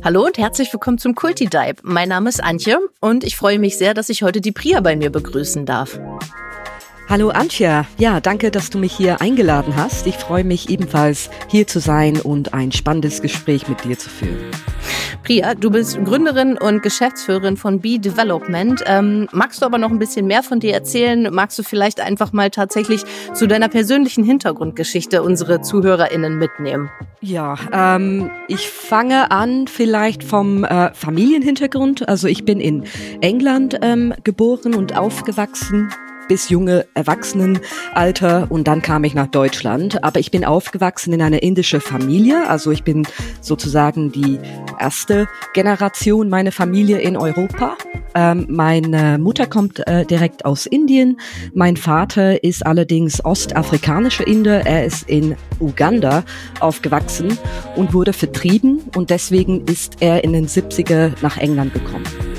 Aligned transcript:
Hallo 0.00 0.24
und 0.24 0.38
herzlich 0.38 0.72
willkommen 0.72 0.96
zum 0.96 1.14
Kulti 1.14 1.46
Dive. 1.46 1.76
Mein 1.82 2.08
Name 2.08 2.28
ist 2.28 2.42
Antje 2.42 2.78
und 3.00 3.24
ich 3.24 3.36
freue 3.36 3.58
mich 3.58 3.76
sehr, 3.76 3.92
dass 3.92 4.08
ich 4.08 4.22
heute 4.22 4.40
die 4.40 4.50
Priya 4.50 4.80
bei 4.80 4.96
mir 4.96 5.10
begrüßen 5.10 5.66
darf. 5.66 6.00
Hallo 7.12 7.28
Antje, 7.28 7.84
ja, 7.98 8.20
danke, 8.20 8.50
dass 8.50 8.70
du 8.70 8.78
mich 8.78 8.94
hier 8.94 9.20
eingeladen 9.20 9.76
hast. 9.76 10.06
Ich 10.06 10.14
freue 10.14 10.44
mich 10.44 10.70
ebenfalls 10.70 11.28
hier 11.46 11.66
zu 11.66 11.78
sein 11.78 12.18
und 12.18 12.54
ein 12.54 12.72
spannendes 12.72 13.20
Gespräch 13.20 13.68
mit 13.68 13.84
dir 13.84 13.98
zu 13.98 14.08
führen. 14.08 14.50
Priya, 15.22 15.54
du 15.54 15.70
bist 15.70 16.02
Gründerin 16.06 16.56
und 16.56 16.82
Geschäftsführerin 16.82 17.58
von 17.58 17.82
Be 17.82 17.98
Development. 17.98 18.82
Ähm, 18.86 19.28
magst 19.30 19.60
du 19.60 19.66
aber 19.66 19.76
noch 19.76 19.90
ein 19.90 19.98
bisschen 19.98 20.26
mehr 20.26 20.42
von 20.42 20.58
dir 20.58 20.72
erzählen? 20.72 21.28
Magst 21.30 21.58
du 21.58 21.62
vielleicht 21.62 22.00
einfach 22.00 22.32
mal 22.32 22.48
tatsächlich 22.48 23.02
zu 23.34 23.46
deiner 23.46 23.68
persönlichen 23.68 24.24
Hintergrundgeschichte 24.24 25.22
unsere 25.22 25.60
ZuhörerInnen 25.60 26.38
mitnehmen? 26.38 26.88
Ja, 27.20 27.56
ähm, 27.74 28.30
ich 28.48 28.70
fange 28.70 29.30
an 29.30 29.68
vielleicht 29.68 30.24
vom 30.24 30.64
äh, 30.64 30.94
Familienhintergrund. 30.94 32.08
Also 32.08 32.26
ich 32.26 32.46
bin 32.46 32.58
in 32.58 32.84
England 33.20 33.78
ähm, 33.82 34.14
geboren 34.24 34.74
und 34.74 34.96
aufgewachsen 34.96 35.90
bis 36.32 36.48
junge 36.48 36.86
Erwachsenenalter 36.94 38.46
und 38.48 38.66
dann 38.66 38.80
kam 38.80 39.04
ich 39.04 39.12
nach 39.12 39.26
Deutschland. 39.26 40.02
Aber 40.02 40.18
ich 40.18 40.30
bin 40.30 40.46
aufgewachsen 40.46 41.12
in 41.12 41.20
einer 41.20 41.42
indische 41.42 41.78
Familie, 41.78 42.48
also 42.48 42.70
ich 42.70 42.84
bin 42.84 43.06
sozusagen 43.42 44.12
die 44.12 44.38
erste 44.80 45.28
Generation 45.52 46.30
meiner 46.30 46.50
Familie 46.50 47.00
in 47.00 47.18
Europa. 47.18 47.76
Ähm, 48.14 48.46
meine 48.48 49.18
Mutter 49.18 49.46
kommt 49.46 49.86
äh, 49.86 50.06
direkt 50.06 50.46
aus 50.46 50.64
Indien. 50.64 51.20
Mein 51.52 51.76
Vater 51.76 52.42
ist 52.42 52.64
allerdings 52.64 53.22
ostafrikanischer 53.22 54.26
Inder. 54.26 54.64
Er 54.64 54.86
ist 54.86 55.06
in 55.10 55.36
Uganda 55.60 56.24
aufgewachsen 56.60 57.36
und 57.76 57.92
wurde 57.92 58.14
vertrieben 58.14 58.80
und 58.96 59.10
deswegen 59.10 59.66
ist 59.66 59.98
er 60.00 60.24
in 60.24 60.32
den 60.32 60.46
70er 60.46 61.12
nach 61.20 61.36
England 61.36 61.74
gekommen. 61.74 62.31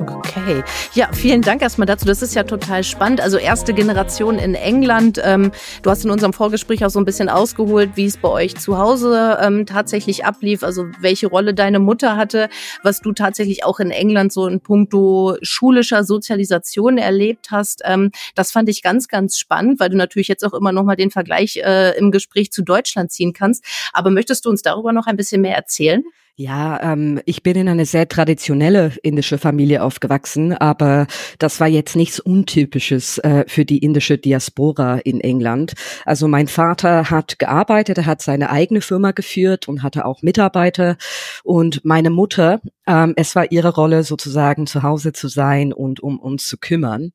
Okay. 0.00 0.62
Ja, 0.94 1.10
vielen 1.12 1.42
Dank 1.42 1.62
erstmal 1.62 1.86
dazu. 1.86 2.06
Das 2.06 2.22
ist 2.22 2.34
ja 2.34 2.44
total 2.44 2.82
spannend. 2.84 3.20
Also 3.20 3.36
erste 3.36 3.74
Generation 3.74 4.38
in 4.38 4.54
England. 4.54 5.20
Ähm, 5.22 5.52
du 5.82 5.90
hast 5.90 6.04
in 6.04 6.10
unserem 6.10 6.32
Vorgespräch 6.32 6.84
auch 6.84 6.90
so 6.90 6.98
ein 6.98 7.04
bisschen 7.04 7.28
ausgeholt, 7.28 7.90
wie 7.94 8.06
es 8.06 8.16
bei 8.16 8.28
euch 8.28 8.56
zu 8.56 8.78
Hause 8.78 9.38
ähm, 9.40 9.66
tatsächlich 9.66 10.24
ablief. 10.24 10.62
Also 10.62 10.86
welche 11.00 11.26
Rolle 11.26 11.54
deine 11.54 11.78
Mutter 11.78 12.16
hatte, 12.16 12.48
was 12.82 13.00
du 13.00 13.12
tatsächlich 13.12 13.64
auch 13.64 13.80
in 13.80 13.90
England 13.90 14.32
so 14.32 14.46
in 14.46 14.60
puncto 14.60 15.36
schulischer 15.42 16.04
Sozialisation 16.04 16.98
erlebt 16.98 17.50
hast. 17.50 17.82
Ähm, 17.84 18.10
das 18.34 18.52
fand 18.52 18.68
ich 18.68 18.82
ganz, 18.82 19.08
ganz 19.08 19.38
spannend, 19.38 19.80
weil 19.80 19.90
du 19.90 19.96
natürlich 19.96 20.28
jetzt 20.28 20.44
auch 20.44 20.54
immer 20.54 20.72
noch 20.72 20.84
mal 20.84 20.96
den 20.96 21.10
Vergleich 21.10 21.56
äh, 21.56 21.96
im 21.98 22.10
Gespräch 22.10 22.50
zu 22.50 22.62
Deutschland 22.62 23.12
ziehen 23.12 23.32
kannst. 23.32 23.64
Aber 23.92 24.10
möchtest 24.10 24.44
du 24.46 24.50
uns 24.50 24.62
darüber 24.62 24.92
noch 24.92 25.06
ein 25.06 25.16
bisschen 25.16 25.42
mehr 25.42 25.56
erzählen? 25.56 26.02
Ja, 26.36 26.80
ähm, 26.94 27.20
ich 27.26 27.42
bin 27.42 27.56
in 27.56 27.68
eine 27.68 27.84
sehr 27.84 28.08
traditionelle 28.08 28.92
indische 29.02 29.36
Familie 29.36 29.82
aufgewachsen, 29.82 30.54
aber 30.54 31.06
das 31.38 31.60
war 31.60 31.68
jetzt 31.68 31.94
nichts 31.94 32.20
Untypisches 32.20 33.18
äh, 33.18 33.44
für 33.46 33.66
die 33.66 33.78
indische 33.78 34.16
Diaspora 34.16 34.96
in 35.04 35.20
England. 35.20 35.74
Also 36.06 36.28
mein 36.28 36.48
Vater 36.48 37.10
hat 37.10 37.38
gearbeitet, 37.38 37.98
er 37.98 38.06
hat 38.06 38.22
seine 38.22 38.48
eigene 38.48 38.80
Firma 38.80 39.10
geführt 39.10 39.68
und 39.68 39.82
hatte 39.82 40.06
auch 40.06 40.22
Mitarbeiter. 40.22 40.96
Und 41.44 41.84
meine 41.84 42.08
Mutter, 42.08 42.62
ähm, 42.86 43.12
es 43.16 43.36
war 43.36 43.52
ihre 43.52 43.74
Rolle 43.74 44.02
sozusagen 44.02 44.66
zu 44.66 44.82
Hause 44.82 45.12
zu 45.12 45.28
sein 45.28 45.70
und 45.74 46.00
um 46.00 46.18
uns 46.18 46.48
zu 46.48 46.56
kümmern. 46.56 47.12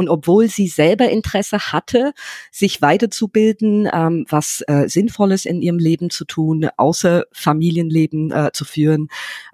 Und 0.00 0.08
obwohl 0.08 0.48
sie 0.48 0.66
selber 0.66 1.10
Interesse 1.10 1.58
hatte, 1.58 2.14
sich 2.50 2.80
weiterzubilden, 2.80 3.86
ähm, 3.92 4.24
was 4.30 4.64
äh, 4.66 4.88
Sinnvolles 4.88 5.44
in 5.44 5.60
ihrem 5.60 5.78
Leben 5.78 6.08
zu 6.08 6.24
tun, 6.24 6.70
außer 6.78 7.24
Familienleben 7.32 8.30
äh, 8.30 8.50
zu 8.54 8.64
führen, 8.64 9.08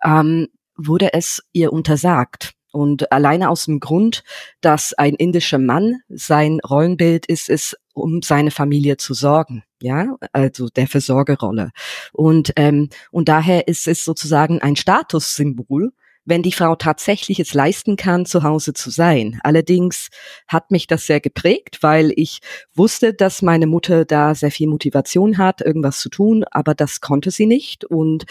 ähm, 0.04 0.46
wurde 0.76 1.12
es 1.14 1.42
ihr 1.52 1.72
untersagt. 1.72 2.52
Und 2.70 3.10
alleine 3.10 3.50
aus 3.50 3.64
dem 3.64 3.80
Grund, 3.80 4.22
dass 4.60 4.92
ein 4.92 5.14
indischer 5.14 5.58
Mann 5.58 5.96
sein 6.08 6.60
Rollenbild 6.60 7.26
ist, 7.26 7.48
ist, 7.48 7.76
um 7.92 8.22
seine 8.22 8.52
Familie 8.52 8.98
zu 8.98 9.14
sorgen, 9.14 9.64
ja, 9.82 10.14
also 10.30 10.68
der 10.68 10.86
Versorgerrolle. 10.86 11.72
Und 12.12 12.52
ähm, 12.54 12.88
und 13.10 13.28
daher 13.28 13.66
ist 13.66 13.88
es 13.88 14.04
sozusagen 14.04 14.62
ein 14.62 14.76
Statussymbol, 14.76 15.90
wenn 16.26 16.42
die 16.42 16.52
Frau 16.52 16.74
tatsächlich 16.74 17.40
es 17.40 17.54
leisten 17.54 17.96
kann, 17.96 18.26
zu 18.26 18.42
Hause 18.42 18.74
zu 18.74 18.90
sein. 18.90 19.40
Allerdings 19.42 20.10
hat 20.46 20.70
mich 20.70 20.86
das 20.86 21.06
sehr 21.06 21.20
geprägt, 21.20 21.78
weil 21.80 22.12
ich 22.16 22.40
wusste, 22.74 23.14
dass 23.14 23.40
meine 23.40 23.66
Mutter 23.66 24.04
da 24.04 24.34
sehr 24.34 24.50
viel 24.50 24.68
Motivation 24.68 25.38
hat, 25.38 25.62
irgendwas 25.62 26.00
zu 26.00 26.10
tun, 26.10 26.44
aber 26.50 26.74
das 26.74 27.00
konnte 27.00 27.30
sie 27.30 27.46
nicht. 27.46 27.84
Und 27.84 28.26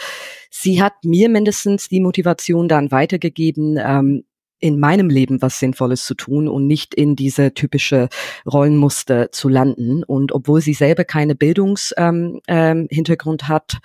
sie 0.50 0.82
hat 0.82 1.04
mir 1.04 1.28
mindestens 1.28 1.88
die 1.88 2.00
Motivation 2.00 2.68
dann 2.68 2.90
weitergegeben, 2.90 3.78
ähm, 3.82 4.24
in 4.58 4.80
meinem 4.80 5.08
Leben 5.08 5.42
was 5.42 5.58
Sinnvolles 5.58 6.04
zu 6.04 6.14
tun 6.14 6.48
und 6.48 6.66
nicht 6.66 6.94
in 6.94 7.16
diese 7.16 7.54
typische 7.54 8.08
Rollenmuster 8.50 9.32
zu 9.32 9.48
landen. 9.48 10.02
Und 10.02 10.32
obwohl 10.32 10.60
sie 10.60 10.74
selber 10.74 11.04
keine 11.04 11.34
Bildungshintergrund 11.34 13.42
ähm, 13.42 13.46
ähm, 13.46 13.48
hat, 13.48 13.78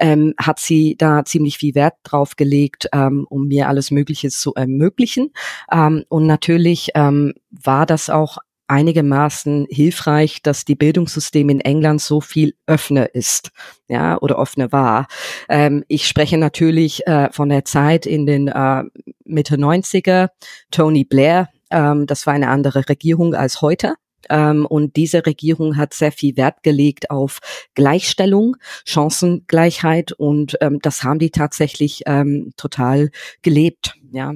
ähm, 0.00 0.34
hat 0.38 0.58
sie 0.58 0.96
da 0.96 1.24
ziemlich 1.24 1.58
viel 1.58 1.74
Wert 1.74 1.94
drauf 2.04 2.36
gelegt, 2.36 2.88
ähm, 2.92 3.26
um 3.28 3.48
mir 3.48 3.68
alles 3.68 3.90
Mögliche 3.90 4.30
zu 4.30 4.54
ermöglichen. 4.54 5.32
Ähm, 5.70 6.04
und 6.08 6.26
natürlich 6.26 6.90
ähm, 6.94 7.34
war 7.50 7.86
das 7.86 8.10
auch 8.10 8.38
einigermaßen 8.68 9.66
hilfreich, 9.68 10.42
dass 10.42 10.64
die 10.64 10.74
Bildungssystem 10.74 11.48
in 11.48 11.60
England 11.60 12.00
so 12.00 12.20
viel 12.20 12.54
offener 12.66 13.14
ist, 13.14 13.50
ja, 13.88 14.18
oder 14.20 14.38
offener 14.38 14.72
war. 14.72 15.06
Ähm, 15.48 15.84
ich 15.88 16.08
spreche 16.08 16.38
natürlich 16.38 17.06
äh, 17.06 17.30
von 17.32 17.48
der 17.48 17.64
Zeit 17.64 18.06
in 18.06 18.26
den 18.26 18.48
äh, 18.48 18.84
Mitte 19.24 19.56
90er, 19.56 20.28
Tony 20.70 21.04
Blair, 21.04 21.48
ähm, 21.70 22.06
das 22.06 22.26
war 22.26 22.34
eine 22.34 22.48
andere 22.48 22.88
Regierung 22.88 23.34
als 23.34 23.60
heute. 23.60 23.94
Ähm, 24.30 24.64
und 24.64 24.96
diese 24.96 25.26
Regierung 25.26 25.76
hat 25.76 25.92
sehr 25.92 26.12
viel 26.12 26.36
Wert 26.36 26.62
gelegt 26.62 27.10
auf 27.10 27.40
Gleichstellung, 27.74 28.56
Chancengleichheit 28.86 30.12
und 30.12 30.56
ähm, 30.62 30.78
das 30.80 31.04
haben 31.04 31.18
die 31.18 31.30
tatsächlich 31.30 32.04
ähm, 32.06 32.52
total 32.56 33.10
gelebt. 33.42 33.96
Ja, 34.12 34.34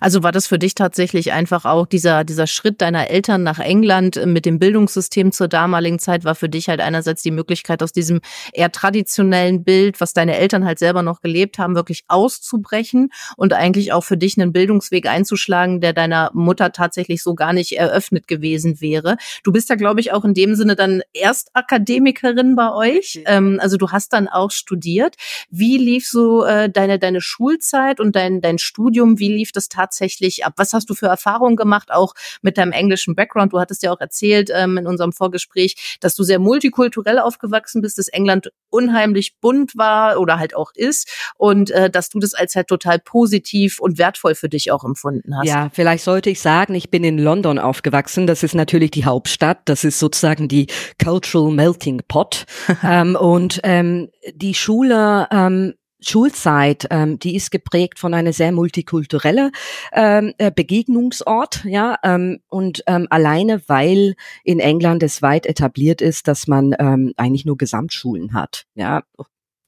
also 0.00 0.22
war 0.22 0.32
das 0.32 0.46
für 0.46 0.58
dich 0.58 0.74
tatsächlich 0.74 1.32
einfach 1.32 1.64
auch 1.64 1.86
dieser, 1.86 2.24
dieser 2.24 2.46
Schritt 2.46 2.80
deiner 2.80 3.08
Eltern 3.10 3.42
nach 3.42 3.58
England 3.58 4.24
mit 4.26 4.46
dem 4.46 4.58
Bildungssystem 4.58 5.32
zur 5.32 5.48
damaligen 5.48 5.98
Zeit 5.98 6.24
war 6.24 6.34
für 6.34 6.48
dich 6.48 6.68
halt 6.68 6.80
einerseits 6.80 7.22
die 7.22 7.30
Möglichkeit 7.30 7.82
aus 7.82 7.92
diesem 7.92 8.20
eher 8.52 8.72
traditionellen 8.72 9.64
Bild, 9.64 10.00
was 10.00 10.12
deine 10.12 10.36
Eltern 10.36 10.64
halt 10.64 10.78
selber 10.78 11.02
noch 11.02 11.20
gelebt 11.20 11.58
haben, 11.58 11.74
wirklich 11.74 12.04
auszubrechen 12.08 13.10
und 13.36 13.52
eigentlich 13.52 13.92
auch 13.92 14.04
für 14.04 14.16
dich 14.16 14.38
einen 14.38 14.52
Bildungsweg 14.52 15.06
einzuschlagen, 15.06 15.80
der 15.80 15.92
deiner 15.92 16.30
Mutter 16.34 16.72
tatsächlich 16.72 17.22
so 17.22 17.34
gar 17.34 17.52
nicht 17.52 17.72
eröffnet 17.72 18.28
gewesen 18.28 18.80
wäre. 18.80 19.16
Du 19.42 19.52
bist 19.52 19.68
ja, 19.68 19.76
glaube 19.76 20.00
ich, 20.00 20.12
auch 20.12 20.24
in 20.24 20.34
dem 20.34 20.54
Sinne 20.54 20.76
dann 20.76 21.02
erst 21.12 21.50
Akademikerin 21.54 22.56
bei 22.56 22.72
euch. 22.72 23.22
Ähm, 23.26 23.58
also 23.60 23.76
du 23.76 23.90
hast 23.90 24.12
dann 24.12 24.28
auch 24.28 24.50
studiert. 24.50 25.16
Wie 25.50 25.78
lief 25.78 26.08
so 26.08 26.44
äh, 26.44 26.70
deine, 26.70 26.98
deine 26.98 27.20
Schulzeit 27.20 28.00
und 28.00 28.16
dein, 28.16 28.40
dein 28.40 28.58
Studium? 28.58 29.18
Wie 29.18 29.32
lief 29.32 29.52
das 29.52 29.65
das 29.66 29.68
tatsächlich 29.68 30.44
ab? 30.44 30.54
Was 30.56 30.72
hast 30.72 30.88
du 30.90 30.94
für 30.94 31.06
Erfahrungen 31.06 31.56
gemacht, 31.56 31.90
auch 31.90 32.14
mit 32.42 32.58
deinem 32.58 32.72
englischen 32.72 33.14
Background? 33.14 33.52
Du 33.52 33.60
hattest 33.60 33.82
ja 33.82 33.92
auch 33.92 34.00
erzählt 34.00 34.50
ähm, 34.54 34.78
in 34.78 34.86
unserem 34.86 35.12
Vorgespräch, 35.12 35.98
dass 36.00 36.14
du 36.14 36.22
sehr 36.22 36.38
multikulturell 36.38 37.18
aufgewachsen 37.18 37.82
bist, 37.82 37.98
dass 37.98 38.08
England 38.08 38.50
unheimlich 38.70 39.38
bunt 39.40 39.76
war 39.76 40.18
oder 40.18 40.38
halt 40.38 40.54
auch 40.54 40.72
ist 40.74 41.10
und 41.36 41.70
äh, 41.70 41.90
dass 41.90 42.08
du 42.08 42.18
das 42.18 42.34
als 42.34 42.54
halt 42.54 42.68
total 42.68 42.98
positiv 42.98 43.80
und 43.80 43.98
wertvoll 43.98 44.34
für 44.34 44.48
dich 44.48 44.70
auch 44.70 44.84
empfunden 44.84 45.36
hast. 45.36 45.46
Ja, 45.46 45.70
vielleicht 45.72 46.04
sollte 46.04 46.30
ich 46.30 46.40
sagen, 46.40 46.74
ich 46.74 46.90
bin 46.90 47.04
in 47.04 47.18
London 47.18 47.58
aufgewachsen. 47.58 48.26
Das 48.26 48.42
ist 48.42 48.54
natürlich 48.54 48.90
die 48.90 49.04
Hauptstadt. 49.04 49.60
Das 49.66 49.84
ist 49.84 49.98
sozusagen 49.98 50.48
die 50.48 50.66
Cultural 51.02 51.52
Melting 51.52 52.02
Pot. 52.08 52.44
ähm, 52.82 53.16
und 53.16 53.60
ähm, 53.62 54.10
die 54.34 54.54
Schule 54.54 55.28
ähm, 55.30 55.74
Schulzeit, 56.08 56.86
ähm, 56.90 57.18
die 57.18 57.36
ist 57.36 57.50
geprägt 57.50 57.98
von 57.98 58.14
einer 58.14 58.32
sehr 58.32 58.52
multikulturelle 58.52 59.50
ähm, 59.92 60.32
äh, 60.38 60.50
Begegnungsort, 60.50 61.64
ja, 61.64 61.96
ähm, 62.02 62.40
und 62.48 62.82
ähm, 62.86 63.06
alleine 63.10 63.62
weil 63.66 64.14
in 64.44 64.60
England 64.60 65.02
es 65.02 65.22
weit 65.22 65.46
etabliert 65.46 66.00
ist, 66.00 66.28
dass 66.28 66.46
man 66.46 66.74
ähm, 66.78 67.12
eigentlich 67.16 67.44
nur 67.44 67.56
Gesamtschulen 67.56 68.34
hat, 68.34 68.66
ja, 68.74 69.02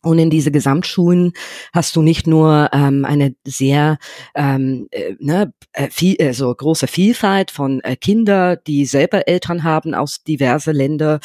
und 0.00 0.18
in 0.20 0.30
diese 0.30 0.52
Gesamtschulen 0.52 1.32
hast 1.72 1.96
du 1.96 2.02
nicht 2.02 2.28
nur 2.28 2.70
ähm, 2.72 3.04
eine 3.04 3.34
sehr 3.44 3.98
ähm, 4.36 4.86
äh, 4.92 5.14
ne, 5.18 5.52
äh, 5.72 5.88
viel, 5.90 6.14
äh, 6.20 6.32
so 6.32 6.54
große 6.54 6.86
Vielfalt 6.86 7.50
von 7.50 7.80
äh, 7.80 7.96
Kinder, 7.96 8.54
die 8.54 8.86
selber 8.86 9.26
Eltern 9.26 9.64
haben 9.64 9.94
aus 9.94 10.22
diverse 10.22 10.70
Länder, 10.70 11.18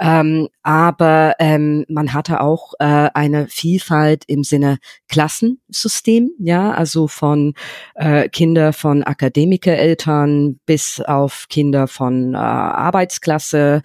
Ähm, 0.00 0.48
aber 0.62 1.34
ähm, 1.38 1.84
man 1.88 2.12
hatte 2.12 2.40
auch 2.40 2.74
äh, 2.78 3.08
eine 3.14 3.48
Vielfalt 3.48 4.24
im 4.26 4.44
Sinne 4.44 4.78
Klassensystem, 5.08 6.30
ja, 6.38 6.72
also 6.72 7.08
von 7.08 7.54
äh, 7.94 8.28
Kinder 8.28 8.72
von 8.72 9.02
Akademikereltern 9.02 10.58
bis 10.66 11.00
auf 11.00 11.46
Kinder 11.48 11.88
von 11.88 12.34
äh, 12.34 12.38
Arbeitsklasse, 12.38 13.82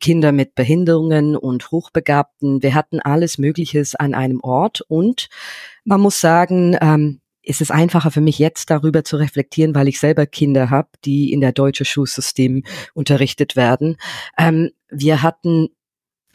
Kinder 0.00 0.32
mit 0.32 0.54
Behinderungen 0.54 1.36
und 1.36 1.70
Hochbegabten. 1.70 2.62
Wir 2.62 2.74
hatten 2.74 3.00
alles 3.00 3.38
Mögliches 3.38 3.94
an 3.94 4.14
einem 4.14 4.40
Ort 4.40 4.82
und 4.88 5.28
man 5.84 6.00
muss 6.00 6.20
sagen, 6.20 6.76
ähm, 6.80 7.20
ist 7.46 7.60
es 7.60 7.70
einfacher 7.70 8.10
für 8.10 8.20
mich 8.20 8.38
jetzt 8.38 8.70
darüber 8.70 9.04
zu 9.04 9.16
reflektieren, 9.16 9.74
weil 9.74 9.88
ich 9.88 10.00
selber 10.00 10.26
Kinder 10.26 10.68
habe, 10.68 10.88
die 11.04 11.32
in 11.32 11.40
der 11.40 11.52
deutschen 11.52 11.86
Schulsystem 11.86 12.64
unterrichtet 12.92 13.54
werden. 13.54 13.96
Ähm, 14.36 14.70
wir 14.90 15.22
hatten 15.22 15.68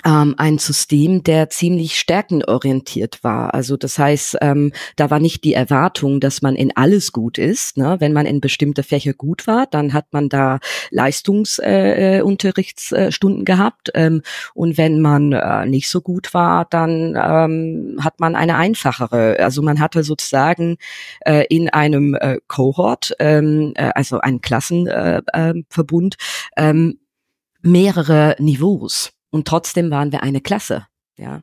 ähm, 0.06 0.36
ein 0.38 0.57
System, 0.57 1.24
der 1.24 1.50
ziemlich 1.50 2.00
stärkenorientiert 2.00 3.21
war. 3.24 3.53
Also 3.53 3.77
das 3.77 4.00
heißt, 4.00 4.38
ähm, 4.42 4.74
da 4.95 5.09
war 5.09 5.19
nicht 5.19 5.44
die 5.44 5.53
Erwartung, 5.53 6.19
dass 6.19 6.42
man 6.42 6.56
in 6.56 6.75
alles 6.75 7.12
gut 7.12 7.38
ist. 7.38 7.77
Ne? 7.77 7.98
Wenn 8.00 8.13
man 8.13 8.25
in 8.25 8.42
bestimmte 8.42 8.81
Fächer 8.83 9.13
gut 9.13 9.45
war, 9.48 9.68
dann 9.68 9.94
hat 9.94 10.07
man 10.12 10.30
da 10.30 10.59
Leistungsunterrichtsstunden 10.89 13.39
äh, 13.39 13.42
äh, 13.42 13.45
gehabt. 13.45 13.92
Ähm, 13.94 14.21
und 14.53 14.77
wenn 14.77 15.01
man 15.01 15.33
äh, 15.33 15.65
nicht 15.65 15.89
so 15.89 16.01
gut 16.01 16.33
war, 16.33 16.65
dann 16.65 17.15
ähm, 17.15 17.98
hat 18.01 18.19
man 18.19 18.36
eine 18.36 18.56
einfachere. 18.56 19.38
Also 19.39 19.62
man 19.62 19.80
hatte 19.80 20.03
sozusagen 20.03 20.77
äh, 21.21 21.45
in 21.50 21.69
einem 21.69 22.15
äh, 22.15 22.39
Cohort, 22.48 23.13
ähm, 23.19 23.74
äh, 23.75 23.92
also 23.95 24.19
einen 24.19 24.42
Klassenverbund, 24.42 26.15
äh, 26.56 26.62
äh, 26.62 26.69
ähm, 26.69 27.00
mehrere 27.62 28.36
Niveaus. 28.39 29.12
Und 29.31 29.48
trotzdem 29.48 29.89
waren 29.89 30.12
wir 30.12 30.24
eine 30.24 30.42
Klasse. 30.42 30.88
Ja. 31.18 31.42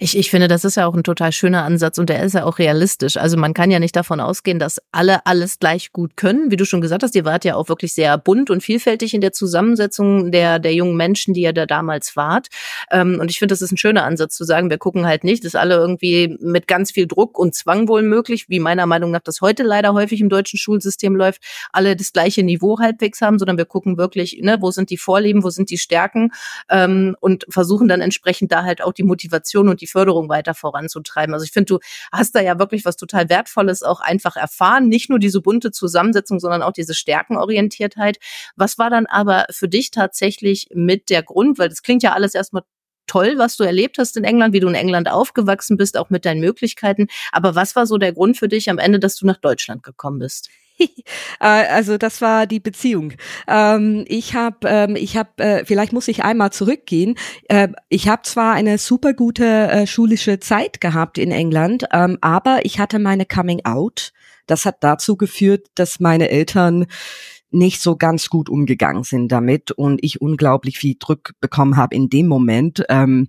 Ich, 0.00 0.16
ich 0.16 0.30
finde, 0.30 0.48
das 0.48 0.64
ist 0.64 0.76
ja 0.76 0.86
auch 0.86 0.94
ein 0.94 1.04
total 1.04 1.32
schöner 1.32 1.64
Ansatz 1.64 1.98
und 1.98 2.08
der 2.08 2.22
ist 2.22 2.34
ja 2.34 2.44
auch 2.44 2.58
realistisch. 2.58 3.16
Also 3.16 3.36
man 3.36 3.54
kann 3.54 3.70
ja 3.70 3.78
nicht 3.78 3.96
davon 3.96 4.20
ausgehen, 4.20 4.58
dass 4.58 4.80
alle 4.92 5.26
alles 5.26 5.58
gleich 5.58 5.92
gut 5.92 6.16
können. 6.16 6.50
Wie 6.50 6.56
du 6.56 6.64
schon 6.64 6.80
gesagt 6.80 7.02
hast, 7.02 7.14
ihr 7.14 7.24
wart 7.24 7.44
ja 7.44 7.54
auch 7.54 7.68
wirklich 7.68 7.94
sehr 7.94 8.16
bunt 8.18 8.50
und 8.50 8.62
vielfältig 8.62 9.14
in 9.14 9.20
der 9.20 9.32
Zusammensetzung 9.32 10.32
der, 10.32 10.58
der 10.58 10.74
jungen 10.74 10.96
Menschen, 10.96 11.34
die 11.34 11.42
ihr 11.42 11.52
da 11.52 11.66
damals 11.66 12.16
wart. 12.16 12.48
Ähm, 12.90 13.18
und 13.20 13.30
ich 13.30 13.38
finde, 13.38 13.52
das 13.52 13.62
ist 13.62 13.72
ein 13.72 13.76
schöner 13.76 14.04
Ansatz 14.04 14.36
zu 14.36 14.44
sagen, 14.44 14.70
wir 14.70 14.78
gucken 14.78 15.06
halt 15.06 15.24
nicht, 15.24 15.44
dass 15.44 15.54
alle 15.54 15.76
irgendwie 15.76 16.36
mit 16.40 16.66
ganz 16.66 16.90
viel 16.90 17.06
Druck 17.06 17.38
und 17.38 17.54
Zwang 17.54 17.88
wohl 17.88 18.02
möglich, 18.02 18.46
wie 18.48 18.60
meiner 18.60 18.86
Meinung 18.86 19.10
nach 19.10 19.22
das 19.22 19.40
heute 19.40 19.62
leider 19.62 19.94
häufig 19.94 20.20
im 20.20 20.28
deutschen 20.28 20.58
Schulsystem 20.58 21.14
läuft, 21.14 21.42
alle 21.72 21.96
das 21.96 22.12
gleiche 22.12 22.42
Niveau 22.42 22.78
halbwegs 22.78 23.20
haben, 23.20 23.38
sondern 23.38 23.56
wir 23.56 23.64
gucken 23.64 23.96
wirklich, 23.96 24.40
ne, 24.42 24.58
wo 24.60 24.70
sind 24.70 24.90
die 24.90 24.98
Vorlieben, 24.98 25.44
wo 25.44 25.50
sind 25.50 25.70
die 25.70 25.78
Stärken 25.78 26.32
ähm, 26.68 27.16
und 27.20 27.46
versuchen 27.48 27.88
dann 27.88 28.00
entsprechend 28.00 28.52
da 28.52 28.64
halt 28.64 28.82
auch 28.82 28.92
die 28.92 29.04
Motivation 29.04 29.43
und 29.68 29.80
die 29.80 29.86
Förderung 29.86 30.28
weiter 30.28 30.54
voranzutreiben. 30.54 31.34
Also 31.34 31.44
ich 31.44 31.52
finde, 31.52 31.74
du 31.74 31.78
hast 32.12 32.34
da 32.34 32.40
ja 32.40 32.58
wirklich 32.58 32.84
was 32.84 32.96
total 32.96 33.28
Wertvolles 33.28 33.82
auch 33.82 34.00
einfach 34.00 34.36
erfahren. 34.36 34.88
Nicht 34.88 35.10
nur 35.10 35.18
diese 35.18 35.40
bunte 35.40 35.70
Zusammensetzung, 35.70 36.40
sondern 36.40 36.62
auch 36.62 36.72
diese 36.72 36.94
Stärkenorientiertheit. 36.94 38.18
Was 38.56 38.78
war 38.78 38.90
dann 38.90 39.06
aber 39.06 39.46
für 39.50 39.68
dich 39.68 39.90
tatsächlich 39.90 40.68
mit 40.72 41.10
der 41.10 41.22
Grund, 41.22 41.58
weil 41.58 41.68
das 41.68 41.82
klingt 41.82 42.02
ja 42.02 42.12
alles 42.12 42.34
erstmal 42.34 42.62
toll, 43.06 43.34
was 43.36 43.56
du 43.56 43.64
erlebt 43.64 43.98
hast 43.98 44.16
in 44.16 44.24
England, 44.24 44.54
wie 44.54 44.60
du 44.60 44.68
in 44.68 44.74
England 44.74 45.10
aufgewachsen 45.10 45.76
bist, 45.76 45.96
auch 45.96 46.10
mit 46.10 46.24
deinen 46.24 46.40
Möglichkeiten. 46.40 47.08
Aber 47.32 47.54
was 47.54 47.76
war 47.76 47.86
so 47.86 47.98
der 47.98 48.12
Grund 48.12 48.38
für 48.38 48.48
dich 48.48 48.70
am 48.70 48.78
Ende, 48.78 48.98
dass 48.98 49.16
du 49.16 49.26
nach 49.26 49.38
Deutschland 49.38 49.82
gekommen 49.82 50.18
bist? 50.18 50.48
Äh, 51.40 51.46
also 51.46 51.98
das 51.98 52.20
war 52.20 52.46
die 52.46 52.60
Beziehung. 52.60 53.14
Ähm, 53.48 54.04
ich 54.08 54.34
habe, 54.34 54.58
ähm, 54.64 54.96
ich 54.96 55.16
habe, 55.16 55.42
äh, 55.42 55.64
vielleicht 55.64 55.92
muss 55.92 56.08
ich 56.08 56.24
einmal 56.24 56.52
zurückgehen. 56.52 57.16
Äh, 57.48 57.68
ich 57.88 58.08
habe 58.08 58.22
zwar 58.22 58.54
eine 58.54 58.78
super 58.78 59.12
gute 59.14 59.44
äh, 59.44 59.86
schulische 59.86 60.38
Zeit 60.38 60.80
gehabt 60.80 61.18
in 61.18 61.32
England, 61.32 61.86
ähm, 61.92 62.18
aber 62.20 62.64
ich 62.64 62.78
hatte 62.78 62.98
meine 62.98 63.26
Coming 63.26 63.64
Out. 63.64 64.12
Das 64.46 64.64
hat 64.64 64.76
dazu 64.80 65.16
geführt, 65.16 65.66
dass 65.74 66.00
meine 66.00 66.30
Eltern 66.30 66.86
nicht 67.50 67.80
so 67.80 67.96
ganz 67.96 68.28
gut 68.28 68.48
umgegangen 68.48 69.04
sind 69.04 69.30
damit 69.30 69.70
und 69.70 70.02
ich 70.02 70.20
unglaublich 70.20 70.78
viel 70.78 70.96
Druck 70.98 71.32
bekommen 71.40 71.76
habe 71.76 71.94
in 71.94 72.08
dem 72.08 72.26
Moment 72.26 72.84
ähm, 72.88 73.28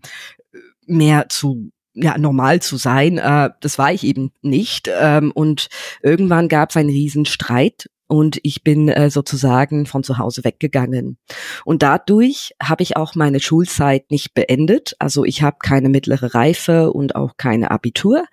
mehr 0.86 1.30
zu 1.30 1.72
ja, 1.96 2.18
normal 2.18 2.62
zu 2.62 2.78
sein. 2.78 3.18
Äh, 3.18 3.50
das 3.62 3.78
war 3.78 3.92
ich 3.92 4.04
eben 4.04 4.32
nicht. 4.42 4.90
Ähm, 4.92 5.32
und 5.34 5.70
irgendwann 6.04 6.48
gab 6.48 6.70
es 6.70 6.78
einen 6.78 6.90
riesen 6.90 7.26
Streit 7.26 7.90
und 8.08 8.40
ich 8.44 8.64
bin 8.64 8.90
äh, 8.90 9.10
sozusagen 9.10 9.86
von 9.86 10.04
zu 10.04 10.18
Hause 10.18 10.44
weggegangen. 10.44 11.18
Und 11.64 11.82
dadurch 11.82 12.54
habe 12.62 12.84
ich 12.84 12.98
auch 12.98 13.16
meine 13.16 13.40
Schulzeit 13.40 14.12
nicht 14.12 14.34
beendet. 14.34 14.96
Also 15.00 15.26
ich 15.26 15.42
habe 15.42 15.58
keine 15.60 15.90
mittlere 15.90 16.36
Reife 16.36 16.92
und 16.92 17.16
auch 17.16 17.38
keine 17.38 17.72
Abitur. 17.72 18.26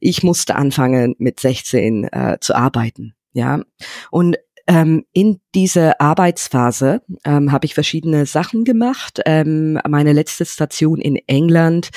Ich 0.00 0.22
musste 0.22 0.56
anfangen 0.56 1.14
mit 1.18 1.38
16 1.38 2.04
äh, 2.04 2.38
zu 2.40 2.56
arbeiten. 2.56 3.14
Ja, 3.32 3.62
und 4.10 4.36
ähm, 4.66 5.04
in 5.12 5.40
dieser 5.54 6.00
Arbeitsphase 6.00 7.02
ähm, 7.24 7.52
habe 7.52 7.66
ich 7.66 7.74
verschiedene 7.74 8.26
Sachen 8.26 8.64
gemacht. 8.64 9.20
Ähm, 9.24 9.78
meine 9.88 10.12
letzte 10.12 10.44
Station 10.44 11.00
in 11.00 11.16
England 11.26 11.90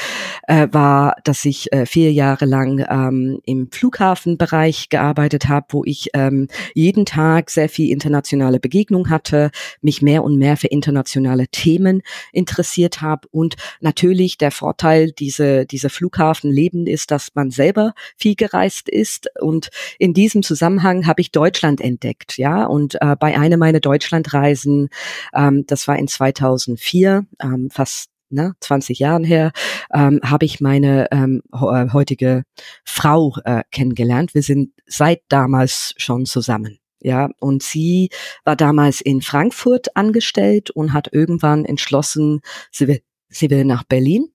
äh, 0.48 0.68
war, 0.71 1.15
dass 1.24 1.44
ich 1.45 1.71
äh, 1.74 1.86
vier 1.86 2.12
Jahre 2.12 2.45
lang 2.45 2.86
ähm, 2.89 3.39
im 3.45 3.69
Flughafenbereich 3.71 4.89
gearbeitet 4.89 5.48
habe, 5.48 5.68
wo 5.69 5.83
ich 5.86 6.09
ähm, 6.13 6.48
jeden 6.74 7.06
Tag 7.06 7.50
sehr 7.50 7.69
viel 7.69 7.92
internationale 7.92 8.59
Begegnung 8.59 9.09
hatte, 9.09 9.51
mich 9.81 10.01
mehr 10.01 10.24
und 10.24 10.38
mehr 10.38 10.57
für 10.57 10.68
internationale 10.68 11.48
Themen 11.48 12.03
interessiert 12.31 13.01
habe. 13.01 13.27
Und 13.31 13.56
natürlich 13.81 14.38
der 14.38 14.51
Vorteil 14.51 15.12
diese 15.12 15.65
diese 15.65 15.89
Flughafenleben 15.89 16.86
ist, 16.86 17.12
dass 17.12 17.33
man 17.33 17.50
selber 17.50 17.94
viel 18.18 18.36
gereist 18.36 18.88
ist. 18.89 19.27
Und 19.39 19.69
in 19.98 20.13
diesem 20.13 20.44
Zusammenhang 20.44 21.07
habe 21.07 21.21
ich 21.21 21.31
Deutschland 21.31 21.81
entdeckt, 21.81 22.38
ja. 22.38 22.65
Und 22.65 23.01
äh, 23.01 23.15
bei 23.19 23.38
einer 23.48 23.58
meiner 23.58 23.80
Deutschlandreisen, 23.80 24.90
ähm, 25.34 25.66
das 25.68 25.88
war 25.88 25.98
in 25.98 26.08
2004, 26.08 27.26
ähm, 27.42 27.70
fast 27.72 28.10
ne, 28.30 28.54
20 28.60 29.00
Jahren 29.00 29.24
her, 29.24 29.52
ähm, 29.94 30.20
habe 30.24 30.46
ich 30.46 30.60
meine 30.60 31.08
ähm, 31.12 31.42
äh, 31.54 31.90
heutige 31.94 32.44
Frau 32.84 33.36
äh, 33.46 33.64
kennengelernt. 33.72 34.34
Wir 34.34 34.44
sind 34.44 34.72
seit 34.86 35.22
damals 35.30 35.94
schon 35.98 36.26
zusammen. 36.26 36.78
Ja, 37.00 37.30
und 37.40 37.62
sie 37.62 38.10
war 38.44 38.56
damals 38.56 39.02
in 39.02 39.22
Frankfurt 39.22 39.96
angestellt 39.96 40.72
und 40.72 40.94
hat 40.94 41.14
irgendwann 41.14 41.64
entschlossen, 41.64 42.42
sie 42.72 42.88
will, 42.88 43.02
sie 43.30 43.50
will 43.52 43.66
nach 43.66 43.84
Berlin. 43.84 44.30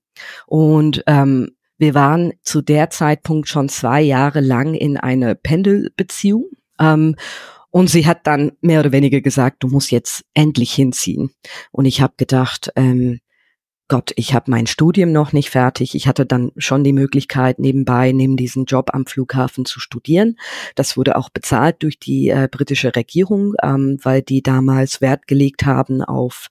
Und 0.46 1.02
ähm, 1.08 1.56
wir 1.76 1.94
waren 1.94 2.32
zu 2.44 2.62
der 2.62 2.90
Zeitpunkt 2.90 3.48
schon 3.48 3.68
zwei 3.68 4.00
Jahre 4.00 4.40
lang 4.40 4.74
in 4.74 4.96
einer 4.96 5.34
Pendelbeziehung. 5.34 6.44
Ähm, 6.78 7.16
und 7.72 7.88
sie 7.88 8.06
hat 8.06 8.26
dann 8.26 8.52
mehr 8.60 8.80
oder 8.80 8.92
weniger 8.92 9.22
gesagt, 9.22 9.62
du 9.64 9.68
musst 9.68 9.90
jetzt 9.90 10.24
endlich 10.34 10.72
hinziehen. 10.72 11.30
Und 11.72 11.86
ich 11.86 12.02
habe 12.02 12.12
gedacht, 12.18 12.70
ähm, 12.76 13.20
Gott, 13.92 14.12
ich 14.16 14.32
habe 14.32 14.50
mein 14.50 14.66
Studium 14.66 15.12
noch 15.12 15.34
nicht 15.34 15.50
fertig. 15.50 15.94
Ich 15.94 16.08
hatte 16.08 16.24
dann 16.24 16.50
schon 16.56 16.82
die 16.82 16.94
Möglichkeit, 16.94 17.58
nebenbei, 17.58 18.12
neben 18.12 18.38
diesem 18.38 18.64
Job 18.64 18.88
am 18.94 19.04
Flughafen 19.04 19.66
zu 19.66 19.80
studieren. 19.80 20.38
Das 20.76 20.96
wurde 20.96 21.14
auch 21.14 21.28
bezahlt 21.28 21.82
durch 21.82 21.98
die 21.98 22.30
äh, 22.30 22.48
britische 22.50 22.96
Regierung, 22.96 23.52
ähm, 23.62 23.98
weil 24.02 24.22
die 24.22 24.42
damals 24.42 25.02
Wert 25.02 25.26
gelegt 25.26 25.66
haben 25.66 26.00
auf 26.00 26.48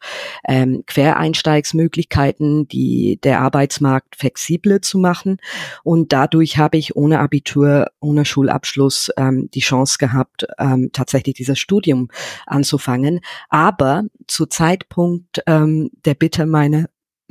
ähm, 0.48 0.84
Quereinsteigsmöglichkeiten, 0.86 2.68
die 2.68 3.18
der 3.24 3.42
Arbeitsmarkt 3.42 4.18
flexibler 4.18 4.84
zu 4.84 5.00
machen. 5.00 5.38
Und 5.84 6.14
dadurch 6.14 6.60
habe 6.60 6.78
ich 6.78 6.96
ohne 6.96 7.22
Abitur, 7.22 7.88
ohne 8.02 8.24
Schulabschluss 8.24 9.10
ähm, 9.18 9.50
die 9.52 9.62
Chance 9.62 9.98
gehabt, 9.98 10.46
ähm, 10.60 10.92
tatsächlich 10.94 11.34
dieses 11.34 11.58
Studium 11.58 12.10
anzufangen. 12.46 13.20
Aber 13.50 14.04
zu 14.28 14.46
Zeitpunkt 14.46 15.42
ähm, 15.48 15.90
der 16.06 16.14
Bitte 16.14 16.46
meiner 16.46 16.86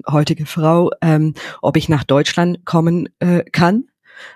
heutige 0.08 0.46
Frau, 0.46 0.90
ähm, 1.00 1.34
ob 1.62 1.76
ich 1.76 1.88
nach 1.88 2.04
Deutschland 2.04 2.64
kommen 2.64 3.08
äh, 3.18 3.44
kann. 3.44 3.84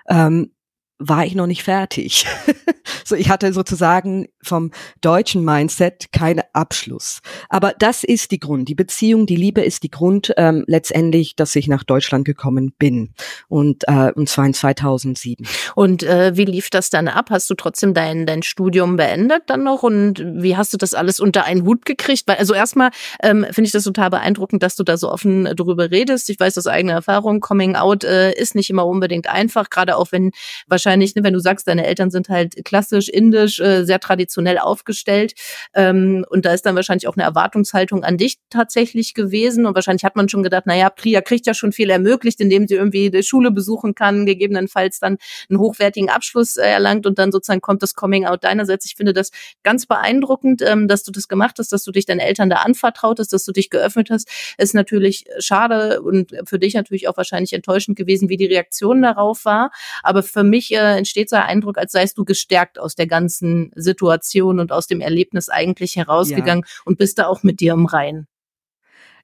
Ähm, 0.09 0.51
war 0.97 1.25
ich 1.25 1.35
noch 1.35 1.47
nicht 1.47 1.63
fertig. 1.63 2.25
so, 3.03 3.15
ich 3.15 3.29
hatte 3.29 3.51
sozusagen 3.53 4.27
vom 4.41 4.71
deutschen 5.01 5.43
Mindset 5.43 6.11
keinen 6.11 6.43
Abschluss. 6.53 7.21
Aber 7.49 7.73
das 7.77 8.03
ist 8.03 8.31
die 8.31 8.39
Grund. 8.39 8.69
Die 8.69 8.75
Beziehung, 8.75 9.25
die 9.25 9.35
Liebe 9.35 9.61
ist 9.61 9.83
die 9.83 9.91
Grund 9.91 10.33
ähm, 10.37 10.63
letztendlich, 10.67 11.35
dass 11.35 11.55
ich 11.55 11.67
nach 11.67 11.83
Deutschland 11.83 12.25
gekommen 12.25 12.73
bin. 12.77 13.13
Und, 13.47 13.83
äh, 13.87 14.11
und 14.13 14.29
zwar 14.29 14.45
in 14.45 14.53
2007. 14.53 15.45
Und 15.75 16.03
äh, 16.03 16.37
wie 16.37 16.45
lief 16.45 16.69
das 16.69 16.89
dann 16.89 17.07
ab? 17.07 17.29
Hast 17.29 17.49
du 17.49 17.55
trotzdem 17.55 17.93
dein, 17.93 18.25
dein 18.25 18.43
Studium 18.43 18.95
beendet 18.95 19.43
dann 19.47 19.63
noch? 19.63 19.83
Und 19.83 20.23
wie 20.25 20.55
hast 20.55 20.73
du 20.73 20.77
das 20.77 20.93
alles 20.93 21.19
unter 21.19 21.43
einen 21.43 21.65
Hut 21.65 21.85
gekriegt? 21.85 22.23
Weil, 22.27 22.37
also 22.37 22.53
erstmal 22.53 22.91
ähm, 23.21 23.45
finde 23.51 23.67
ich 23.67 23.73
das 23.73 23.83
total 23.83 24.09
beeindruckend, 24.09 24.63
dass 24.63 24.75
du 24.75 24.83
da 24.83 24.97
so 24.97 25.11
offen 25.11 25.45
drüber 25.55 25.91
redest. 25.91 26.29
Ich 26.29 26.39
weiß 26.39 26.57
aus 26.57 26.67
eigener 26.67 26.93
Erfahrung, 26.93 27.41
Coming 27.41 27.75
Out 27.75 28.03
äh, 28.03 28.31
ist 28.33 28.55
nicht 28.55 28.69
immer 28.69 28.85
unbedingt 28.85 29.27
einfach, 29.27 29.69
gerade 29.69 29.97
auch 29.97 30.11
wenn 30.11 30.31
wahrscheinlich 30.67 30.84
wahrscheinlich, 30.85 31.15
ne, 31.15 31.23
wenn 31.23 31.33
du 31.33 31.39
sagst, 31.39 31.67
deine 31.67 31.85
Eltern 31.85 32.11
sind 32.11 32.29
halt 32.29 32.63
klassisch, 32.63 33.09
indisch, 33.09 33.59
äh, 33.59 33.83
sehr 33.85 33.99
traditionell 33.99 34.59
aufgestellt. 34.59 35.33
Ähm, 35.73 36.25
und 36.29 36.45
da 36.45 36.53
ist 36.53 36.65
dann 36.65 36.75
wahrscheinlich 36.75 37.07
auch 37.07 37.15
eine 37.15 37.23
Erwartungshaltung 37.23 38.03
an 38.03 38.17
dich 38.17 38.37
tatsächlich 38.49 39.13
gewesen. 39.13 39.65
Und 39.65 39.75
wahrscheinlich 39.75 40.03
hat 40.03 40.15
man 40.15 40.29
schon 40.29 40.43
gedacht, 40.43 40.67
naja, 40.67 40.89
Priya 40.89 41.21
kriegt 41.21 41.47
ja 41.47 41.53
schon 41.53 41.71
viel 41.71 41.89
ermöglicht, 41.89 42.39
indem 42.39 42.67
sie 42.67 42.75
irgendwie 42.75 43.09
die 43.09 43.23
Schule 43.23 43.51
besuchen 43.51 43.95
kann, 43.95 44.25
gegebenenfalls 44.25 44.99
dann 44.99 45.17
einen 45.49 45.59
hochwertigen 45.59 46.09
Abschluss 46.09 46.57
äh, 46.57 46.67
erlangt 46.67 47.07
und 47.07 47.17
dann 47.17 47.31
sozusagen 47.31 47.61
kommt 47.61 47.81
das 47.81 47.95
Coming 47.95 48.25
Out 48.25 48.43
deinerseits. 48.43 48.85
Ich 48.85 48.95
finde 48.95 49.13
das 49.13 49.31
ganz 49.63 49.85
beeindruckend, 49.85 50.61
ähm, 50.61 50.87
dass 50.87 51.03
du 51.03 51.11
das 51.11 51.27
gemacht 51.27 51.55
hast, 51.57 51.71
dass 51.71 51.83
du 51.83 51.91
dich 51.91 52.05
deinen 52.05 52.19
Eltern 52.19 52.49
da 52.49 52.57
anvertraut 52.57 53.19
hast, 53.19 53.33
dass 53.33 53.43
du 53.43 53.51
dich 53.51 53.69
geöffnet 53.69 54.09
hast. 54.11 54.29
Ist 54.57 54.75
natürlich 54.75 55.25
schade 55.39 56.01
und 56.01 56.33
für 56.45 56.59
dich 56.59 56.75
natürlich 56.75 57.07
auch 57.07 57.17
wahrscheinlich 57.17 57.53
enttäuschend 57.53 57.97
gewesen, 57.97 58.29
wie 58.29 58.37
die 58.37 58.45
Reaktion 58.45 59.01
darauf 59.01 59.45
war. 59.45 59.71
Aber 60.03 60.21
für 60.21 60.43
mich 60.43 60.74
äh, 60.75 60.97
entsteht 60.97 61.29
so 61.29 61.35
ein 61.35 61.43
Eindruck, 61.43 61.77
als 61.77 61.91
seist 61.91 62.17
du 62.17 62.25
gestärkt 62.25 62.79
aus 62.79 62.95
der 62.95 63.07
ganzen 63.07 63.71
Situation 63.75 64.59
und 64.59 64.71
aus 64.71 64.87
dem 64.87 65.01
Erlebnis 65.01 65.49
eigentlich 65.49 65.95
herausgegangen 65.95 66.63
ja. 66.65 66.81
und 66.85 66.97
bist 66.97 67.19
da 67.19 67.27
auch 67.27 67.43
mit 67.43 67.59
dir 67.59 67.73
im 67.73 67.85
Rein. 67.85 68.27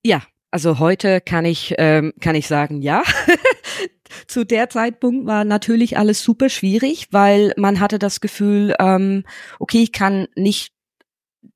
Ja, 0.04 0.22
also 0.50 0.80
heute 0.80 1.22
kann 1.22 1.46
ich 1.46 1.76
ähm, 1.78 2.14
kann 2.20 2.36
ich 2.36 2.48
sagen, 2.48 2.82
ja. 2.82 3.04
Zu 4.28 4.46
der 4.46 4.70
Zeitpunkt 4.70 5.26
war 5.26 5.46
natürlich 5.46 5.98
alles 5.98 6.22
super 6.22 6.50
schwierig, 6.50 7.08
weil 7.12 7.54
man 7.56 7.80
hatte 7.80 7.98
das 7.98 8.20
Gefühl, 8.20 8.76
ähm, 8.80 9.24
okay, 9.60 9.84
ich 9.84 9.94
kann 9.94 10.28
nicht 10.36 10.74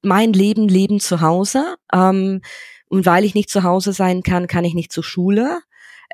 mein 0.01 0.31
Leben 0.31 0.67
leben 0.67 0.99
zu 0.99 1.21
Hause. 1.21 1.75
Ähm, 1.93 2.41
und 2.87 3.05
weil 3.05 3.25
ich 3.25 3.35
nicht 3.35 3.49
zu 3.49 3.63
Hause 3.63 3.93
sein 3.93 4.23
kann, 4.23 4.47
kann 4.47 4.63
ich 4.63 4.73
nicht 4.73 4.91
zur 4.91 5.03
Schule. 5.03 5.59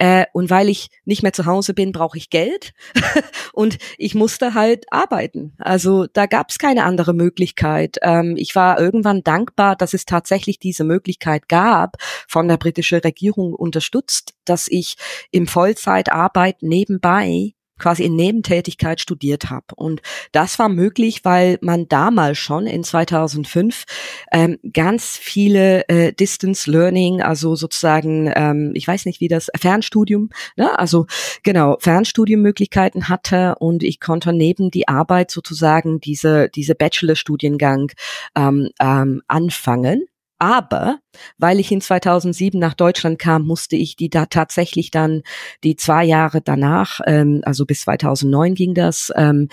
Äh, 0.01 0.25
und 0.33 0.49
weil 0.49 0.67
ich 0.67 0.89
nicht 1.05 1.21
mehr 1.21 1.31
zu 1.31 1.45
Hause 1.45 1.75
bin, 1.75 1.91
brauche 1.91 2.17
ich 2.17 2.31
Geld. 2.31 2.73
und 3.53 3.77
ich 3.99 4.15
musste 4.15 4.55
halt 4.55 4.85
arbeiten. 4.89 5.53
Also 5.59 6.07
da 6.11 6.25
gab 6.25 6.49
es 6.49 6.57
keine 6.57 6.85
andere 6.85 7.13
Möglichkeit. 7.13 7.97
Ähm, 8.01 8.33
ich 8.35 8.55
war 8.55 8.79
irgendwann 8.79 9.21
dankbar, 9.21 9.75
dass 9.75 9.93
es 9.93 10.05
tatsächlich 10.05 10.57
diese 10.57 10.85
Möglichkeit 10.85 11.47
gab, 11.47 11.97
von 12.27 12.47
der 12.47 12.57
britischen 12.57 12.97
Regierung 13.01 13.53
unterstützt, 13.53 14.33
dass 14.43 14.67
ich 14.67 14.95
im 15.29 15.45
Vollzeitarbeit 15.45 16.63
nebenbei 16.63 17.53
quasi 17.81 18.03
in 18.03 18.15
Nebentätigkeit 18.15 19.01
studiert 19.01 19.49
habe. 19.49 19.65
Und 19.75 20.01
das 20.31 20.59
war 20.59 20.69
möglich, 20.69 21.25
weil 21.25 21.57
man 21.61 21.87
damals 21.87 22.37
schon 22.37 22.67
in 22.67 22.83
2005 22.83 23.85
ähm, 24.31 24.59
ganz 24.71 25.17
viele 25.17 25.87
äh, 25.89 26.13
Distance 26.13 26.69
Learning, 26.69 27.21
also 27.21 27.55
sozusagen, 27.55 28.31
ähm, 28.35 28.71
ich 28.75 28.87
weiß 28.87 29.05
nicht 29.05 29.19
wie 29.19 29.27
das, 29.27 29.49
Fernstudium, 29.59 30.29
ne? 30.55 30.77
also 30.77 31.07
genau, 31.43 31.77
Fernstudiummöglichkeiten 31.79 33.09
hatte 33.09 33.55
und 33.59 33.83
ich 33.83 33.99
konnte 33.99 34.31
neben 34.31 34.69
die 34.69 34.87
Arbeit 34.87 35.31
sozusagen 35.31 35.99
diese, 35.99 36.49
diese 36.49 36.75
Bachelorstudiengang 36.75 37.91
ähm, 38.35 38.69
ähm, 38.79 39.23
anfangen. 39.27 40.05
Aber 40.41 40.97
weil 41.37 41.59
ich 41.59 41.71
in 41.71 41.81
2007 41.81 42.59
nach 42.59 42.73
Deutschland 42.73 43.19
kam, 43.19 43.45
musste 43.45 43.75
ich 43.75 43.95
die 43.95 44.09
da 44.09 44.25
tatsächlich 44.25 44.89
dann 44.89 45.21
die 45.63 45.75
zwei 45.75 46.03
Jahre 46.03 46.41
danach, 46.41 46.99
ähm, 47.05 47.41
also 47.45 47.63
bis 47.63 47.81
2009 47.81 48.55
ging 48.55 48.73
das, 48.73 49.13
ähm, 49.15 49.49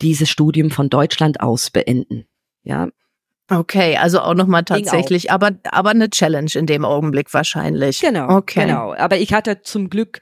dieses 0.00 0.28
Studium 0.28 0.72
von 0.72 0.90
Deutschland 0.90 1.40
aus 1.40 1.70
beenden. 1.70 2.26
Ja, 2.64 2.88
Okay, 3.50 3.96
also 3.96 4.20
auch 4.20 4.34
nochmal 4.34 4.62
tatsächlich, 4.62 5.30
aber, 5.30 5.50
aber 5.64 5.90
eine 5.90 6.08
Challenge 6.08 6.50
in 6.54 6.66
dem 6.66 6.84
Augenblick 6.84 7.34
wahrscheinlich. 7.34 8.00
Genau, 8.00 8.28
okay. 8.30 8.66
genau. 8.66 8.94
Aber 8.94 9.18
ich 9.18 9.34
hatte 9.34 9.60
zum 9.62 9.90
Glück 9.90 10.20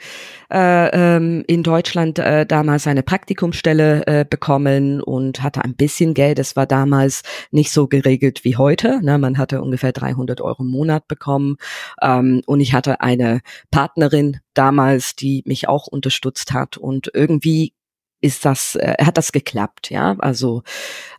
äh, 0.50 0.89
ähm, 0.89 1.45
in 1.47 1.62
Deutschland 1.62 2.19
äh, 2.19 2.45
damals 2.45 2.87
eine 2.87 3.03
Praktikumsstelle 3.03 4.07
äh, 4.07 4.25
bekommen 4.29 5.00
und 5.00 5.43
hatte 5.43 5.62
ein 5.62 5.77
bisschen 5.77 6.15
Geld. 6.15 6.39
Es 6.39 6.57
war 6.57 6.67
damals 6.67 7.23
nicht 7.50 7.71
so 7.71 7.87
geregelt 7.87 8.43
wie 8.45 8.57
heute. 8.57 9.00
Ne? 9.03 9.19
Man 9.19 9.39
hatte 9.39 9.62
ungefähr 9.62 9.93
300 9.93 10.41
Euro 10.41 10.62
im 10.62 10.71
Monat 10.71 11.07
bekommen 11.07 11.57
ähm, 12.03 12.43
und 12.47 12.61
ich 12.61 12.73
hatte 12.73 13.00
eine 13.00 13.43
Partnerin 13.71 14.39
damals, 14.55 15.15
die 15.15 15.43
mich 15.47 15.69
auch 15.69 15.87
unterstützt 15.87 16.53
hat 16.53 16.79
und 16.79 17.11
irgendwie 17.15 17.75
ist 18.21 18.45
das, 18.45 18.77
äh, 18.77 18.97
hat 19.03 19.17
das 19.17 19.33
geklappt, 19.33 19.91
ja. 19.91 20.17
Also 20.19 20.62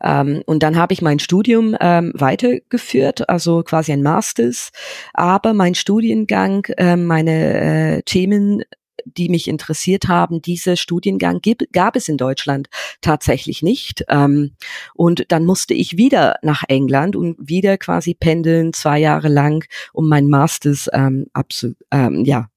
ähm, 0.04 0.44
und 0.46 0.64
dann 0.64 0.78
habe 0.78 0.94
ich 0.94 1.02
mein 1.02 1.20
Studium 1.20 1.76
ähm, 1.80 2.12
weitergeführt, 2.16 3.30
also 3.30 3.64
quasi 3.64 3.92
ein 3.92 4.04
Masters, 4.04 4.72
aber 5.14 5.54
mein 5.54 5.76
Studiengang, 5.76 6.66
äh, 6.78 6.96
meine 6.96 7.98
äh, 7.98 8.02
Themen 8.04 8.64
die 9.06 9.30
mich 9.30 9.48
interessiert 9.48 10.08
haben, 10.08 10.42
diese 10.42 10.78
Studiengang 10.78 11.40
gib, 11.42 11.72
gab 11.72 11.96
es 11.96 12.08
in 12.08 12.18
Deutschland 12.18 12.70
tatsächlich 13.02 13.64
nicht. 13.64 14.04
Ähm, 14.10 14.52
und 14.94 15.26
dann 15.30 15.46
musste 15.46 15.74
ich 15.74 15.98
wieder 15.98 16.36
nach 16.42 16.64
England 16.68 17.16
und 17.16 17.36
wieder 17.40 17.78
quasi 17.78 18.14
pendeln, 18.14 18.74
zwei 18.74 19.00
Jahre 19.00 19.28
lang, 19.28 19.66
um 19.94 20.08
mein 20.08 20.28
Masters 20.28 20.90
ähm, 20.94 21.26
abzu, 21.34 21.74
ähm, 21.92 22.24
ja, 22.26 22.51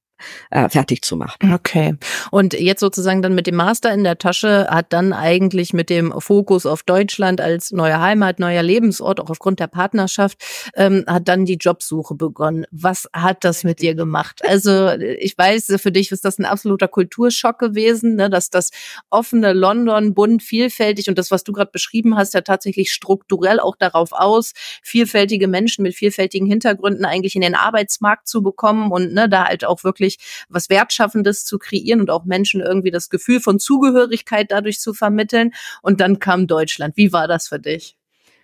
äh, 0.49 0.69
fertig 0.69 1.03
zu 1.03 1.15
machen. 1.17 1.53
Okay. 1.53 1.97
Und 2.31 2.53
jetzt 2.53 2.79
sozusagen 2.79 3.21
dann 3.21 3.35
mit 3.35 3.47
dem 3.47 3.55
Master 3.55 3.93
in 3.93 4.03
der 4.03 4.17
Tasche 4.17 4.67
hat 4.69 4.93
dann 4.93 5.13
eigentlich 5.13 5.73
mit 5.73 5.89
dem 5.89 6.13
Fokus 6.19 6.65
auf 6.65 6.83
Deutschland 6.83 7.41
als 7.41 7.71
neue 7.71 7.99
Heimat, 7.99 8.39
neuer 8.39 8.63
Lebensort, 8.63 9.19
auch 9.19 9.29
aufgrund 9.29 9.59
der 9.59 9.67
Partnerschaft, 9.67 10.43
ähm, 10.75 11.03
hat 11.07 11.27
dann 11.27 11.45
die 11.45 11.57
Jobsuche 11.57 12.15
begonnen. 12.15 12.65
Was 12.71 13.09
hat 13.13 13.43
das 13.43 13.63
mit 13.63 13.81
dir 13.81 13.95
gemacht? 13.95 14.41
Also 14.47 14.91
ich 14.91 15.37
weiß, 15.37 15.75
für 15.77 15.91
dich 15.91 16.11
ist 16.11 16.25
das 16.25 16.39
ein 16.39 16.45
absoluter 16.45 16.87
Kulturschock 16.87 17.59
gewesen, 17.59 18.15
ne, 18.15 18.29
dass 18.29 18.49
das 18.49 18.71
offene 19.09 19.53
London, 19.53 20.13
bunt, 20.13 20.43
vielfältig 20.43 21.09
und 21.09 21.17
das, 21.17 21.31
was 21.31 21.43
du 21.43 21.51
gerade 21.51 21.71
beschrieben 21.71 22.15
hast, 22.15 22.33
ja 22.33 22.41
tatsächlich 22.41 22.91
strukturell 22.91 23.59
auch 23.59 23.75
darauf 23.75 24.11
aus, 24.11 24.53
vielfältige 24.81 25.47
Menschen 25.47 25.83
mit 25.83 25.95
vielfältigen 25.95 26.47
Hintergründen 26.47 27.05
eigentlich 27.05 27.35
in 27.35 27.41
den 27.41 27.55
Arbeitsmarkt 27.55 28.27
zu 28.27 28.41
bekommen 28.41 28.91
und 28.91 29.13
ne, 29.13 29.27
da 29.29 29.45
halt 29.45 29.65
auch 29.65 29.83
wirklich 29.83 30.04
wirklich 30.05 30.45
was 30.49 30.69
Wertschaffendes 30.69 31.45
zu 31.45 31.57
kreieren 31.57 32.01
und 32.01 32.09
auch 32.09 32.25
Menschen 32.25 32.61
irgendwie 32.61 32.91
das 32.91 33.09
Gefühl 33.09 33.39
von 33.39 33.59
Zugehörigkeit 33.59 34.51
dadurch 34.51 34.79
zu 34.79 34.93
vermitteln. 34.93 35.51
Und 35.81 36.01
dann 36.01 36.19
kam 36.19 36.47
Deutschland. 36.47 36.97
Wie 36.97 37.11
war 37.11 37.27
das 37.27 37.47
für 37.47 37.59
dich? 37.59 37.97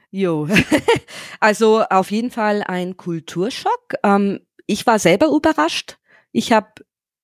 Jo, 0.10 0.48
also 1.39 1.84
auf 1.89 2.12
jeden 2.12 2.32
Fall 2.32 2.63
ein 2.65 2.98
Kulturschock. 2.98 3.96
Ähm, 4.03 4.39
ich 4.68 4.86
war 4.86 5.00
selber 5.00 5.27
überrascht. 5.27 5.98
Ich 6.32 6.51
habe 6.51 6.68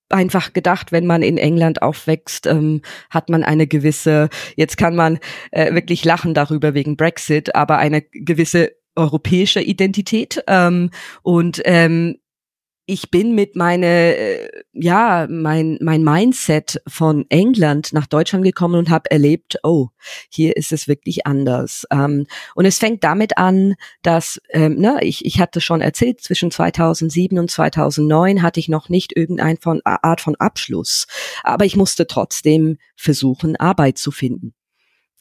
einfach 0.10 0.54
gedacht, 0.54 0.94
wenn 0.94 1.06
man 1.06 1.22
in 1.22 1.38
England 1.38 1.82
aufwächst, 1.82 2.48
ähm, 2.48 2.82
hat 3.10 3.30
man 3.30 3.44
eine 3.44 3.68
gewisse, 3.68 4.30
jetzt 4.56 4.78
kann 4.78 4.96
man 4.96 5.20
äh, 5.52 5.74
wirklich 5.74 6.06
lachen 6.06 6.34
darüber 6.34 6.74
wegen 6.74 6.96
Brexit, 6.96 7.56
aber 7.56 7.78
eine 7.78 8.02
gewisse 8.02 8.72
europäische 8.96 9.60
Identität. 9.60 10.42
Ähm, 10.48 10.92
und 11.24 11.62
ähm, 11.66 12.20
ich 12.90 13.12
bin 13.12 13.36
mit 13.36 13.56
meine 13.56 14.16
äh, 14.16 14.50
ja 14.72 15.28
mein 15.30 15.78
mein 15.82 16.04
Mindset 16.04 16.82
von 16.88 17.26
England 17.30 17.92
nach 17.92 18.08
Deutschland 18.08 18.46
gekommen 18.46 18.76
und 18.76 18.90
habe 18.90 19.12
erlebt 19.12 19.60
oh 19.64 19.90
hier 20.30 20.56
ist 20.56 20.72
es 20.72 20.88
wirklich 20.88 21.28
anders. 21.28 21.86
Ähm, 21.92 22.26
und 22.56 22.66
es 22.66 22.80
fängt 22.80 23.04
damit 23.04 23.38
an 23.38 23.76
dass 24.02 24.42
ähm, 24.50 24.76
ne 24.76 25.00
ich 25.02 25.26
ich 25.26 25.40
hatte 25.40 25.60
schon 25.60 25.82
erzählt 25.82 26.22
zwischen 26.22 26.50
2007 26.50 27.38
und 27.38 27.52
2009 27.52 28.42
hatte 28.42 28.62
ich 28.62 28.70
noch 28.70 28.88
nicht 28.88 29.16
irgendeine 29.16 29.58
von 29.60 29.82
Art 29.84 30.22
von 30.22 30.36
Abschluss. 30.38 31.08
Aber 31.44 31.66
ich 31.66 31.76
musste 31.76 32.08
trotzdem 32.08 32.78
versuchen 32.96 33.58
Arbeit 33.58 33.98
zu 33.98 34.12
finden. 34.12 34.54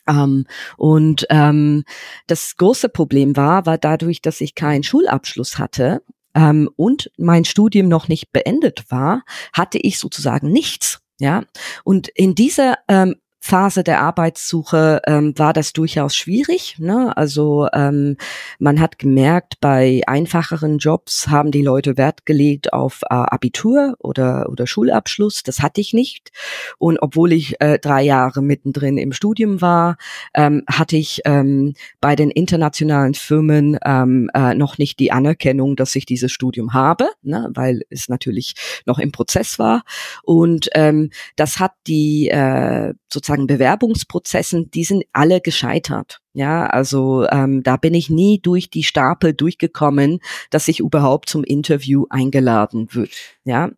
Um, 0.09 0.15
ähm, 0.17 0.47
und 0.77 1.27
ähm, 1.31 1.85
das 2.29 2.55
große 2.57 2.89
Problem 2.89 3.37
war, 3.37 3.67
war 3.67 3.77
dadurch, 3.77 4.23
dass 4.23 4.41
ich 4.41 4.55
keinen 4.55 4.85
Schulabschluss 4.85 5.59
hatte 5.59 6.01
ähm, 6.37 6.71
und 6.77 7.11
mein 7.17 7.45
Studium 7.45 7.89
noch 7.89 8.07
nicht 8.07 8.31
beendet 8.33 8.85
war, 8.91 9.25
hatte 9.53 9.79
ich 9.79 9.99
sozusagen 9.99 10.53
nichts. 10.53 11.01
Ja, 11.19 11.45
und 11.83 12.09
in 12.09 12.35
dieser 12.35 12.77
ähm, 12.89 13.17
Phase 13.47 13.85
der 13.85 14.01
Arbeitssuche 14.01 15.03
ähm, 15.07 15.33
war 15.37 15.53
das 15.53 15.73
durchaus 15.73 16.17
schwierig. 16.17 16.77
Ne? 16.81 17.17
Also 17.17 17.69
ähm, 17.73 18.17
man 18.59 18.81
hat 18.81 18.99
gemerkt, 18.99 19.61
bei 19.61 20.03
einfacheren 20.09 20.79
Jobs 20.79 21.29
haben 21.29 21.53
die 21.53 21.63
Leute 21.63 21.97
Wert 21.97 22.27
gelegt 22.27 22.73
auf 22.73 23.03
äh, 23.03 23.15
Abitur 23.15 23.95
oder, 24.01 24.49
oder 24.51 24.67
Schulabschluss. 24.67 25.45
Das 25.45 25.61
hatte 25.61 25.81
ich 25.81 25.95
nicht. 25.95 26.33
Und 26.79 26.99
obwohl 27.01 27.33
ich 27.33 27.61
äh, 27.61 27.79
drei 27.79 28.03
Jahre 28.03 28.43
mittendrin 28.43 28.99
im 28.99 29.13
Studium 29.13 29.61
war, 29.61 29.97
ähm, 30.35 30.65
hatte 30.69 30.97
ich 30.97 31.21
ähm, 31.25 31.75
bei 32.01 32.17
den 32.17 32.33
internationalen 32.33 33.15
Firmen 33.15 33.79
ähm, 33.85 34.29
äh, 34.35 34.55
noch 34.55 34.77
nicht 34.77 34.99
die 34.99 35.13
Anerkennung, 35.13 35.77
dass 35.77 35.95
ich 35.95 36.05
dieses 36.05 36.33
Studium 36.33 36.75
habe, 36.75 37.09
ne? 37.23 37.49
weil 37.55 37.83
es 37.91 38.09
natürlich 38.09 38.55
noch 38.87 38.99
im 38.99 39.13
Prozess 39.13 39.61
war. 39.61 39.85
Und 40.25 40.69
ähm, 40.75 41.11
das 41.37 41.61
hat 41.61 41.75
die 41.87 42.29
äh, 42.29 42.93
sozusagen 43.09 43.36
Bewerbungsprozessen, 43.45 44.71
die 44.71 44.85
sind 44.85 45.05
alle 45.13 45.43
gescheitert. 45.43 46.21
Ja, 46.37 46.67
also 46.67 47.27
ähm, 47.31 47.63
da 47.63 47.79
bin 47.79 47.95
ich 47.95 48.11
nie 48.11 48.41
durch 48.43 48.69
die 48.69 48.83
Stapel 48.83 49.33
durchgekommen, 49.33 50.21
dass 50.51 50.69
ich 50.69 50.81
überhaupt 50.81 51.31
zum 51.31 51.45
Interview 51.45 52.05
eingeladen 52.11 52.89
wird. 52.93 53.13
Ja, 53.45 53.71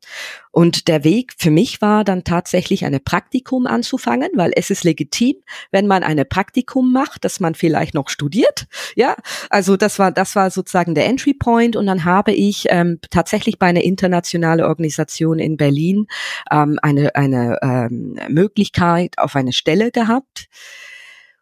und 0.50 0.88
der 0.88 1.04
Weg 1.04 1.34
für 1.38 1.52
mich 1.52 1.80
war 1.80 2.02
dann 2.02 2.24
tatsächlich 2.24 2.84
eine 2.84 2.98
Praktikum 2.98 3.68
anzufangen, 3.68 4.30
weil 4.34 4.50
es 4.56 4.70
ist 4.70 4.82
legitim, 4.82 5.36
wenn 5.70 5.86
man 5.86 6.02
eine 6.02 6.24
Praktikum 6.24 6.92
macht, 6.92 7.24
dass 7.24 7.38
man 7.38 7.54
vielleicht 7.54 7.94
noch 7.94 8.08
studiert. 8.08 8.66
Ja, 8.96 9.14
also 9.50 9.76
das 9.76 10.00
war 10.00 10.10
das 10.10 10.34
war 10.34 10.50
sozusagen 10.50 10.96
der 10.96 11.06
Entry 11.06 11.34
Point 11.34 11.76
und 11.76 11.86
dann 11.86 12.04
habe 12.04 12.32
ich 12.32 12.66
ähm, 12.70 12.98
tatsächlich 13.12 13.60
bei 13.60 13.68
einer 13.68 13.84
internationalen 13.84 14.64
Organisation 14.64 15.38
in 15.38 15.56
Berlin 15.56 16.08
ähm, 16.50 16.80
eine 16.82 17.14
eine 17.14 17.58
ähm, 17.62 18.18
Möglichkeit 18.28 19.16
auf 19.16 19.36
eine 19.36 19.52
Stelle 19.52 19.92
gehabt 19.92 20.48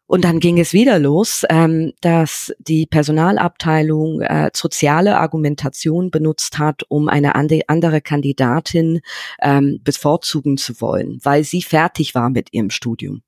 und 0.07 0.25
dann 0.25 0.41
ging 0.41 0.59
es 0.59 0.73
wieder 0.73 0.99
los, 0.99 1.45
ähm, 1.51 1.93
dass 2.01 2.55
die 2.59 2.87
Personalabteilung 2.87 4.21
äh, 4.21 4.51
soziale 4.55 5.19
Argumentation 5.19 6.11
benutzt 6.11 6.59
hat, 6.59 6.83
um 6.89 7.09
eine 7.09 7.35
andere 7.35 8.01
Kandidatin 8.01 9.01
ähm, 9.41 9.81
bevorzugen 9.83 10.59
zu 10.59 10.81
wollen, 10.81 11.19
weil 11.23 11.45
sie 11.45 11.63
fertig 11.63 12.15
war 12.15 12.31
mit 12.31 12.53
ihrem 12.53 12.71
Studium. 12.71 13.23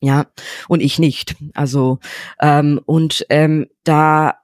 Ja, 0.00 0.26
und 0.68 0.80
ich 0.80 0.98
nicht. 0.98 1.36
Also, 1.54 1.98
ähm, 2.40 2.80
und 2.86 3.26
ähm, 3.28 3.66
da 3.84 4.36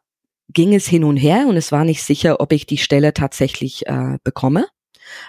ging 0.52 0.74
es 0.74 0.86
hin 0.86 1.04
und 1.04 1.16
her 1.16 1.46
und 1.48 1.56
es 1.56 1.72
war 1.72 1.84
nicht 1.84 2.02
sicher, 2.02 2.40
ob 2.40 2.52
ich 2.52 2.66
die 2.66 2.78
Stelle 2.78 3.14
tatsächlich 3.14 3.86
äh, 3.86 4.18
bekomme. 4.22 4.66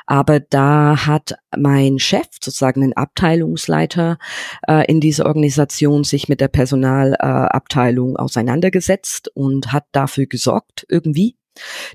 Aber 0.06 0.40
da 0.40 1.06
hat 1.06 1.36
mein 1.56 2.00
Chef, 2.00 2.28
sozusagen 2.42 2.84
ein 2.84 2.94
Abteilungsleiter 2.94 4.18
äh, 4.68 4.86
in 4.88 5.00
dieser 5.00 5.26
Organisation, 5.26 6.04
sich 6.04 6.30
mit 6.30 6.42
der 6.42 6.48
Personalabteilung 6.48 8.16
äh, 8.16 8.20
auseinandergesetzt 8.20 9.30
und 9.34 9.72
hat 9.74 9.86
dafür 9.92 10.26
gesorgt, 10.26 10.86
irgendwie, 10.90 11.36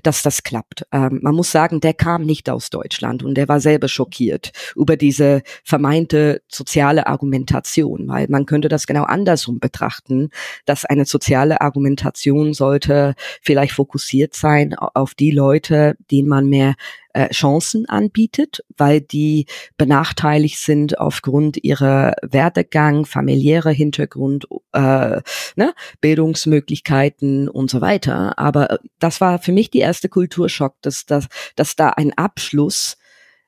dass 0.03 0.21
das 0.23 0.43
klappt. 0.43 0.85
Ähm, 0.91 1.19
man 1.21 1.35
muss 1.35 1.51
sagen, 1.51 1.79
der 1.79 1.93
kam 1.93 2.23
nicht 2.23 2.49
aus 2.49 2.69
Deutschland 2.69 3.23
und 3.23 3.35
der 3.35 3.47
war 3.47 3.59
selber 3.59 3.87
schockiert 3.87 4.51
über 4.75 4.97
diese 4.97 5.41
vermeinte 5.63 6.41
soziale 6.47 7.07
Argumentation, 7.07 8.07
weil 8.07 8.27
man 8.29 8.45
könnte 8.45 8.69
das 8.69 8.87
genau 8.87 9.03
andersrum 9.03 9.59
betrachten, 9.59 10.29
dass 10.65 10.85
eine 10.85 11.05
soziale 11.05 11.61
Argumentation 11.61 12.53
sollte 12.53 13.15
vielleicht 13.41 13.73
fokussiert 13.73 14.35
sein 14.35 14.73
auf 14.75 15.13
die 15.13 15.31
Leute, 15.31 15.95
denen 16.11 16.27
man 16.27 16.47
mehr 16.47 16.75
äh, 17.13 17.29
Chancen 17.29 17.87
anbietet, 17.87 18.63
weil 18.75 19.01
die 19.01 19.45
benachteiligt 19.77 20.57
sind 20.59 20.97
aufgrund 20.99 21.63
ihrer 21.63 22.15
Werdegang, 22.21 23.05
familiärer 23.05 23.71
Hintergrund, 23.71 24.45
äh, 24.73 25.21
ne, 25.55 25.73
Bildungsmöglichkeiten 26.01 27.47
und 27.49 27.69
so 27.69 27.81
weiter. 27.81 28.37
Aber 28.37 28.71
äh, 28.71 28.77
das 28.99 29.21
war 29.21 29.39
für 29.39 29.51
mich 29.51 29.69
die 29.69 29.79
erste 29.79 30.09
Kulturschock, 30.09 30.75
dass, 30.81 31.05
dass, 31.05 31.27
dass 31.55 31.75
da 31.75 31.89
ein 31.89 32.13
Abschluss 32.17 32.97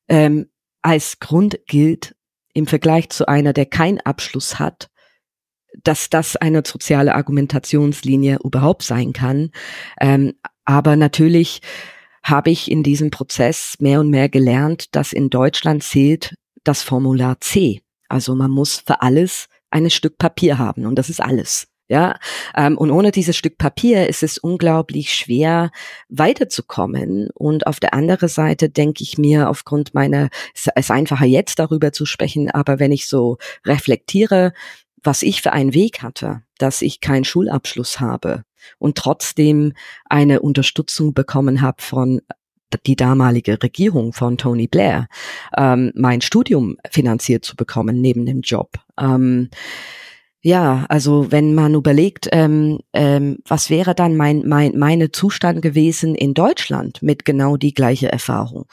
ähm, 0.08 0.50
als 0.82 1.20
Grund 1.20 1.60
gilt 1.68 2.16
im 2.54 2.68
Vergleich 2.68 3.10
zu 3.10 3.28
einer, 3.28 3.52
der 3.52 3.66
keinen 3.66 4.00
Abschluss 4.00 4.60
hat, 4.60 4.90
dass 5.84 6.10
das 6.10 6.36
eine 6.36 6.64
soziale 6.66 7.16
Argumentationslinie 7.16 8.40
überhaupt 8.44 8.84
sein 8.84 9.12
kann. 9.12 9.52
Ähm, 10.00 10.34
aber 10.64 10.96
natürlich 10.96 11.62
habe 12.26 12.50
ich 12.50 12.72
in 12.72 12.82
diesem 12.82 13.12
Prozess 13.12 13.76
mehr 13.80 14.00
und 14.00 14.10
mehr 14.10 14.30
gelernt, 14.30 14.96
dass 14.96 15.14
in 15.14 15.30
Deutschland 15.30 15.84
zählt 15.84 16.34
das 16.64 16.82
Formular 16.82 17.40
C. 17.40 17.84
Also 18.10 18.34
man 18.34 18.50
muss 18.50 18.82
für 18.86 19.04
alles 19.04 19.48
ein 19.70 19.90
Stück 19.92 20.18
Papier 20.18 20.58
haben 20.58 20.88
und 20.88 20.96
das 20.96 21.10
ist 21.10 21.22
alles. 21.22 21.68
Ja, 21.88 22.18
ähm, 22.56 22.80
und 22.80 22.90
ohne 22.90 23.12
dieses 23.12 23.38
Stück 23.38 23.60
Papier 23.60 24.10
ist 24.10 24.24
es 24.24 24.40
unglaublich 24.40 25.14
schwer 25.14 25.70
weiterzukommen. 26.10 27.30
Und 27.36 27.68
auf 27.68 27.80
der 27.80 27.94
anderen 27.94 28.28
Seite 28.28 28.72
denke 28.72 29.04
ich 29.04 29.20
mir, 29.20 29.52
aufgrund 29.52 29.94
meiner, 29.94 30.30
es 30.56 30.68
ist 30.76 30.90
einfacher 30.90 31.28
jetzt 31.28 31.60
darüber 31.60 31.92
zu 31.92 32.08
sprechen, 32.08 32.50
aber 32.50 32.80
wenn 32.80 32.92
ich 32.92 33.08
so 33.08 33.38
reflektiere, 33.68 34.54
was 35.04 35.22
ich 35.22 35.44
für 35.44 35.54
einen 35.54 35.76
Weg 35.76 36.02
hatte, 36.02 36.42
dass 36.58 36.82
ich 36.82 37.02
keinen 37.02 37.24
Schulabschluss 37.24 38.00
habe, 38.00 38.46
und 38.80 38.98
trotzdem 38.98 39.74
eine 40.06 40.42
Unterstützung 40.42 41.14
bekommen 41.14 41.62
habe 41.62 41.82
von 41.82 42.22
die 42.86 42.96
damalige 42.96 43.62
Regierung 43.62 44.12
von 44.12 44.38
Tony 44.38 44.68
Blair, 44.68 45.08
ähm, 45.56 45.92
mein 45.96 46.22
Studium 46.22 46.78
finanziert 46.90 47.46
zu 47.46 47.56
bekommen 47.56 48.02
neben 48.02 48.26
dem 48.26 48.42
Job. 48.42 48.72
Ähm, 49.00 49.50
ja, 50.42 50.86
also 50.90 51.32
wenn 51.32 51.56
man 51.56 51.74
überlegt, 51.74 52.30
ähm, 52.32 52.80
ähm, 52.94 53.40
was 53.48 53.72
wäre 53.72 53.96
dann 53.96 54.16
mein, 54.16 54.44
mein 54.46 54.78
meine 54.78 55.12
Zustand 55.12 55.64
gewesen 55.64 56.14
in 56.14 56.36
Deutschland 56.36 57.02
mit 57.02 57.26
genau 57.26 57.58
die 57.58 57.74
gleiche 57.74 58.12
Erfahrung? 58.12 58.66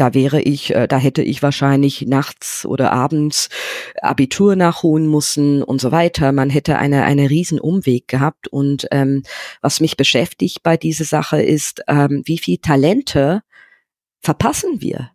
Da 0.00 0.14
wäre 0.14 0.40
ich, 0.40 0.74
äh, 0.74 0.88
da 0.88 0.96
hätte 0.96 1.22
ich 1.22 1.42
wahrscheinlich 1.42 2.06
nachts 2.06 2.64
oder 2.64 2.90
abends 2.90 3.50
Abitur 4.00 4.56
nachholen 4.56 5.06
müssen 5.06 5.62
und 5.62 5.80
so 5.80 5.92
weiter. 5.92 6.32
Man 6.32 6.48
hätte 6.48 6.78
eine, 6.78 7.04
eine 7.04 7.28
riesen 7.28 7.60
Umweg 7.60 8.08
gehabt. 8.08 8.48
Und 8.48 8.88
ähm, 8.92 9.24
was 9.60 9.80
mich 9.80 9.98
beschäftigt 9.98 10.62
bei 10.62 10.78
dieser 10.78 11.04
Sache 11.04 11.42
ist, 11.42 11.82
ähm, 11.86 12.22
wie 12.24 12.38
viel 12.38 12.56
Talente 12.58 13.42
verpassen 14.20 14.80
wir 14.80 15.10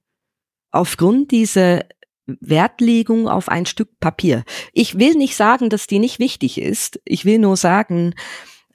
aufgrund 0.71 1.31
dieser 1.31 1.85
Wertlegung 2.27 3.27
auf 3.27 3.49
ein 3.49 3.65
Stück 3.65 3.99
Papier. 3.99 4.43
Ich 4.71 4.99
will 4.99 5.15
nicht 5.15 5.35
sagen, 5.35 5.69
dass 5.69 5.87
die 5.87 5.99
nicht 5.99 6.19
wichtig 6.19 6.61
ist. 6.61 6.99
Ich 7.05 7.25
will 7.25 7.39
nur 7.39 7.57
sagen, 7.57 8.13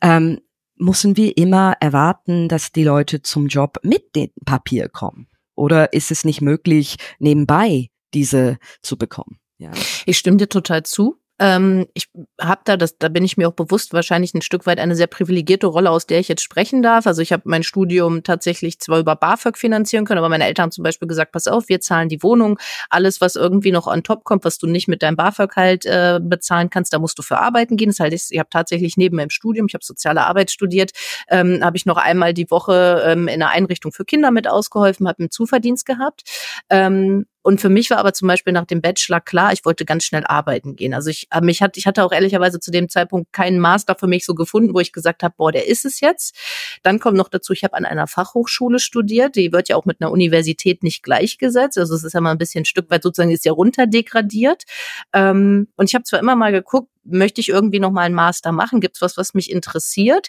ähm, 0.00 0.40
müssen 0.76 1.16
wir 1.16 1.36
immer 1.36 1.74
erwarten, 1.78 2.48
dass 2.48 2.72
die 2.72 2.84
Leute 2.84 3.22
zum 3.22 3.46
Job 3.46 3.78
mit 3.84 4.16
dem 4.16 4.30
Papier 4.44 4.88
kommen. 4.88 5.28
Oder 5.60 5.92
ist 5.92 6.10
es 6.10 6.24
nicht 6.24 6.40
möglich, 6.40 6.96
nebenbei 7.18 7.90
diese 8.14 8.56
zu 8.80 8.96
bekommen? 8.96 9.38
Ja. 9.58 9.72
Ich 10.06 10.16
stimme 10.16 10.38
dir 10.38 10.48
total 10.48 10.84
zu. 10.84 11.19
Ähm, 11.40 11.86
ich 11.94 12.06
habe 12.40 12.60
da, 12.64 12.76
das, 12.76 12.98
da 12.98 13.08
bin 13.08 13.24
ich 13.24 13.38
mir 13.38 13.48
auch 13.48 13.54
bewusst, 13.54 13.94
wahrscheinlich 13.94 14.34
ein 14.34 14.42
Stück 14.42 14.66
weit 14.66 14.78
eine 14.78 14.94
sehr 14.94 15.06
privilegierte 15.06 15.66
Rolle, 15.66 15.90
aus 15.90 16.06
der 16.06 16.20
ich 16.20 16.28
jetzt 16.28 16.42
sprechen 16.42 16.82
darf. 16.82 17.06
Also 17.06 17.22
ich 17.22 17.32
habe 17.32 17.42
mein 17.46 17.62
Studium 17.62 18.22
tatsächlich 18.22 18.78
zwar 18.78 18.98
über 18.98 19.16
BAföG 19.16 19.56
finanzieren 19.56 20.04
können, 20.04 20.18
aber 20.18 20.28
meine 20.28 20.44
Eltern 20.44 20.64
haben 20.64 20.70
zum 20.70 20.84
Beispiel 20.84 21.08
gesagt, 21.08 21.32
pass 21.32 21.48
auf, 21.48 21.68
wir 21.68 21.80
zahlen 21.80 22.10
die 22.10 22.22
Wohnung. 22.22 22.58
Alles, 22.90 23.22
was 23.22 23.36
irgendwie 23.36 23.72
noch 23.72 23.86
on 23.86 24.02
top 24.02 24.24
kommt, 24.24 24.44
was 24.44 24.58
du 24.58 24.66
nicht 24.66 24.86
mit 24.86 25.02
deinem 25.02 25.16
BAföG 25.16 25.56
halt 25.56 25.86
äh, 25.86 26.20
bezahlen 26.22 26.68
kannst, 26.68 26.92
da 26.92 26.98
musst 26.98 27.18
du 27.18 27.22
für 27.22 27.38
arbeiten 27.38 27.78
gehen. 27.78 27.88
Das 27.88 28.00
heißt, 28.00 28.12
ich, 28.12 28.26
ich 28.30 28.38
habe 28.38 28.50
tatsächlich 28.50 28.98
neben 28.98 29.16
meinem 29.16 29.30
Studium, 29.30 29.66
ich 29.66 29.74
habe 29.74 29.84
soziale 29.84 30.26
Arbeit 30.26 30.50
studiert, 30.50 30.90
ähm, 31.28 31.60
habe 31.62 31.78
ich 31.78 31.86
noch 31.86 31.96
einmal 31.96 32.34
die 32.34 32.50
Woche 32.50 33.02
ähm, 33.06 33.28
in 33.28 33.42
einer 33.42 33.50
Einrichtung 33.50 33.92
für 33.92 34.04
Kinder 34.04 34.30
mit 34.30 34.46
ausgeholfen, 34.46 35.08
habe 35.08 35.20
einen 35.20 35.30
Zuverdienst 35.30 35.86
gehabt. 35.86 36.22
Ähm, 36.68 37.24
und 37.42 37.60
für 37.60 37.70
mich 37.70 37.90
war 37.90 37.98
aber 37.98 38.12
zum 38.12 38.28
Beispiel 38.28 38.52
nach 38.52 38.66
dem 38.66 38.82
Bachelor 38.82 39.20
klar, 39.20 39.52
ich 39.52 39.64
wollte 39.64 39.84
ganz 39.84 40.04
schnell 40.04 40.24
arbeiten 40.24 40.76
gehen. 40.76 40.92
Also 40.92 41.08
ich, 41.08 41.26
äh, 41.30 41.40
mich 41.40 41.62
hat, 41.62 41.76
ich 41.76 41.86
hatte 41.86 42.04
auch 42.04 42.12
ehrlicherweise 42.12 42.60
zu 42.60 42.70
dem 42.70 42.88
Zeitpunkt 42.88 43.32
keinen 43.32 43.58
Master 43.58 43.96
für 43.98 44.06
mich 44.06 44.26
so 44.26 44.34
gefunden, 44.34 44.74
wo 44.74 44.80
ich 44.80 44.92
gesagt 44.92 45.22
habe, 45.22 45.34
boah, 45.36 45.50
der 45.50 45.66
ist 45.66 45.86
es 45.86 46.00
jetzt. 46.00 46.36
Dann 46.82 46.98
kommt 46.98 47.16
noch 47.16 47.28
dazu, 47.28 47.52
ich 47.52 47.64
habe 47.64 47.74
an 47.74 47.86
einer 47.86 48.06
Fachhochschule 48.06 48.78
studiert. 48.78 49.36
Die 49.36 49.52
wird 49.52 49.68
ja 49.70 49.76
auch 49.76 49.86
mit 49.86 50.00
einer 50.00 50.10
Universität 50.10 50.82
nicht 50.82 51.02
gleichgesetzt. 51.02 51.78
Also 51.78 51.94
es 51.94 52.04
ist 52.04 52.12
ja 52.12 52.20
mal 52.20 52.32
ein 52.32 52.38
bisschen 52.38 52.62
ein 52.62 52.66
Stück 52.66 52.90
weit 52.90 53.02
sozusagen 53.02 53.30
ist 53.30 53.44
ja 53.46 53.52
runterdegradiert. 53.52 54.64
Ähm, 55.14 55.68
und 55.76 55.88
ich 55.88 55.94
habe 55.94 56.04
zwar 56.04 56.20
immer 56.20 56.36
mal 56.36 56.52
geguckt, 56.52 56.90
möchte 57.04 57.40
ich 57.40 57.48
irgendwie 57.48 57.80
noch 57.80 57.90
mal 57.90 58.02
einen 58.02 58.14
Master 58.14 58.52
machen? 58.52 58.80
Gibt 58.80 58.96
es 58.96 59.02
was, 59.02 59.16
was 59.16 59.34
mich 59.34 59.50
interessiert? 59.50 60.28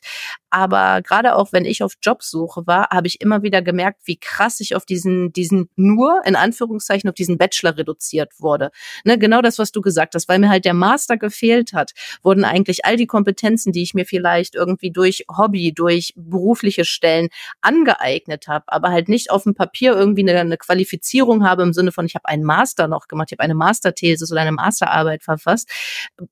Aber 0.49 1.01
gerade 1.01 1.35
auch, 1.35 1.53
wenn 1.53 1.65
ich 1.65 1.81
auf 1.81 1.93
Jobsuche 2.01 2.67
war, 2.67 2.89
habe 2.89 3.07
ich 3.07 3.21
immer 3.21 3.41
wieder 3.41 3.61
gemerkt, 3.61 4.01
wie 4.05 4.17
krass 4.17 4.59
ich 4.59 4.75
auf 4.75 4.85
diesen, 4.85 5.31
diesen 5.31 5.69
nur, 5.75 6.21
in 6.25 6.35
Anführungszeichen, 6.35 7.09
auf 7.09 7.15
diesen 7.15 7.37
Bachelor 7.37 7.77
reduziert 7.77 8.33
wurde. 8.39 8.71
Ne, 9.05 9.17
genau 9.17 9.41
das, 9.41 9.59
was 9.59 9.71
du 9.71 9.81
gesagt 9.81 10.13
hast, 10.13 10.27
weil 10.27 10.39
mir 10.39 10.49
halt 10.49 10.65
der 10.65 10.73
Master 10.73 11.17
gefehlt 11.17 11.73
hat, 11.73 11.91
wurden 12.21 12.43
eigentlich 12.43 12.85
all 12.85 12.97
die 12.97 13.07
Kompetenzen, 13.07 13.71
die 13.71 13.81
ich 13.81 13.93
mir 13.93 14.05
vielleicht 14.05 14.55
irgendwie 14.55 14.91
durch 14.91 15.25
Hobby, 15.29 15.73
durch 15.73 16.13
berufliche 16.17 16.83
Stellen 16.83 17.29
angeeignet 17.61 18.47
habe, 18.47 18.65
aber 18.67 18.89
halt 18.89 19.07
nicht 19.07 19.31
auf 19.31 19.43
dem 19.43 19.53
Papier 19.53 19.93
irgendwie 19.93 20.27
eine, 20.27 20.39
eine 20.39 20.57
Qualifizierung 20.57 21.45
habe 21.45 21.63
im 21.63 21.73
Sinne 21.73 21.91
von, 21.91 22.05
ich 22.05 22.15
habe 22.15 22.27
einen 22.27 22.43
Master 22.43 22.87
noch 22.87 23.07
gemacht, 23.07 23.29
ich 23.31 23.37
habe 23.37 23.43
eine 23.43 23.55
Masterthesis 23.55 24.31
oder 24.31 24.41
eine 24.41 24.51
Masterarbeit 24.51 25.23
verfasst, 25.23 25.69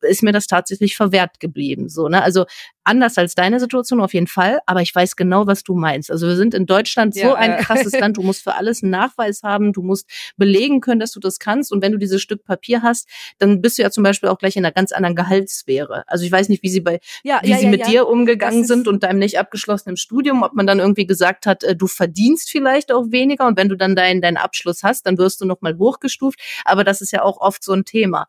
ist 0.02 0.24
mir 0.24 0.29
das 0.32 0.48
tatsächlich 0.48 0.96
verwehrt 0.96 1.40
geblieben. 1.40 1.90
So, 1.90 2.08
ne? 2.08 2.22
Also 2.24 2.46
anders 2.90 3.18
als 3.18 3.36
deine 3.36 3.60
Situation 3.60 4.02
auf 4.02 4.14
jeden 4.14 4.28
Fall, 4.28 4.60
aber 4.66 4.82
ich 4.82 4.94
weiß 4.94 5.16
genau, 5.16 5.46
was 5.46 5.64
du 5.64 5.76
meinst. 5.76 6.10
Also 6.10 6.28
wir 6.28 6.36
sind 6.36 6.56
in 6.56 6.66
Deutschland 6.66 7.14
so 7.14 7.22
ja, 7.22 7.36
ein 7.36 7.58
krasses 7.64 7.98
Land, 7.98 8.18
du 8.18 8.24
musst 8.24 8.44
für 8.44 8.56
alles 8.56 8.82
einen 8.82 8.92
Nachweis 8.92 9.44
haben, 9.44 9.74
du 9.74 9.84
musst 9.84 10.10
belegen 10.38 10.82
können, 10.82 11.00
dass 11.00 11.12
du 11.12 11.20
das 11.20 11.38
kannst 11.38 11.72
und 11.72 11.84
wenn 11.84 11.92
du 11.92 12.00
dieses 12.00 12.22
Stück 12.22 12.44
Papier 12.44 12.82
hast, 12.82 13.08
dann 13.38 13.62
bist 13.62 13.78
du 13.78 13.84
ja 13.84 13.92
zum 13.92 14.04
Beispiel 14.04 14.30
auch 14.30 14.40
gleich 14.40 14.56
in 14.56 14.66
einer 14.66 14.74
ganz 14.74 14.92
anderen 14.92 15.16
Gehaltssphäre. 15.16 16.04
Also 16.08 16.26
ich 16.26 16.32
weiß 16.32 16.50
nicht, 16.50 16.64
wie 16.64 16.70
sie 16.70 16.82
bei, 16.82 17.00
ja, 17.24 17.40
wie 17.44 17.52
ja, 17.52 17.58
sie 17.58 17.68
mit 17.68 17.86
dir 17.86 18.08
umgegangen 18.08 18.66
sind 18.66 18.88
und 18.88 19.04
deinem 19.04 19.20
nicht 19.20 19.38
abgeschlossenen 19.38 19.98
Studium, 19.98 20.42
ob 20.42 20.54
man 20.54 20.66
dann 20.66 20.80
irgendwie 20.80 21.06
gesagt 21.06 21.46
hat, 21.46 21.64
äh, 21.64 21.76
du 21.76 21.86
verdienst 21.86 22.50
vielleicht 22.50 22.92
auch 22.92 23.12
weniger 23.12 23.46
und 23.46 23.56
wenn 23.56 23.70
du 23.70 23.76
dann 23.76 23.96
deinen 23.96 24.22
deinen 24.22 24.38
Abschluss 24.38 24.82
hast, 24.82 25.06
dann 25.06 25.20
wirst 25.20 25.42
du 25.42 25.46
nochmal 25.46 25.78
hochgestuft, 25.78 26.40
aber 26.66 26.84
das 26.84 27.02
ist 27.02 27.12
ja 27.12 27.22
auch 27.22 27.40
oft 27.40 27.64
so 27.64 27.74
ein 27.74 27.86
Thema. 27.86 28.26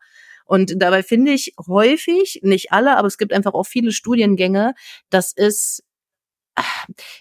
Und 0.51 0.73
dabei 0.81 1.01
finde 1.01 1.31
ich 1.31 1.53
häufig, 1.65 2.41
nicht 2.43 2.73
alle, 2.73 2.97
aber 2.97 3.07
es 3.07 3.17
gibt 3.17 3.31
einfach 3.31 3.53
auch 3.53 3.63
viele 3.63 3.93
Studiengänge, 3.93 4.73
das 5.09 5.31
ist 5.31 5.81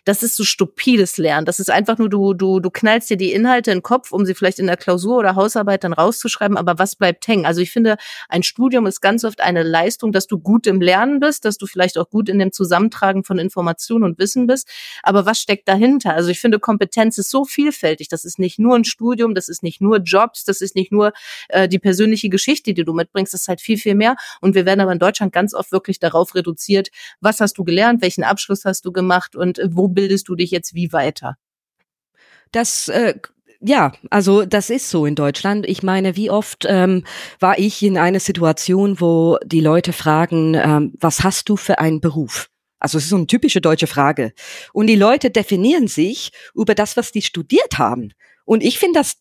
das 0.05 0.23
ist 0.23 0.37
so 0.37 0.45
stupides 0.45 1.19
Lernen. 1.19 1.47
Das 1.47 1.61
ist 1.61 1.71
einfach 1.71 1.99
nur, 1.99 2.09
du, 2.09 2.35
du, 2.35 2.61
du 2.61 2.71
knallst 2.71 3.11
dir 3.11 3.17
die 3.17 3.33
Inhalte 3.33 3.71
in 3.71 3.79
den 3.79 3.83
Kopf, 3.83 4.13
um 4.13 4.25
sie 4.27 4.35
vielleicht 4.35 4.59
in 4.59 4.67
der 4.67 4.77
Klausur 4.77 5.19
oder 5.19 5.35
Hausarbeit 5.35 5.85
dann 5.85 5.93
rauszuschreiben, 5.93 6.57
aber 6.57 6.79
was 6.79 6.97
bleibt 6.97 7.27
hängen? 7.29 7.47
Also 7.47 7.61
ich 7.61 7.71
finde, 7.71 7.97
ein 8.29 8.43
Studium 8.43 8.87
ist 8.87 9.01
ganz 9.01 9.25
oft 9.25 9.41
eine 9.41 9.63
Leistung, 9.63 10.13
dass 10.13 10.27
du 10.27 10.39
gut 10.39 10.67
im 10.67 10.81
Lernen 10.81 11.21
bist, 11.21 11.45
dass 11.45 11.59
du 11.59 11.67
vielleicht 11.67 11.99
auch 11.99 12.09
gut 12.09 12.29
in 12.29 12.39
dem 12.39 12.53
Zusammentragen 12.53 13.25
von 13.25 13.39
Informationen 13.39 14.05
und 14.05 14.19
Wissen 14.19 14.47
bist. 14.47 14.69
Aber 15.03 15.27
was 15.27 15.41
steckt 15.41 15.69
dahinter? 15.69 16.15
Also 16.15 16.31
ich 16.31 16.41
finde, 16.41 16.59
Kompetenz 16.59 17.19
ist 17.19 17.31
so 17.31 17.45
vielfältig. 17.45 18.09
Das 18.09 18.25
ist 18.25 18.39
nicht 18.39 18.59
nur 18.59 18.77
ein 18.77 18.85
Studium, 18.85 19.35
das 19.35 19.49
ist 19.49 19.63
nicht 19.63 19.81
nur 19.81 19.99
Jobs, 19.99 20.45
das 20.45 20.61
ist 20.61 20.75
nicht 20.75 20.93
nur 20.93 21.13
äh, 21.49 21.69
die 21.69 21.79
persönliche 21.79 22.29
Geschichte, 22.29 22.75
die 22.75 22.85
du 22.85 22.93
mitbringst, 22.93 23.35
das 23.35 23.43
ist 23.43 23.49
halt 23.49 23.61
viel, 23.61 23.79
viel 23.79 23.95
mehr. 23.95 24.17
Und 24.41 24.55
wir 24.55 24.67
werden 24.67 24.81
aber 24.81 24.93
in 24.93 24.99
Deutschland 24.99 25.33
ganz 25.33 25.55
oft 25.55 25.73
wirklich 25.73 25.99
darauf 25.99 26.35
reduziert, 26.35 26.89
was 27.21 27.41
hast 27.41 27.59
du 27.59 27.65
gelernt, 27.65 28.03
welchen 28.03 28.25
Abschluss 28.25 28.65
hast 28.65 28.85
du 28.85 28.93
gemacht, 28.93 29.30
gemacht 29.31 29.37
und 29.37 29.59
äh, 29.59 29.69
wo 29.73 29.89
bildest 29.89 30.29
du 30.29 30.35
dich 30.35 30.51
jetzt 30.51 30.75
wie 30.75 30.93
weiter? 30.93 31.37
Das 32.53 32.89
äh, 32.89 33.15
ja, 33.63 33.93
also 34.09 34.47
das 34.47 34.71
ist 34.71 34.89
so 34.89 35.05
in 35.05 35.15
Deutschland. 35.15 35.69
Ich 35.69 35.83
meine, 35.83 36.17
wie 36.17 36.31
oft 36.31 36.65
ähm, 36.67 37.05
war 37.41 37.59
ich 37.59 37.83
in 37.83 37.99
einer 37.99 38.21
Situation, 38.21 39.01
wo 39.01 39.37
die 39.45 39.61
Leute 39.61 39.93
fragen, 39.93 40.55
ähm, 40.55 40.95
was 40.99 41.23
hast 41.23 41.49
du 41.51 41.57
für 41.57 41.79
einen 41.79 42.01
Beruf? 42.01 42.49
Also 42.79 42.97
es 42.97 43.05
ist 43.05 43.11
so 43.11 43.17
eine 43.17 43.27
typische 43.27 43.61
deutsche 43.61 43.87
Frage. 43.87 44.33
Und 44.73 44.87
die 44.87 44.97
Leute 44.97 45.31
definieren 45.31 45.89
sich 45.89 46.33
über 46.55 46.75
das, 46.75 46.97
was 46.97 47.13
die 47.13 47.21
studiert 47.21 47.77
haben. 47.77 48.15
Und 48.47 48.63
ich 48.63 48.79
finde 48.79 49.01
das 49.01 49.17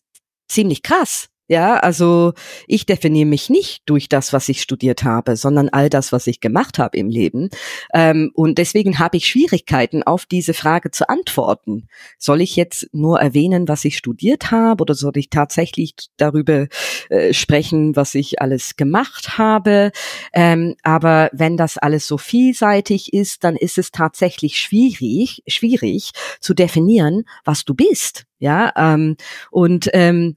ziemlich 0.48 0.82
krass. 0.82 1.28
Ja, 1.50 1.78
also 1.78 2.32
ich 2.68 2.86
definiere 2.86 3.26
mich 3.26 3.50
nicht 3.50 3.82
durch 3.86 4.08
das, 4.08 4.32
was 4.32 4.48
ich 4.48 4.62
studiert 4.62 5.02
habe, 5.02 5.34
sondern 5.34 5.68
all 5.68 5.90
das, 5.90 6.12
was 6.12 6.28
ich 6.28 6.38
gemacht 6.38 6.78
habe 6.78 6.96
im 6.96 7.08
Leben. 7.08 7.48
Ähm, 7.92 8.30
und 8.34 8.58
deswegen 8.58 9.00
habe 9.00 9.16
ich 9.16 9.26
Schwierigkeiten, 9.26 10.04
auf 10.04 10.26
diese 10.26 10.54
Frage 10.54 10.92
zu 10.92 11.08
antworten. 11.08 11.88
Soll 12.18 12.40
ich 12.40 12.54
jetzt 12.54 12.86
nur 12.92 13.18
erwähnen, 13.18 13.66
was 13.66 13.84
ich 13.84 13.96
studiert 13.96 14.52
habe, 14.52 14.82
oder 14.82 14.94
soll 14.94 15.10
ich 15.16 15.28
tatsächlich 15.28 15.94
darüber 16.18 16.68
äh, 17.08 17.34
sprechen, 17.34 17.96
was 17.96 18.14
ich 18.14 18.40
alles 18.40 18.76
gemacht 18.76 19.36
habe? 19.36 19.90
Ähm, 20.32 20.76
aber 20.84 21.30
wenn 21.32 21.56
das 21.56 21.78
alles 21.78 22.06
so 22.06 22.16
vielseitig 22.16 23.12
ist, 23.12 23.42
dann 23.42 23.56
ist 23.56 23.76
es 23.76 23.90
tatsächlich 23.90 24.56
schwierig, 24.56 25.42
schwierig 25.48 26.12
zu 26.38 26.54
definieren, 26.54 27.24
was 27.44 27.64
du 27.64 27.74
bist. 27.74 28.26
Ja, 28.38 28.72
ähm, 28.76 29.16
und 29.50 29.90
ähm, 29.92 30.34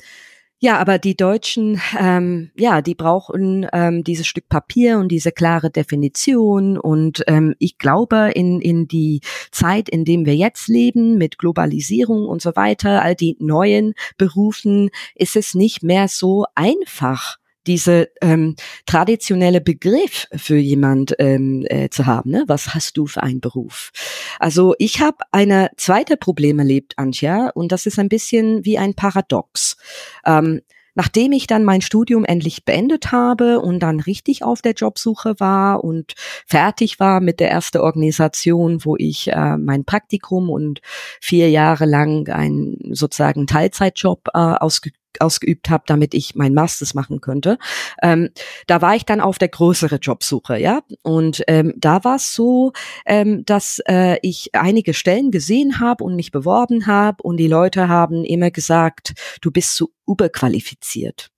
ja, 0.63 0.77
aber 0.77 0.97
die 0.97 1.17
Deutschen, 1.17 1.81
ähm, 1.99 2.49
ja, 2.55 2.81
die 2.81 2.95
brauchen 2.95 3.67
ähm, 3.73 4.05
dieses 4.05 4.27
Stück 4.27 4.47
Papier 4.47 4.97
und 4.97 5.09
diese 5.09 5.33
klare 5.33 5.69
Definition. 5.69 6.77
Und 6.77 7.21
ähm, 7.27 7.53
ich 7.59 7.77
glaube, 7.77 8.31
in, 8.33 8.61
in 8.61 8.87
die 8.87 9.19
Zeit, 9.51 9.89
in 9.89 10.05
dem 10.05 10.25
wir 10.25 10.37
jetzt 10.37 10.69
leben, 10.69 11.17
mit 11.17 11.37
Globalisierung 11.37 12.29
und 12.29 12.41
so 12.41 12.55
weiter, 12.55 13.01
all 13.01 13.13
die 13.13 13.35
neuen 13.41 13.93
Berufen, 14.17 14.89
ist 15.15 15.35
es 15.35 15.53
nicht 15.53 15.83
mehr 15.83 16.07
so 16.07 16.45
einfach 16.55 17.39
diese 17.67 18.09
ähm, 18.21 18.55
traditionelle 18.85 19.61
Begriff 19.61 20.27
für 20.35 20.57
jemand 20.57 21.15
ähm, 21.19 21.65
äh, 21.69 21.89
zu 21.89 22.05
haben. 22.05 22.31
Ne? 22.31 22.43
Was 22.47 22.73
hast 22.73 22.97
du 22.97 23.07
für 23.07 23.23
einen 23.23 23.41
Beruf? 23.41 23.91
Also 24.39 24.75
ich 24.79 25.01
habe 25.01 25.17
eine 25.31 25.69
zweite 25.77 26.17
Problem 26.17 26.59
erlebt, 26.59 26.93
Antja, 26.97 27.49
und 27.53 27.71
das 27.71 27.85
ist 27.85 27.99
ein 27.99 28.09
bisschen 28.09 28.65
wie 28.65 28.77
ein 28.77 28.93
Paradox. 28.93 29.77
Ähm, 30.25 30.61
Nachdem 30.95 31.31
ich 31.31 31.47
dann 31.47 31.63
mein 31.63 31.81
Studium 31.81 32.23
endlich 32.23 32.65
beendet 32.65 33.11
habe 33.11 33.59
und 33.59 33.79
dann 33.79 33.99
richtig 33.99 34.43
auf 34.43 34.61
der 34.61 34.73
Jobsuche 34.73 35.39
war 35.39 35.83
und 35.83 36.13
fertig 36.45 36.99
war 36.99 37.19
mit 37.19 37.39
der 37.39 37.49
ersten 37.49 37.79
Organisation, 37.79 38.85
wo 38.85 38.95
ich 38.97 39.31
äh, 39.31 39.57
mein 39.57 39.85
Praktikum 39.85 40.51
und 40.51 40.81
vier 41.19 41.49
Jahre 41.49 41.85
lang 41.85 42.29
einen 42.29 42.77
sozusagen 42.93 43.47
Teilzeitjob 43.47 44.27
äh, 44.33 44.37
ausge 44.37 44.91
ausgeübt 45.23 45.69
habe, 45.69 45.83
damit 45.87 46.13
ich 46.13 46.35
mein 46.35 46.53
Masters 46.53 46.93
machen 46.93 47.21
könnte. 47.21 47.57
Ähm, 48.01 48.29
da 48.67 48.81
war 48.81 48.95
ich 48.95 49.05
dann 49.05 49.21
auf 49.21 49.39
der 49.39 49.47
größere 49.47 49.95
Jobsuche, 49.95 50.57
ja. 50.57 50.81
Und 51.01 51.43
ähm, 51.47 51.73
da 51.77 52.03
war 52.03 52.17
es 52.17 52.35
so, 52.35 52.73
ähm, 53.05 53.43
dass 53.45 53.81
äh, 53.87 54.17
ich 54.21 54.53
einige 54.53 54.93
Stellen 54.93 55.31
gesehen 55.31 55.79
habe 55.79 56.03
und 56.03 56.15
mich 56.15 56.31
beworben 56.31 56.87
habe 56.87 57.23
und 57.23 57.37
die 57.37 57.47
Leute 57.47 57.87
haben 57.87 58.23
immer 58.25 58.51
gesagt, 58.51 59.13
du 59.41 59.51
bist 59.51 59.75
zu 59.75 59.91
überqualifiziert. 60.07 61.29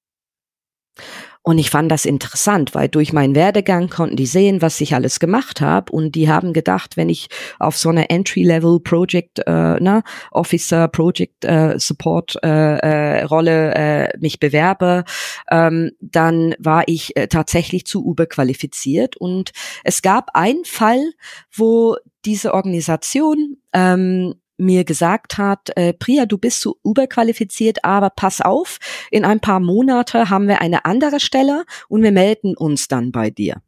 Und 1.46 1.60
ich 1.60 1.70
fand 1.70 1.92
das 1.92 2.06
interessant, 2.06 2.74
weil 2.74 2.90
durch 2.90 3.14
meinen 3.14 3.36
Werdegang 3.36 3.88
konnten 3.88 4.16
die 4.16 4.26
sehen, 4.26 4.64
was 4.64 4.82
ich 4.82 4.96
alles 4.96 5.20
gemacht 5.20 5.62
habe. 5.62 5.92
Und 5.92 6.16
die 6.16 6.28
haben 6.28 6.54
gedacht, 6.54 6.98
wenn 6.98 7.08
ich 7.08 7.28
auf 7.60 7.78
so 7.78 7.90
eine 7.90 8.10
Entry-Level 8.10 8.80
Project, 8.80 9.40
äh, 9.46 9.78
na, 9.80 10.02
Officer, 10.32 10.88
Project 10.88 11.46
äh, 11.46 11.78
Support 11.78 12.38
äh, 12.44 12.78
äh, 12.78 13.24
Rolle 13.26 13.76
äh, 13.76 14.18
mich 14.18 14.40
bewerbe, 14.40 15.04
ähm, 15.52 15.92
dann 16.00 16.56
war 16.58 16.88
ich 16.88 17.16
äh, 17.16 17.28
tatsächlich 17.28 17.86
zu 17.86 18.04
überqualifiziert. 18.04 19.16
Und 19.16 19.52
es 19.84 20.02
gab 20.02 20.32
einen 20.34 20.66
Fall, 20.66 21.12
wo 21.56 21.96
diese 22.26 22.56
Organisation 22.56 23.58
ähm, 23.72 24.34
mir 24.58 24.84
gesagt 24.84 25.38
hat, 25.38 25.76
äh, 25.76 25.94
Priya, 25.94 26.26
du 26.26 26.38
bist 26.38 26.62
so 26.62 26.78
überqualifiziert, 26.84 27.84
aber 27.84 28.10
pass 28.10 28.42
auf, 28.42 28.80
in 29.12 29.26
ein 29.26 29.40
paar 29.40 29.60
Monate 29.60 30.30
haben 30.30 30.48
wir 30.48 30.62
eine 30.62 30.86
andere 30.86 31.20
Stelle 31.20 31.66
und 31.90 32.04
wir 32.04 32.12
melden 32.12 32.56
uns 32.56 32.88
dann 32.88 33.12
bei 33.12 33.30
dir. 33.30 33.62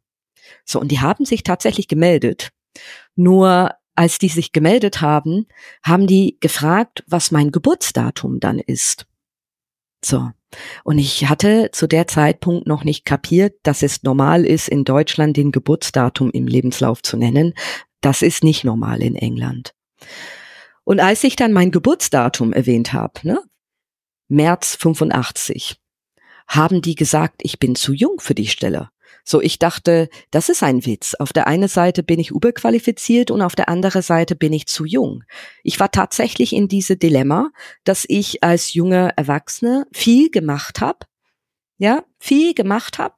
So, 0.64 0.80
und 0.80 0.90
die 0.90 1.00
haben 1.00 1.24
sich 1.24 1.42
tatsächlich 1.42 1.88
gemeldet. 1.88 2.50
Nur 3.16 3.74
als 3.94 4.18
die 4.18 4.28
sich 4.28 4.52
gemeldet 4.52 5.00
haben, 5.00 5.46
haben 5.82 6.06
die 6.06 6.36
gefragt, 6.40 7.02
was 7.08 7.32
mein 7.32 7.50
Geburtsdatum 7.50 8.38
dann 8.38 8.60
ist. 8.60 9.06
So. 10.04 10.30
Und 10.84 10.98
ich 10.98 11.28
hatte 11.28 11.70
zu 11.72 11.86
der 11.86 12.06
Zeitpunkt 12.06 12.66
noch 12.66 12.84
nicht 12.84 13.04
kapiert, 13.04 13.56
dass 13.64 13.82
es 13.82 14.04
normal 14.04 14.46
ist, 14.46 14.68
in 14.68 14.84
Deutschland 14.84 15.36
den 15.36 15.52
Geburtsdatum 15.52 16.30
im 16.30 16.46
Lebenslauf 16.46 17.02
zu 17.02 17.16
nennen. 17.16 17.54
Das 18.00 18.22
ist 18.22 18.44
nicht 18.44 18.64
normal 18.64 19.02
in 19.02 19.16
England. 19.16 19.74
Und 20.88 21.00
als 21.00 21.22
ich 21.22 21.36
dann 21.36 21.52
mein 21.52 21.70
Geburtsdatum 21.70 22.54
erwähnt 22.54 22.94
habe, 22.94 23.20
ne, 23.22 23.42
März 24.28 24.74
85, 24.76 25.78
haben 26.46 26.80
die 26.80 26.94
gesagt, 26.94 27.42
ich 27.42 27.58
bin 27.58 27.74
zu 27.74 27.92
jung 27.92 28.20
für 28.20 28.34
die 28.34 28.46
Stelle. 28.46 28.88
So, 29.22 29.42
ich 29.42 29.58
dachte, 29.58 30.08
das 30.30 30.48
ist 30.48 30.62
ein 30.62 30.86
Witz. 30.86 31.12
Auf 31.12 31.34
der 31.34 31.46
einen 31.46 31.68
Seite 31.68 32.02
bin 32.02 32.18
ich 32.18 32.30
überqualifiziert 32.30 33.30
und 33.30 33.42
auf 33.42 33.54
der 33.54 33.68
anderen 33.68 34.00
Seite 34.00 34.34
bin 34.34 34.54
ich 34.54 34.66
zu 34.66 34.86
jung. 34.86 35.24
Ich 35.62 35.78
war 35.78 35.90
tatsächlich 35.90 36.54
in 36.54 36.68
diese 36.68 36.96
Dilemma, 36.96 37.50
dass 37.84 38.06
ich 38.08 38.42
als 38.42 38.72
junge 38.72 39.12
Erwachsene 39.14 39.86
viel 39.92 40.30
gemacht 40.30 40.80
habe, 40.80 41.00
ja, 41.76 42.02
viel 42.18 42.54
gemacht 42.54 42.98
habe, 42.98 43.16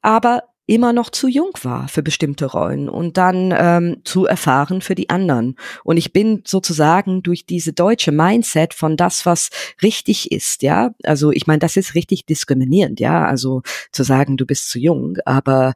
aber 0.00 0.44
immer 0.70 0.92
noch 0.92 1.10
zu 1.10 1.26
jung 1.26 1.50
war 1.62 1.88
für 1.88 2.02
bestimmte 2.02 2.46
Rollen 2.46 2.88
und 2.88 3.16
dann 3.16 3.52
ähm, 3.56 3.96
zu 4.04 4.26
erfahren 4.26 4.82
für 4.82 4.94
die 4.94 5.10
anderen. 5.10 5.56
Und 5.82 5.96
ich 5.96 6.12
bin 6.12 6.42
sozusagen 6.46 7.24
durch 7.24 7.44
diese 7.44 7.72
deutsche 7.72 8.12
Mindset 8.12 8.72
von 8.72 8.96
das, 8.96 9.26
was 9.26 9.50
richtig 9.82 10.30
ist, 10.30 10.62
ja, 10.62 10.94
also 11.02 11.32
ich 11.32 11.48
meine, 11.48 11.58
das 11.58 11.76
ist 11.76 11.96
richtig 11.96 12.24
diskriminierend, 12.24 13.00
ja, 13.00 13.24
also 13.24 13.62
zu 13.90 14.04
sagen, 14.04 14.36
du 14.36 14.46
bist 14.46 14.70
zu 14.70 14.78
jung, 14.78 15.18
aber 15.24 15.74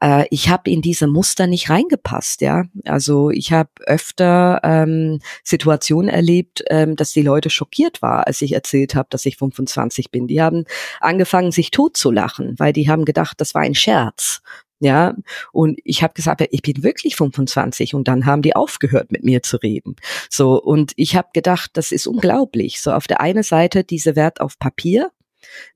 äh, 0.00 0.26
ich 0.30 0.48
habe 0.48 0.70
in 0.70 0.82
diese 0.82 1.06
Muster 1.06 1.46
nicht 1.46 1.70
reingepasst, 1.70 2.40
ja. 2.40 2.64
Also 2.84 3.30
ich 3.30 3.52
habe 3.52 3.70
öfter 3.86 4.60
ähm, 4.62 5.20
Situationen 5.42 6.08
erlebt, 6.08 6.64
ähm, 6.68 6.96
dass 6.96 7.12
die 7.12 7.22
Leute 7.22 7.50
schockiert 7.50 8.02
war, 8.02 8.26
als 8.26 8.42
ich 8.42 8.52
erzählt 8.52 8.94
habe, 8.94 9.08
dass 9.10 9.26
ich 9.26 9.36
25 9.36 10.10
bin. 10.10 10.26
Die 10.26 10.42
haben 10.42 10.64
angefangen, 11.00 11.52
sich 11.52 11.70
tot 11.70 11.96
zu 11.96 12.10
lachen, 12.10 12.54
weil 12.58 12.72
die 12.72 12.88
haben 12.88 13.04
gedacht, 13.04 13.40
das 13.40 13.54
war 13.54 13.62
ein 13.62 13.74
Scherz. 13.74 14.42
Ja, 14.80 15.14
und 15.52 15.78
ich 15.84 16.02
habe 16.02 16.14
gesagt, 16.14 16.42
ich 16.50 16.60
bin 16.60 16.82
wirklich 16.82 17.16
25 17.16 17.94
und 17.94 18.08
dann 18.08 18.26
haben 18.26 18.42
die 18.42 18.56
aufgehört 18.56 19.12
mit 19.12 19.24
mir 19.24 19.42
zu 19.42 19.56
reden. 19.56 19.96
So 20.28 20.60
und 20.60 20.92
ich 20.96 21.16
habe 21.16 21.28
gedacht, 21.32 21.70
das 21.74 21.92
ist 21.92 22.06
unglaublich. 22.06 22.82
So 22.82 22.92
auf 22.92 23.06
der 23.06 23.20
einen 23.20 23.44
Seite 23.44 23.84
diese 23.84 24.16
Wert 24.16 24.40
auf 24.40 24.58
Papier, 24.58 25.10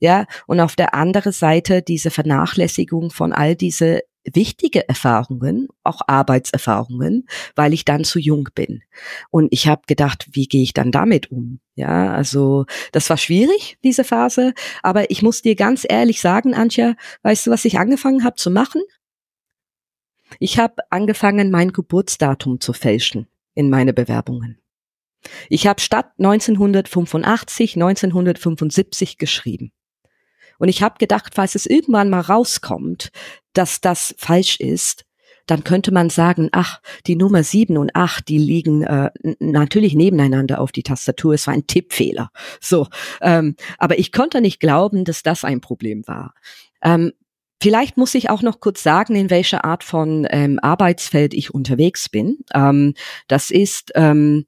ja, 0.00 0.26
und 0.46 0.60
auf 0.60 0.76
der 0.76 0.94
anderen 0.94 1.32
Seite 1.32 1.82
diese 1.82 2.10
Vernachlässigung 2.10 3.10
von 3.10 3.32
all 3.32 3.54
diese 3.54 4.02
wichtige 4.34 4.88
Erfahrungen, 4.88 5.68
auch 5.82 6.00
Arbeitserfahrungen, 6.06 7.26
weil 7.54 7.72
ich 7.72 7.84
dann 7.84 8.04
zu 8.04 8.18
jung 8.18 8.48
bin. 8.54 8.82
Und 9.30 9.48
ich 9.50 9.68
habe 9.68 9.82
gedacht, 9.86 10.28
wie 10.32 10.46
gehe 10.46 10.62
ich 10.62 10.74
dann 10.74 10.92
damit 10.92 11.30
um? 11.30 11.60
Ja, 11.74 12.12
also 12.12 12.66
das 12.92 13.08
war 13.10 13.16
schwierig, 13.16 13.78
diese 13.84 14.04
Phase. 14.04 14.54
Aber 14.82 15.10
ich 15.10 15.22
muss 15.22 15.42
dir 15.42 15.54
ganz 15.54 15.86
ehrlich 15.88 16.20
sagen, 16.20 16.54
Antje, 16.54 16.96
weißt 17.22 17.46
du, 17.46 17.50
was 17.50 17.64
ich 17.64 17.78
angefangen 17.78 18.24
habe 18.24 18.36
zu 18.36 18.50
machen? 18.50 18.82
Ich 20.38 20.58
habe 20.58 20.74
angefangen, 20.90 21.50
mein 21.50 21.72
Geburtsdatum 21.72 22.60
zu 22.60 22.72
fälschen 22.72 23.28
in 23.54 23.70
meine 23.70 23.94
Bewerbungen. 23.94 24.58
Ich 25.48 25.66
habe 25.66 25.80
statt 25.80 26.12
1985 26.18 27.76
1975 27.76 29.18
geschrieben. 29.18 29.72
Und 30.58 30.68
ich 30.68 30.82
habe 30.82 30.96
gedacht, 30.98 31.34
falls 31.34 31.54
es 31.54 31.66
irgendwann 31.66 32.10
mal 32.10 32.20
rauskommt, 32.20 33.10
dass 33.52 33.80
das 33.80 34.14
falsch 34.18 34.58
ist, 34.58 35.04
dann 35.46 35.64
könnte 35.64 35.92
man 35.92 36.10
sagen, 36.10 36.50
ach, 36.52 36.80
die 37.06 37.16
Nummer 37.16 37.42
sieben 37.42 37.78
und 37.78 37.96
acht, 37.96 38.28
die 38.28 38.38
liegen 38.38 38.82
äh, 38.82 39.10
natürlich 39.38 39.94
nebeneinander 39.94 40.60
auf 40.60 40.72
die 40.72 40.82
Tastatur. 40.82 41.34
Es 41.34 41.46
war 41.46 41.54
ein 41.54 41.66
Tippfehler. 41.66 42.30
So, 42.60 42.86
ähm, 43.22 43.56
aber 43.78 43.98
ich 43.98 44.12
konnte 44.12 44.40
nicht 44.40 44.60
glauben, 44.60 45.04
dass 45.04 45.22
das 45.22 45.44
ein 45.44 45.60
Problem 45.60 46.06
war. 46.06 46.34
Ähm, 46.82 47.12
Vielleicht 47.60 47.96
muss 47.96 48.14
ich 48.14 48.30
auch 48.30 48.42
noch 48.42 48.60
kurz 48.60 48.84
sagen, 48.84 49.16
in 49.16 49.30
welcher 49.30 49.64
Art 49.64 49.82
von 49.82 50.28
ähm, 50.30 50.60
Arbeitsfeld 50.62 51.34
ich 51.34 51.52
unterwegs 51.52 52.08
bin. 52.08 52.38
Ähm, 52.54 52.94
das 53.26 53.50
ist 53.50 53.90
ähm, 53.96 54.46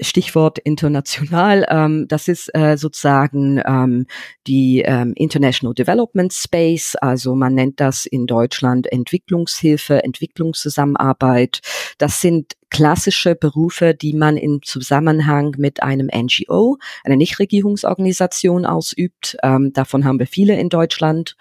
Stichwort 0.00 0.58
international, 0.58 1.66
ähm, 1.68 2.06
das 2.08 2.28
ist 2.28 2.54
äh, 2.54 2.76
sozusagen 2.76 3.60
ähm, 3.66 4.06
die 4.46 4.82
ähm, 4.84 5.12
International 5.16 5.74
Development 5.74 6.32
Space, 6.32 6.96
also 6.96 7.34
man 7.34 7.54
nennt 7.54 7.80
das 7.80 8.06
in 8.06 8.26
Deutschland 8.26 8.90
Entwicklungshilfe, 8.90 10.02
Entwicklungszusammenarbeit. 10.04 11.60
Das 11.98 12.20
sind 12.20 12.54
klassische 12.72 13.34
Berufe, 13.34 13.94
die 13.94 14.14
man 14.14 14.38
im 14.38 14.62
Zusammenhang 14.62 15.54
mit 15.58 15.82
einem 15.82 16.08
NGO, 16.08 16.78
einer 17.04 17.16
Nichtregierungsorganisation 17.16 18.64
ausübt. 18.64 19.36
Ähm, 19.42 19.74
davon 19.74 20.06
haben 20.06 20.18
wir 20.18 20.26
viele 20.26 20.58
in 20.58 20.70
Deutschland. 20.70 21.36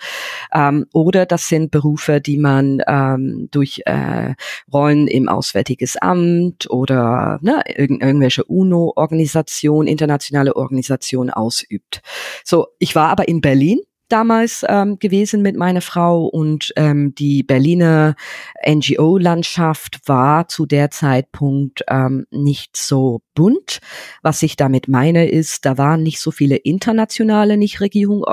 Ähm, 0.54 0.88
oder 0.92 1.26
das 1.26 1.48
sind 1.48 1.72
Berufe, 1.72 2.20
die 2.20 2.38
man 2.38 2.84
ähm, 2.86 3.48
durch 3.50 3.82
äh, 3.86 4.36
Rollen 4.74 5.08
im 5.08 5.30
Auswärtiges 5.30 5.96
Amt 5.96 6.70
oder 6.70 7.40
ne, 7.42 7.64
irgend, 7.66 8.04
irgendwelche 8.04 8.44
UNO-Organisation, 8.44 9.88
internationale 9.88 10.58
Organisation 10.58 11.30
ausübt. 11.30 12.02
So, 12.44 12.68
ich 12.78 12.94
war 12.94 13.08
aber 13.08 13.30
in 13.30 13.40
Berlin 13.40 13.80
damals 14.12 14.66
ähm, 14.68 15.00
gewesen 15.00 15.42
mit 15.42 15.56
meiner 15.56 15.82
Frau 15.82 16.26
und 16.26 16.74
ähm, 16.76 17.14
die 17.16 17.44
Berliner 17.44 18.16
NGO-Landschaft 18.66 20.00
war 20.06 20.48
zu 20.48 20.66
der 20.66 20.92
Zeitpunkt 20.92 21.84
ähm, 21.88 22.26
nicht 22.32 22.78
so 22.78 23.22
bunt. 23.34 23.80
Was 24.22 24.44
ich 24.44 24.56
damit 24.56 24.88
meine 24.88 25.30
ist, 25.30 25.66
da 25.66 25.78
waren 25.78 26.04
nicht 26.04 26.20
so 26.20 26.32
viele 26.32 26.58
internationale 26.58 27.58
Nichtregierung 27.58 28.24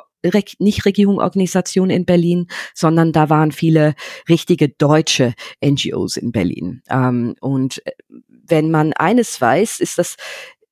Nichtregierungsorganisationen 0.58 1.96
in 1.96 2.04
Berlin, 2.04 2.48
sondern 2.74 3.12
da 3.12 3.30
waren 3.30 3.52
viele 3.52 3.94
richtige 4.28 4.68
deutsche 4.68 5.34
NGOs 5.64 6.16
in 6.16 6.32
Berlin. 6.32 6.82
Ähm, 6.90 7.36
und 7.40 7.86
äh, 7.86 7.92
wenn 8.28 8.70
man 8.70 8.92
eines 8.94 9.40
weiß, 9.40 9.78
ist, 9.80 9.98
dass 9.98 10.16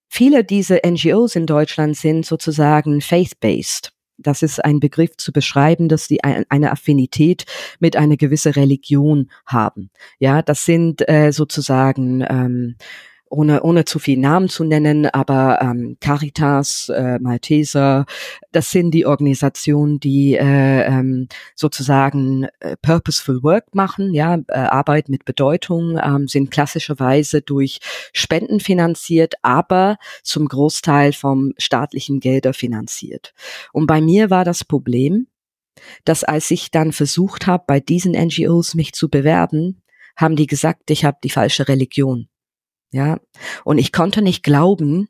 viele 0.09 0.45
dieser 0.45 0.81
NGOs 0.85 1.37
in 1.37 1.47
Deutschland 1.47 1.97
sind 1.97 2.27
sozusagen 2.27 3.01
faith-based. 3.01 3.96
Das 4.19 4.43
ist 4.43 4.65
ein 4.65 4.81
Begriff 4.81 5.17
zu 5.17 5.33
beschreiben, 5.33 5.89
dass 5.89 6.09
die 6.09 6.25
eine 6.25 6.73
Affinität 6.73 7.45
mit 7.81 7.97
einer 7.97 8.17
gewissen 8.17 8.53
Religion 8.53 9.31
haben. 9.45 9.91
Ja, 10.19 10.43
das 10.43 10.65
sind 10.65 11.07
äh, 11.09 11.33
sozusagen 11.33 12.25
ähm, 12.29 12.77
ohne, 13.29 13.63
ohne 13.63 13.85
zu 13.85 13.99
viel 13.99 14.19
Namen 14.19 14.49
zu 14.49 14.65
nennen, 14.65 15.07
aber 15.07 15.61
ähm, 15.61 15.97
Caritas, 16.01 16.89
äh, 16.89 17.19
Malteser, 17.19 18.07
das 18.53 18.71
sind 18.71 18.93
die 18.93 19.07
Organisationen, 19.07 20.01
die 20.01 20.35
äh, 20.35 20.85
ähm, 20.85 21.29
sozusagen 21.55 22.47
äh, 22.61 22.77
purposeful 22.81 23.43
work 23.43 23.75
machen, 23.75 24.15
ja, 24.15 24.37
äh, 24.49 24.55
Arbeit 24.55 25.09
mit 25.09 25.25
Bedeutung, 25.25 25.99
ähm, 26.03 26.29
sind 26.29 26.51
klassischerweise 26.51 27.43
durch 27.43 27.81
Spenden 28.13 28.61
finanziert, 28.61 29.35
aber 29.43 29.97
zum 30.23 30.47
Großteil 30.47 31.13
vom 31.13 31.53
staatlichen 31.59 32.21
Gelder 32.21 32.55
finanziert. 32.55 33.35
Und 33.73 33.87
bei 33.87 34.01
mir 34.01 34.31
war 34.31 34.45
das 34.45 34.65
Problem, 34.65 35.27
dass 36.05 36.25
als 36.25 36.51
ich 36.51 36.71
dann 36.71 36.93
versucht 36.93 37.47
habe, 37.47 37.65
bei 37.67 37.81
diesen 37.81 38.13
NGOs 38.13 38.75
mich 38.75 38.93
zu 38.93 39.09
bewerben, 39.09 39.83
haben 40.17 40.37
die 40.37 40.47
gesagt, 40.47 40.91
ich 40.91 41.05
habe 41.05 41.19
die 41.23 41.31
falsche 41.31 41.69
Religion. 41.69 42.29
Ja, 42.93 43.19
und 43.65 43.79
ich 43.79 43.93
konnte 43.93 44.23
nicht 44.23 44.43
glauben, 44.43 45.09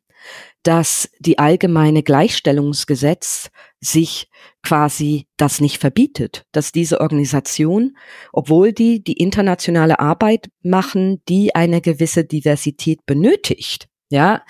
dass 0.62 1.08
die 1.20 1.38
allgemeine 1.38 2.02
Gleichstellungsgesetz 2.02 3.50
sich 3.80 4.28
quasi 4.62 5.28
das 5.36 5.60
nicht 5.60 5.78
verbietet, 5.78 6.44
dass 6.50 6.72
diese 6.72 7.00
Organisation, 7.00 7.96
obwohl 8.32 8.72
die 8.72 9.04
die 9.04 9.12
internationale 9.12 10.00
Arbeit 10.00 10.48
machen, 10.62 11.22
die 11.28 11.54
eine 11.54 11.80
gewisse 11.80 12.24
Diversität 12.24 13.06
benötigt, 13.06 13.88
ja, 14.08 14.44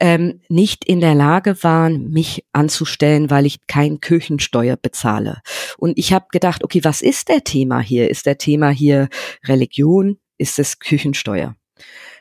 ähm, 0.00 0.40
nicht 0.48 0.84
in 0.84 1.00
der 1.00 1.14
Lage 1.14 1.62
waren, 1.62 2.10
mich 2.10 2.44
anzustellen, 2.52 3.30
weil 3.30 3.46
ich 3.46 3.66
kein 3.66 4.00
Kirchensteuer 4.00 4.76
bezahle. 4.76 5.40
Und 5.78 5.98
ich 5.98 6.12
habe 6.12 6.26
gedacht, 6.30 6.62
okay, 6.62 6.84
was 6.84 7.02
ist 7.02 7.28
der 7.28 7.42
Thema 7.42 7.80
hier? 7.80 8.08
Ist 8.08 8.26
der 8.26 8.38
Thema 8.38 8.70
hier 8.70 9.08
Religion? 9.46 10.18
Ist 10.38 10.58
es 10.58 10.78
Kirchensteuer? 10.78 11.56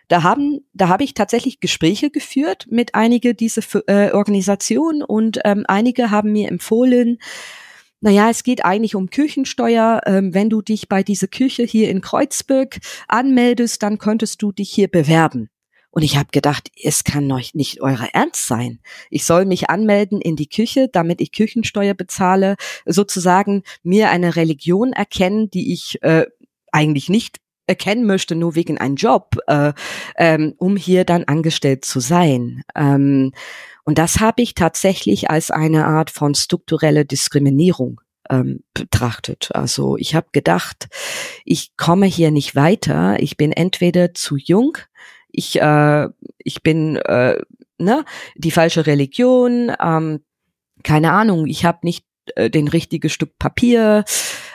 Da 0.10 0.24
haben, 0.24 0.68
da 0.74 0.90
habe 0.90 1.04
ich 1.04 1.14
tatsächlich 1.14 1.60
Gespräche 1.60 2.10
geführt 2.10 2.66
mit 2.70 2.96
einige 2.96 3.36
dieser 3.36 3.62
äh, 3.88 4.12
Organisationen 4.12 5.04
und 5.04 5.40
ähm, 5.46 5.66
einige 5.68 6.12
haben 6.12 6.32
mir 6.32 6.50
empfohlen, 6.50 7.20
naja, 8.02 8.30
es 8.30 8.44
geht 8.44 8.66
eigentlich 8.66 8.96
um 8.96 9.10
Kirchensteuer. 9.10 10.02
Ähm, 10.06 10.34
wenn 10.34 10.50
du 10.50 10.62
dich 10.62 10.90
bei 10.90 11.04
dieser 11.04 11.28
Kirche 11.28 11.64
hier 11.64 11.90
in 11.90 12.02
Kreuzberg 12.02 12.80
anmeldest, 13.08 13.84
dann 13.84 13.98
könntest 13.98 14.42
du 14.42 14.52
dich 14.52 14.72
hier 14.72 14.88
bewerben. 14.88 15.50
Und 15.92 16.04
ich 16.04 16.18
habe 16.18 16.30
gedacht, 16.32 16.72
es 16.82 17.04
kann 17.04 17.32
euch 17.32 17.56
nicht 17.56 17.82
eure 17.82 18.14
Ernst 18.14 18.48
sein. 18.48 18.80
Ich 19.10 19.26
soll 19.26 19.46
mich 19.46 19.70
anmelden 19.70 20.22
in 20.22 20.36
die 20.36 20.48
Küche, 20.48 20.88
damit 20.92 21.20
ich 21.20 21.32
Kirchensteuer 21.32 21.94
bezahle, 21.94 22.56
sozusagen 22.86 23.64
mir 23.84 24.10
eine 24.10 24.36
Religion 24.36 24.94
erkennen, 24.94 25.50
die 25.50 25.74
ich 25.74 26.02
äh, 26.02 26.26
eigentlich 26.72 27.10
nicht 27.10 27.38
erkennen 27.70 28.06
möchte, 28.06 28.36
nur 28.36 28.56
wegen 28.56 28.78
einem 28.78 28.96
Job, 28.96 29.38
äh, 29.48 29.74
ähm, 30.18 30.56
um 30.58 30.76
hier 30.76 31.06
dann 31.06 31.24
angestellt 31.24 31.86
zu 31.86 32.00
sein. 32.00 32.64
Ähm, 32.76 33.32
und 33.86 33.98
das 33.98 34.20
habe 34.20 34.42
ich 34.42 34.56
tatsächlich 34.56 35.30
als 35.30 35.52
eine 35.52 35.86
Art 35.86 36.10
von 36.10 36.36
strukturelle 36.36 37.06
Diskriminierung 37.06 38.02
ähm, 38.30 38.64
betrachtet. 38.74 39.50
Also 39.54 39.98
ich 39.98 40.16
habe 40.16 40.28
gedacht, 40.32 40.88
ich 41.46 41.76
komme 41.78 42.06
hier 42.06 42.32
nicht 42.32 42.56
weiter. 42.56 43.18
Ich 43.20 43.38
bin 43.38 43.52
entweder 43.52 44.14
zu 44.14 44.36
jung, 44.36 44.78
ich 45.32 45.62
äh, 45.62 46.08
ich 46.40 46.64
bin 46.64 46.98
äh, 46.98 47.40
ne 47.78 48.06
die 48.36 48.52
falsche 48.52 48.86
Religion, 48.86 49.72
ähm, 49.82 50.22
keine 50.84 51.12
Ahnung. 51.12 51.48
Ich 51.48 51.66
habe 51.66 51.80
nicht 51.84 52.06
äh, 52.36 52.50
den 52.50 52.68
richtigen 52.68 53.10
Stück 53.10 53.38
Papier. 53.38 54.04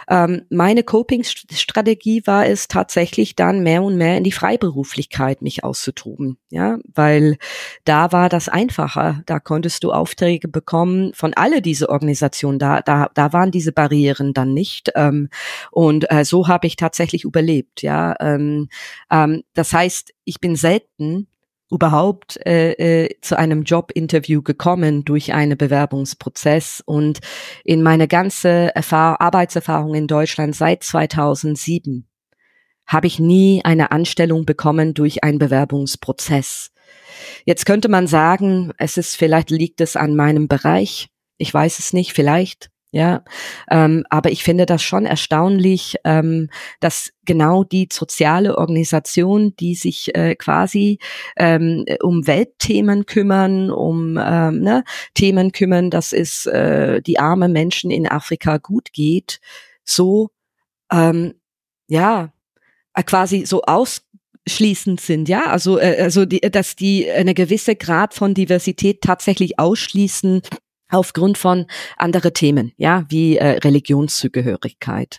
Ähm, 0.08 0.42
meine 0.50 0.82
Coping-Strategie 0.82 2.22
war 2.26 2.46
es 2.46 2.68
tatsächlich 2.68 3.36
dann 3.36 3.62
mehr 3.62 3.82
und 3.82 3.96
mehr 3.96 4.16
in 4.18 4.24
die 4.24 4.32
Freiberuflichkeit 4.32 5.42
mich 5.42 5.64
auszutoben, 5.64 6.38
ja, 6.50 6.78
weil 6.94 7.36
da 7.84 8.12
war 8.12 8.28
das 8.28 8.48
einfacher. 8.48 9.22
Da 9.26 9.40
konntest 9.40 9.84
du 9.84 9.92
Aufträge 9.92 10.48
bekommen 10.48 11.12
von 11.14 11.34
alle 11.34 11.62
diese 11.62 11.88
Organisationen. 11.88 12.58
Da, 12.58 12.80
da, 12.80 13.08
da 13.14 13.32
waren 13.32 13.50
diese 13.50 13.72
Barrieren 13.72 14.34
dann 14.34 14.54
nicht. 14.54 14.90
Ähm, 14.94 15.28
und 15.70 16.10
äh, 16.10 16.24
so 16.24 16.48
habe 16.48 16.66
ich 16.66 16.76
tatsächlich 16.76 17.24
überlebt, 17.24 17.82
ja. 17.82 18.14
Ähm, 18.20 18.68
ähm, 19.10 19.42
das 19.54 19.72
heißt, 19.72 20.12
ich 20.24 20.40
bin 20.40 20.56
selten 20.56 21.28
überhaupt 21.70 22.38
äh, 22.46 22.72
äh, 22.72 23.20
zu 23.20 23.38
einem 23.38 23.62
Jobinterview 23.62 24.42
gekommen 24.42 25.04
durch 25.04 25.32
einen 25.32 25.56
Bewerbungsprozess 25.56 26.82
und 26.84 27.20
in 27.64 27.82
meine 27.82 28.08
ganze 28.08 28.74
Erfahr 28.74 29.20
Arbeitserfahrung 29.20 29.94
in 29.94 30.06
Deutschland 30.06 30.54
seit 30.54 30.82
2007 30.84 32.06
habe 32.86 33.06
ich 33.06 33.18
nie 33.18 33.62
eine 33.64 33.92
Anstellung 33.92 34.44
bekommen 34.44 34.94
durch 34.94 35.24
einen 35.24 35.38
Bewerbungsprozess. 35.38 36.70
Jetzt 37.44 37.66
könnte 37.66 37.88
man 37.88 38.06
sagen, 38.06 38.72
es 38.78 38.96
ist 38.96 39.16
vielleicht 39.16 39.50
liegt 39.50 39.80
es 39.80 39.96
an 39.96 40.14
meinem 40.16 40.48
Bereich. 40.48 41.08
Ich 41.38 41.52
weiß 41.52 41.78
es 41.78 41.92
nicht, 41.92 42.12
vielleicht. 42.12 42.70
Ja, 42.94 43.24
ähm, 43.68 44.04
aber 44.08 44.30
ich 44.30 44.44
finde 44.44 44.66
das 44.66 44.80
schon 44.80 45.04
erstaunlich, 45.04 45.96
ähm, 46.04 46.48
dass 46.78 47.10
genau 47.24 47.64
die 47.64 47.88
soziale 47.92 48.56
Organisation, 48.56 49.52
die 49.58 49.74
sich 49.74 50.14
äh, 50.14 50.36
quasi 50.36 51.00
ähm, 51.36 51.86
um 52.04 52.28
Weltthemen 52.28 53.04
kümmern, 53.04 53.72
um 53.72 54.16
ähm, 54.16 54.60
ne, 54.60 54.84
Themen 55.14 55.50
kümmern, 55.50 55.90
dass 55.90 56.12
es 56.12 56.46
äh, 56.46 57.02
die 57.02 57.18
armen 57.18 57.50
Menschen 57.50 57.90
in 57.90 58.06
Afrika 58.06 58.58
gut 58.58 58.92
geht, 58.92 59.40
so 59.82 60.30
ähm, 60.92 61.34
ja 61.88 62.32
äh, 62.94 63.02
quasi 63.02 63.44
so 63.44 63.62
ausschließend 63.62 65.00
sind, 65.00 65.28
ja, 65.28 65.46
also 65.46 65.80
äh, 65.80 65.96
also 66.00 66.26
die, 66.26 66.42
dass 66.42 66.76
die 66.76 67.10
eine 67.10 67.34
gewisse 67.34 67.74
Grad 67.74 68.14
von 68.14 68.34
Diversität 68.34 69.00
tatsächlich 69.00 69.58
ausschließen 69.58 70.42
aufgrund 70.94 71.38
von 71.38 71.66
andere 71.96 72.32
Themen, 72.32 72.72
ja, 72.76 73.04
wie 73.08 73.36
äh, 73.36 73.58
Religionszugehörigkeit. 73.58 75.18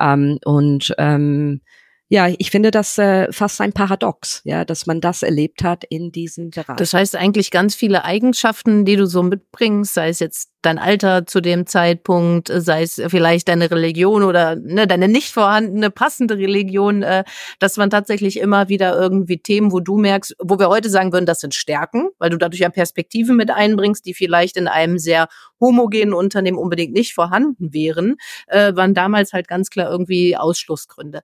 Ähm, 0.00 0.38
und 0.44 0.94
ähm, 0.98 1.60
ja, 2.08 2.28
ich 2.28 2.50
finde 2.50 2.70
das 2.70 2.98
äh, 2.98 3.32
fast 3.32 3.60
ein 3.62 3.72
Paradox, 3.72 4.42
ja, 4.44 4.64
dass 4.66 4.86
man 4.86 5.00
das 5.00 5.22
erlebt 5.22 5.64
hat 5.64 5.84
in 5.84 6.12
diesem 6.12 6.50
Bereich. 6.50 6.76
Das 6.76 6.92
heißt 6.92 7.16
eigentlich 7.16 7.50
ganz 7.50 7.74
viele 7.74 8.04
Eigenschaften, 8.04 8.84
die 8.84 8.96
du 8.96 9.06
so 9.06 9.22
mitbringst, 9.22 9.94
sei 9.94 10.10
es 10.10 10.18
jetzt 10.20 10.50
dein 10.60 10.78
Alter 10.78 11.26
zu 11.26 11.40
dem 11.40 11.66
Zeitpunkt, 11.66 12.50
sei 12.54 12.82
es 12.82 13.00
vielleicht 13.08 13.48
deine 13.48 13.70
Religion 13.70 14.22
oder 14.22 14.54
ne, 14.54 14.86
deine 14.86 15.08
nicht 15.08 15.32
vorhandene 15.32 15.90
passende 15.90 16.36
Religion, 16.36 17.02
äh, 17.02 17.24
dass 17.58 17.78
man 17.78 17.88
tatsächlich 17.88 18.38
immer 18.38 18.68
wieder 18.68 18.94
irgendwie 18.94 19.38
Themen, 19.38 19.72
wo 19.72 19.80
du 19.80 19.96
merkst, 19.96 20.36
wo 20.38 20.58
wir 20.58 20.68
heute 20.68 20.90
sagen 20.90 21.12
würden, 21.12 21.26
das 21.26 21.40
sind 21.40 21.54
Stärken, 21.54 22.10
weil 22.18 22.30
du 22.30 22.36
dadurch 22.36 22.60
ja 22.60 22.68
Perspektiven 22.68 23.34
mit 23.34 23.50
einbringst, 23.50 24.04
die 24.04 24.14
vielleicht 24.14 24.58
in 24.58 24.68
einem 24.68 24.98
sehr 24.98 25.28
homogenen 25.58 26.12
Unternehmen 26.12 26.58
unbedingt 26.58 26.92
nicht 26.92 27.14
vorhanden 27.14 27.72
wären, 27.72 28.16
äh, 28.46 28.74
waren 28.76 28.92
damals 28.92 29.32
halt 29.32 29.48
ganz 29.48 29.70
klar 29.70 29.90
irgendwie 29.90 30.36
Ausschlussgründe. 30.36 31.22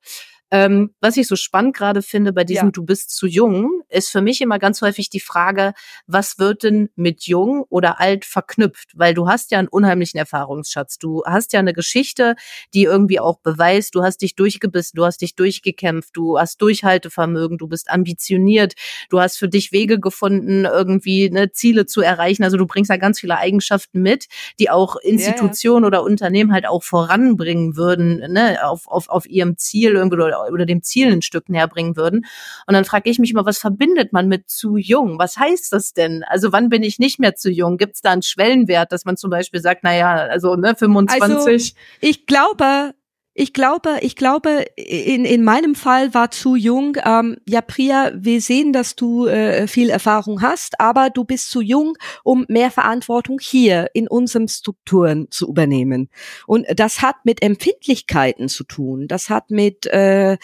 Ähm, 0.52 0.94
was 1.00 1.16
ich 1.16 1.28
so 1.28 1.36
spannend 1.36 1.76
gerade 1.76 2.02
finde 2.02 2.32
bei 2.32 2.44
diesem 2.44 2.68
ja. 2.68 2.70
Du 2.72 2.84
bist 2.84 3.10
zu 3.10 3.26
jung, 3.26 3.82
ist 3.88 4.10
für 4.10 4.20
mich 4.20 4.40
immer 4.40 4.58
ganz 4.58 4.82
häufig 4.82 5.08
die 5.10 5.20
Frage, 5.20 5.74
was 6.06 6.38
wird 6.38 6.64
denn 6.64 6.88
mit 6.96 7.26
jung 7.26 7.64
oder 7.68 8.00
alt 8.00 8.24
verknüpft? 8.24 8.90
Weil 8.94 9.14
du 9.14 9.28
hast 9.28 9.52
ja 9.52 9.58
einen 9.58 9.68
unheimlichen 9.68 10.18
Erfahrungsschatz. 10.18 10.98
Du 10.98 11.22
hast 11.24 11.52
ja 11.52 11.60
eine 11.60 11.72
Geschichte, 11.72 12.34
die 12.74 12.84
irgendwie 12.84 13.20
auch 13.20 13.38
beweist, 13.38 13.94
du 13.94 14.02
hast 14.02 14.22
dich 14.22 14.34
durchgebissen, 14.34 14.96
du 14.96 15.04
hast 15.04 15.20
dich 15.20 15.36
durchgekämpft, 15.36 16.10
du 16.14 16.38
hast 16.38 16.60
Durchhaltevermögen, 16.62 17.58
du 17.58 17.68
bist 17.68 17.90
ambitioniert, 17.90 18.74
du 19.08 19.20
hast 19.20 19.36
für 19.36 19.48
dich 19.48 19.72
Wege 19.72 20.00
gefunden, 20.00 20.64
irgendwie 20.64 21.30
ne, 21.30 21.52
Ziele 21.52 21.86
zu 21.86 22.00
erreichen. 22.00 22.42
Also 22.42 22.56
du 22.56 22.66
bringst 22.66 22.90
da 22.90 22.96
ganz 22.96 23.20
viele 23.20 23.38
Eigenschaften 23.38 24.02
mit, 24.02 24.26
die 24.58 24.70
auch 24.70 24.96
Institutionen 24.96 25.84
ja, 25.84 25.90
ja. 25.90 25.98
oder 25.98 26.02
Unternehmen 26.02 26.52
halt 26.52 26.66
auch 26.66 26.82
voranbringen 26.82 27.76
würden, 27.76 28.32
ne, 28.32 28.58
auf, 28.64 28.88
auf, 28.88 29.08
auf 29.08 29.28
ihrem 29.28 29.56
Ziel 29.56 29.92
irgendwie 29.92 30.16
oder 30.16 30.39
oder 30.50 30.66
dem 30.66 30.82
Ziel 30.82 31.12
ein 31.12 31.22
Stück 31.22 31.48
näher 31.48 31.68
bringen 31.68 31.96
würden. 31.96 32.26
Und 32.66 32.74
dann 32.74 32.84
frage 32.84 33.10
ich 33.10 33.18
mich 33.18 33.30
immer, 33.30 33.46
was 33.46 33.58
verbindet 33.58 34.12
man 34.12 34.28
mit 34.28 34.48
zu 34.48 34.76
jung? 34.76 35.18
Was 35.18 35.36
heißt 35.36 35.72
das 35.72 35.92
denn? 35.92 36.24
Also 36.24 36.52
wann 36.52 36.68
bin 36.68 36.82
ich 36.82 36.98
nicht 36.98 37.18
mehr 37.18 37.34
zu 37.34 37.50
jung? 37.50 37.76
Gibt 37.76 37.96
es 37.96 38.00
da 38.02 38.10
einen 38.10 38.22
Schwellenwert, 38.22 38.92
dass 38.92 39.04
man 39.04 39.16
zum 39.16 39.30
Beispiel 39.30 39.60
sagt, 39.60 39.84
naja, 39.84 40.14
also 40.14 40.56
ne, 40.56 40.74
25? 40.76 41.20
Also, 41.22 41.76
ich 42.00 42.26
glaube, 42.26 42.94
ich 43.32 43.52
glaube, 43.52 43.98
ich 44.00 44.16
glaube, 44.16 44.64
in, 44.76 45.24
in 45.24 45.44
meinem 45.44 45.76
Fall 45.76 46.12
war 46.14 46.32
zu 46.32 46.56
jung. 46.56 46.96
Ähm, 47.04 47.36
ja, 47.48 47.60
Priya, 47.60 48.10
wir 48.14 48.40
sehen, 48.40 48.72
dass 48.72 48.96
du 48.96 49.26
äh, 49.26 49.68
viel 49.68 49.88
Erfahrung 49.88 50.42
hast, 50.42 50.80
aber 50.80 51.10
du 51.10 51.24
bist 51.24 51.50
zu 51.50 51.60
jung, 51.60 51.96
um 52.24 52.44
mehr 52.48 52.72
Verantwortung 52.72 53.38
hier 53.40 53.88
in 53.94 54.08
unseren 54.08 54.48
Strukturen 54.48 55.28
zu 55.30 55.48
übernehmen. 55.48 56.10
Und 56.48 56.66
das 56.74 57.02
hat 57.02 57.16
mit 57.24 57.40
Empfindlichkeiten 57.40 58.48
zu 58.48 58.64
tun. 58.64 59.06
Das 59.06 59.30
hat 59.30 59.50
mit, 59.50 59.86
äh, 59.86 60.36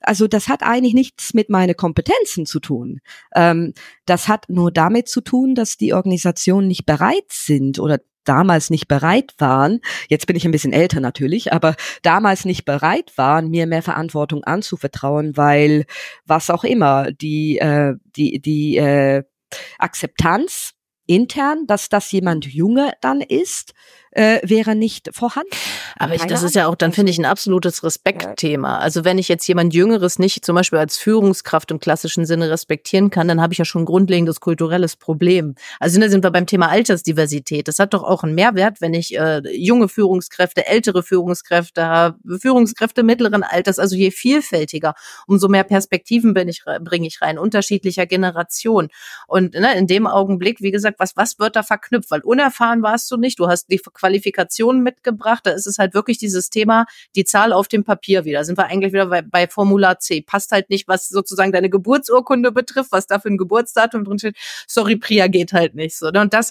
also 0.00 0.26
das 0.26 0.48
hat 0.48 0.64
eigentlich 0.64 0.94
nichts 0.94 1.34
mit 1.34 1.48
meinen 1.48 1.76
Kompetenzen 1.76 2.44
zu 2.44 2.58
tun. 2.58 3.00
Ähm, 3.36 3.72
das 4.04 4.26
hat 4.26 4.48
nur 4.48 4.72
damit 4.72 5.08
zu 5.08 5.20
tun, 5.20 5.54
dass 5.54 5.76
die 5.76 5.94
Organisationen 5.94 6.66
nicht 6.66 6.86
bereit 6.86 7.30
sind 7.30 7.78
oder 7.78 8.00
damals 8.24 8.70
nicht 8.70 8.88
bereit 8.88 9.34
waren, 9.38 9.80
jetzt 10.08 10.26
bin 10.26 10.36
ich 10.36 10.44
ein 10.44 10.50
bisschen 10.50 10.72
älter 10.72 11.00
natürlich, 11.00 11.52
aber 11.52 11.74
damals 12.02 12.44
nicht 12.44 12.64
bereit 12.64 13.12
waren, 13.16 13.48
mir 13.48 13.66
mehr 13.66 13.82
Verantwortung 13.82 14.44
anzuvertrauen, 14.44 15.36
weil 15.36 15.84
was 16.24 16.50
auch 16.50 16.64
immer, 16.64 17.12
die, 17.12 17.58
äh, 17.58 17.94
die, 18.16 18.40
die 18.40 18.76
äh, 18.76 19.22
Akzeptanz 19.78 20.72
intern, 21.06 21.66
dass 21.66 21.88
das 21.88 22.10
jemand 22.12 22.46
Junge 22.46 22.92
dann 23.00 23.20
ist, 23.20 23.72
äh, 24.12 24.40
wäre 24.42 24.74
nicht 24.74 25.10
vorhanden. 25.12 25.50
Aber 25.98 26.14
ich, 26.14 26.22
das 26.22 26.42
ist 26.42 26.54
ja 26.54 26.66
auch, 26.66 26.74
dann 26.74 26.92
finde 26.92 27.10
ich, 27.10 27.18
ein 27.18 27.24
absolutes 27.24 27.82
Respektthema. 27.82 28.78
Also 28.78 29.04
wenn 29.04 29.18
ich 29.18 29.28
jetzt 29.28 29.46
jemand 29.46 29.74
Jüngeres 29.74 30.18
nicht 30.18 30.44
zum 30.44 30.54
Beispiel 30.54 30.78
als 30.78 30.96
Führungskraft 30.96 31.70
im 31.70 31.80
klassischen 31.80 32.26
Sinne 32.26 32.50
respektieren 32.50 33.10
kann, 33.10 33.28
dann 33.28 33.40
habe 33.40 33.52
ich 33.52 33.58
ja 33.58 33.64
schon 33.64 33.82
ein 33.82 33.86
grundlegendes 33.86 34.40
kulturelles 34.40 34.96
Problem. 34.96 35.54
Also 35.80 35.98
da 36.00 36.08
sind 36.08 36.24
wir 36.24 36.30
beim 36.30 36.46
Thema 36.46 36.68
Altersdiversität. 36.68 37.68
Das 37.68 37.78
hat 37.78 37.94
doch 37.94 38.02
auch 38.02 38.22
einen 38.22 38.34
Mehrwert, 38.34 38.80
wenn 38.80 38.94
ich 38.94 39.16
äh, 39.16 39.40
junge 39.56 39.88
Führungskräfte, 39.88 40.66
ältere 40.66 41.02
Führungskräfte 41.02 41.86
habe, 41.86 42.18
Führungskräfte 42.38 43.02
mittleren 43.02 43.42
Alters, 43.42 43.78
also 43.78 43.96
je 43.96 44.10
vielfältiger, 44.10 44.94
umso 45.26 45.48
mehr 45.48 45.64
Perspektiven 45.64 46.34
bin 46.34 46.48
ich, 46.48 46.62
bringe 46.80 47.06
ich 47.06 47.22
rein, 47.22 47.38
unterschiedlicher 47.38 48.06
Generation. 48.06 48.88
Und 49.26 49.54
ne, 49.54 49.76
in 49.76 49.86
dem 49.86 50.06
Augenblick, 50.06 50.60
wie 50.60 50.70
gesagt, 50.70 50.98
was, 50.98 51.16
was 51.16 51.38
wird 51.38 51.56
da 51.56 51.62
verknüpft? 51.62 52.10
Weil 52.10 52.20
unerfahren 52.20 52.82
warst 52.82 53.10
du 53.10 53.16
nicht, 53.16 53.38
du 53.38 53.48
hast 53.48 53.70
die 53.70 53.78
Qualifikationen 54.02 54.82
mitgebracht. 54.82 55.46
Da 55.46 55.52
ist 55.52 55.66
es 55.66 55.78
halt 55.78 55.94
wirklich 55.94 56.18
dieses 56.18 56.50
Thema, 56.50 56.86
die 57.14 57.24
Zahl 57.24 57.52
auf 57.52 57.68
dem 57.68 57.84
Papier 57.84 58.24
wieder. 58.24 58.44
Sind 58.44 58.58
wir 58.58 58.66
eigentlich 58.66 58.92
wieder 58.92 59.06
bei, 59.06 59.22
bei 59.22 59.46
Formular 59.46 60.00
C. 60.00 60.22
Passt 60.22 60.50
halt 60.50 60.70
nicht, 60.70 60.88
was 60.88 61.08
sozusagen 61.08 61.52
deine 61.52 61.70
Geburtsurkunde 61.70 62.50
betrifft, 62.50 62.90
was 62.90 63.06
da 63.06 63.20
für 63.20 63.28
ein 63.28 63.38
Geburtsdatum 63.38 64.04
drin 64.04 64.18
steht. 64.18 64.36
Sorry, 64.66 64.96
Priya 64.96 65.28
geht 65.28 65.52
halt 65.52 65.76
nicht 65.76 65.96
so. 65.96 66.10
Ne? 66.10 66.20
Und 66.20 66.34
das, 66.34 66.50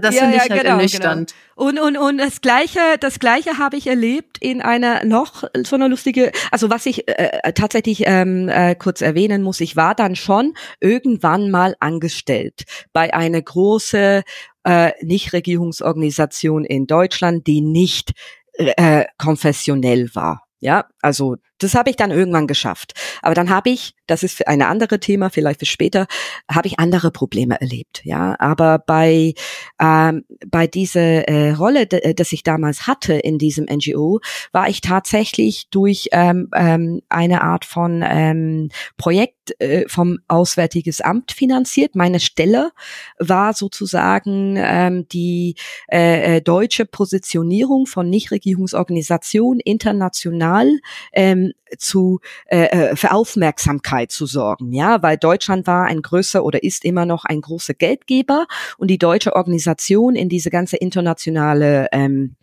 das 0.00 0.14
ja, 0.14 0.22
finde 0.22 0.36
ich 0.36 0.42
ja, 0.44 0.50
halt 0.50 0.62
genau, 0.62 0.76
ernüchternd. 0.76 1.34
Genau. 1.56 1.68
Und, 1.68 1.78
und, 1.80 1.96
und 1.96 2.18
das 2.18 2.40
Gleiche, 2.40 2.80
das 3.00 3.18
Gleiche 3.18 3.58
habe 3.58 3.76
ich 3.76 3.86
erlebt 3.86 4.38
in 4.40 4.62
einer 4.62 5.04
noch 5.04 5.44
so 5.64 5.76
einer 5.76 5.88
lustige, 5.88 6.32
also 6.50 6.70
was 6.70 6.86
ich 6.86 7.08
äh, 7.08 7.52
tatsächlich 7.52 8.02
ähm, 8.06 8.48
äh, 8.48 8.74
kurz 8.74 9.00
erwähnen 9.00 9.42
muss, 9.42 9.60
ich 9.60 9.76
war 9.76 9.94
dann 9.94 10.16
schon 10.16 10.54
irgendwann 10.80 11.50
mal 11.50 11.76
angestellt 11.80 12.64
bei 12.92 13.12
einer 13.12 13.42
große 13.42 14.22
äh, 14.68 14.92
Nichtregierungsorganisation 15.02 16.66
in 16.66 16.86
Deutschland, 16.86 17.46
die 17.46 17.62
nicht 17.62 18.12
äh, 18.52 19.06
konfessionell 19.16 20.10
war. 20.14 20.42
Ja, 20.60 20.84
also 21.00 21.36
das 21.58 21.74
habe 21.74 21.90
ich 21.90 21.96
dann 21.96 22.10
irgendwann 22.10 22.46
geschafft. 22.46 22.94
Aber 23.22 23.34
dann 23.34 23.50
habe 23.50 23.70
ich, 23.70 23.94
das 24.06 24.22
ist 24.22 24.36
für 24.36 24.48
ein 24.48 24.62
anderes 24.62 25.00
Thema, 25.00 25.30
vielleicht 25.30 25.60
für 25.60 25.66
später, 25.66 26.06
habe 26.50 26.68
ich 26.68 26.78
andere 26.78 27.10
Probleme 27.10 27.60
erlebt. 27.60 28.02
Ja, 28.04 28.36
aber 28.38 28.78
bei 28.78 29.34
ähm, 29.80 30.24
bei 30.46 30.66
dieser 30.66 31.28
äh, 31.28 31.50
Rolle, 31.52 31.86
dass 31.86 32.32
ich 32.32 32.42
damals 32.42 32.86
hatte 32.86 33.14
in 33.14 33.38
diesem 33.38 33.66
NGO, 33.66 34.20
war 34.52 34.68
ich 34.68 34.80
tatsächlich 34.80 35.68
durch 35.70 36.08
ähm, 36.12 36.48
ähm, 36.54 37.02
eine 37.08 37.42
Art 37.42 37.64
von 37.64 38.04
ähm, 38.06 38.70
Projekt 38.96 39.38
äh, 39.60 39.88
vom 39.88 40.18
Auswärtiges 40.28 41.00
Amt 41.00 41.32
finanziert. 41.32 41.94
Meine 41.94 42.20
Stelle 42.20 42.70
war 43.18 43.52
sozusagen 43.54 44.56
ähm, 44.58 45.06
die 45.08 45.56
äh, 45.90 46.36
äh 46.36 46.40
deutsche 46.40 46.86
Positionierung 46.86 47.86
von 47.86 48.08
Nichtregierungsorganisationen 48.08 49.60
international 49.60 50.78
ähm, 51.12 51.47
zu 51.76 52.20
äh, 52.46 52.64
äh, 52.64 52.96
für 52.96 53.12
Aufmerksamkeit 53.12 54.10
zu 54.10 54.26
sorgen, 54.26 54.72
ja, 54.72 55.02
weil 55.02 55.16
Deutschland 55.16 55.66
war 55.66 55.86
ein 55.86 56.02
größer 56.02 56.44
oder 56.44 56.62
ist 56.62 56.84
immer 56.84 57.06
noch 57.06 57.24
ein 57.24 57.40
großer 57.40 57.74
Geldgeber 57.74 58.46
und 58.78 58.88
die 58.88 58.98
deutsche 58.98 59.36
Organisation 59.36 60.14
in 60.14 60.28
diese 60.28 60.50
ganze 60.50 60.76
internationale 60.76 61.88
ähm, 61.92 62.36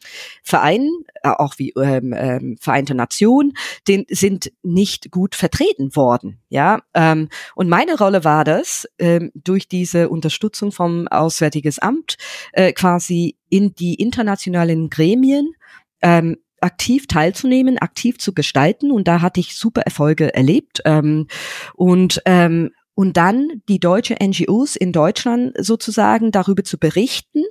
Verein, 0.43 0.89
äh, 1.23 1.29
auch 1.29 1.55
wie 1.57 1.71
ähm, 1.71 2.13
ähm, 2.15 2.57
Vereinte 2.59 2.95
Nationen, 2.95 3.53
den 3.87 4.05
sind 4.09 4.51
nicht 4.63 5.11
gut 5.11 5.35
vertreten 5.35 5.95
worden, 5.95 6.39
ja. 6.49 6.81
Ähm, 6.93 7.29
und 7.55 7.69
meine 7.69 7.97
Rolle 7.97 8.23
war 8.23 8.43
das, 8.43 8.87
ähm, 8.99 9.31
durch 9.33 9.67
diese 9.67 10.09
Unterstützung 10.09 10.71
vom 10.71 11.07
Auswärtiges 11.07 11.79
Amt 11.79 12.17
äh, 12.53 12.73
quasi 12.73 13.37
in 13.49 13.73
die 13.75 13.95
internationalen 13.95 14.89
Gremien 14.89 15.53
ähm, 16.01 16.37
aktiv 16.61 17.07
teilzunehmen, 17.07 17.77
aktiv 17.77 18.17
zu 18.17 18.33
gestalten. 18.33 18.91
Und 18.91 19.07
da 19.07 19.21
hatte 19.21 19.39
ich 19.39 19.55
super 19.55 19.81
Erfolge 19.81 20.33
erlebt. 20.33 20.81
Ähm, 20.85 21.27
und 21.75 22.21
ähm, 22.25 22.71
und 22.97 23.17
dann 23.17 23.61
die 23.67 23.79
deutsche 23.79 24.15
NGOs 24.23 24.77
in 24.77 24.93
Deutschland 24.93 25.53
sozusagen 25.59 26.31
darüber 26.31 26.63
zu 26.63 26.77
berichten, 26.77 27.43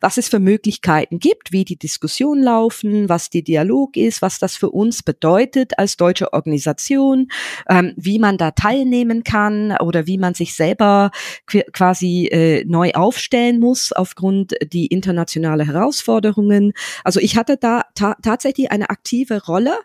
was 0.00 0.16
es 0.16 0.28
für 0.28 0.38
Möglichkeiten 0.38 1.18
gibt, 1.18 1.52
wie 1.52 1.64
die 1.64 1.76
Diskussionen 1.76 2.42
laufen, 2.42 3.08
was 3.08 3.30
die 3.30 3.42
Dialog 3.42 3.96
ist, 3.96 4.22
was 4.22 4.38
das 4.38 4.56
für 4.56 4.70
uns 4.70 5.02
bedeutet 5.02 5.78
als 5.78 5.96
deutsche 5.96 6.32
Organisation, 6.32 7.28
ähm, 7.68 7.92
wie 7.96 8.18
man 8.18 8.38
da 8.38 8.50
teilnehmen 8.50 9.24
kann 9.24 9.76
oder 9.78 10.06
wie 10.06 10.18
man 10.18 10.34
sich 10.34 10.54
selber 10.54 11.10
quasi 11.72 12.26
äh, 12.26 12.64
neu 12.64 12.92
aufstellen 12.92 13.60
muss 13.60 13.92
aufgrund 13.92 14.54
die 14.72 14.86
internationale 14.86 15.66
Herausforderungen. 15.66 16.72
Also 17.04 17.20
ich 17.20 17.36
hatte 17.36 17.56
da 17.56 17.82
ta 17.94 18.16
tatsächlich 18.22 18.70
eine 18.70 18.90
aktive 18.90 19.44
Rolle 19.46 19.78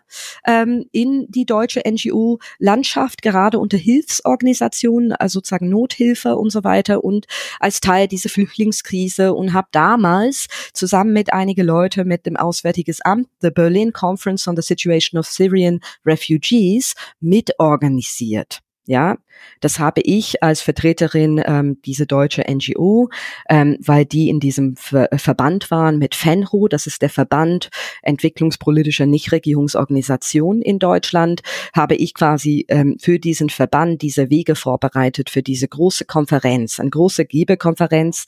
ähm, 0.46 0.86
in 0.92 1.26
die 1.28 1.46
deutsche 1.46 1.82
NGO-Landschaft, 1.86 3.22
gerade 3.22 3.58
unter 3.58 3.76
Hilfsorganisationen, 3.76 5.12
also 5.12 5.34
sozusagen 5.34 5.68
Nothilfe 5.68 6.36
und 6.36 6.50
so 6.50 6.64
weiter 6.64 7.04
und 7.04 7.26
als 7.60 7.80
Teil 7.80 8.08
dieser 8.08 8.28
Flüchtlingskrise 8.28 9.34
und 9.34 9.52
habe 9.52 9.68
da 9.72 9.83
damals 9.84 10.46
zusammen 10.72 11.12
mit 11.12 11.32
einige 11.34 11.62
Leute 11.62 12.06
mit 12.06 12.24
dem 12.24 12.36
Auswärtiges 12.36 13.02
Amt, 13.02 13.28
the 13.40 13.50
Berlin 13.50 13.92
Conference 13.92 14.48
on 14.48 14.56
the 14.56 14.62
Situation 14.62 15.18
of 15.18 15.26
Syrian 15.26 15.80
Refugees, 16.06 16.94
mitorganisiert. 17.20 18.60
Ja, 18.86 19.16
das 19.60 19.78
habe 19.78 20.02
ich 20.02 20.42
als 20.42 20.60
Vertreterin 20.60 21.42
ähm, 21.46 21.78
diese 21.86 22.06
deutsche 22.06 22.44
NGO, 22.46 23.08
ähm, 23.48 23.78
weil 23.80 24.04
die 24.04 24.28
in 24.28 24.40
diesem 24.40 24.76
Ver 24.76 25.08
Verband 25.16 25.70
waren 25.70 25.98
mit 25.98 26.14
FENRO, 26.14 26.68
das 26.68 26.86
ist 26.86 27.00
der 27.00 27.08
Verband 27.08 27.70
entwicklungspolitischer 28.02 29.06
Nichtregierungsorganisationen 29.06 30.60
in 30.60 30.78
Deutschland, 30.78 31.40
habe 31.74 31.94
ich 31.94 32.12
quasi 32.12 32.66
ähm, 32.68 32.98
für 33.00 33.18
diesen 33.18 33.48
Verband 33.48 34.02
diese 34.02 34.28
Wege 34.28 34.54
vorbereitet 34.54 35.30
für 35.30 35.42
diese 35.42 35.66
große 35.66 36.04
Konferenz, 36.04 36.78
eine 36.78 36.90
große 36.90 37.24
Geberkonferenz 37.24 38.26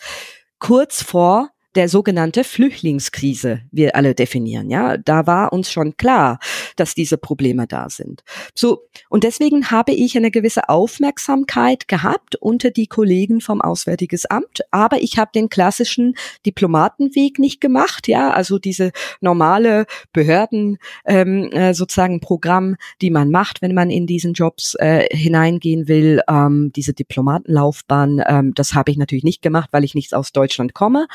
kurz 0.59 1.03
vor 1.03 1.51
der 1.77 1.89
sogenannte 1.89 2.43
Flüchtlingskrise 2.43 3.61
wir 3.71 3.95
alle 3.97 4.15
definieren. 4.15 4.71
Ja, 4.71 4.97
da 4.97 5.27
war 5.27 5.53
uns 5.53 5.71
schon 5.71 5.97
klar, 5.97 6.39
dass 6.77 6.95
diese 6.95 7.19
Probleme 7.19 7.67
da 7.67 7.91
sind. 7.91 8.23
So 8.55 8.89
und 9.11 9.25
deswegen 9.25 9.71
habe 9.71 9.93
ich 9.93 10.17
eine 10.17 10.31
gewisse 10.31 10.69
Aufmerksamkeit 10.69 11.87
gehabt 11.87 12.37
unter 12.37 12.71
die 12.71 12.87
Kollegen 12.87 13.41
vom 13.41 13.61
Auswärtiges 13.61 14.27
Amt, 14.27 14.61
aber 14.71 15.03
ich 15.03 15.19
habe 15.19 15.31
den 15.35 15.49
klassischen 15.49 16.15
Diplomatenweg 16.47 17.39
nicht 17.39 17.61
gemacht. 17.61 18.09
Ja, 18.09 18.31
also 18.31 18.59
diese 18.59 18.93
normale 19.21 19.87
Behörden 20.13 20.79
ähm, 21.05 21.51
äh, 21.53 21.75
sozusagen 21.75 22.21
Programm, 22.21 22.77
die 23.03 23.11
man 23.11 23.31
macht, 23.31 23.61
wenn 23.61 23.75
man 23.75 23.91
in 23.91 24.07
diesen 24.07 24.33
Jobs 24.33 24.75
äh, 24.77 25.07
hineingehen 25.15 25.89
will, 25.89 26.23
ähm, 26.29 26.73
diese 26.75 26.95
Diplomatenlaufbahn. 26.95 28.23
Ähm, 28.27 28.55
das 28.55 28.75
habe 28.75 28.91
ich 28.91 28.97
natürlich 28.97 29.25
nicht 29.25 29.43
gemacht, 29.43 29.69
weil 29.73 29.85
ich 29.85 29.95
nicht 29.95 30.15
aus 30.15 30.33
Deutschland 30.33 30.73
komme 30.73 31.07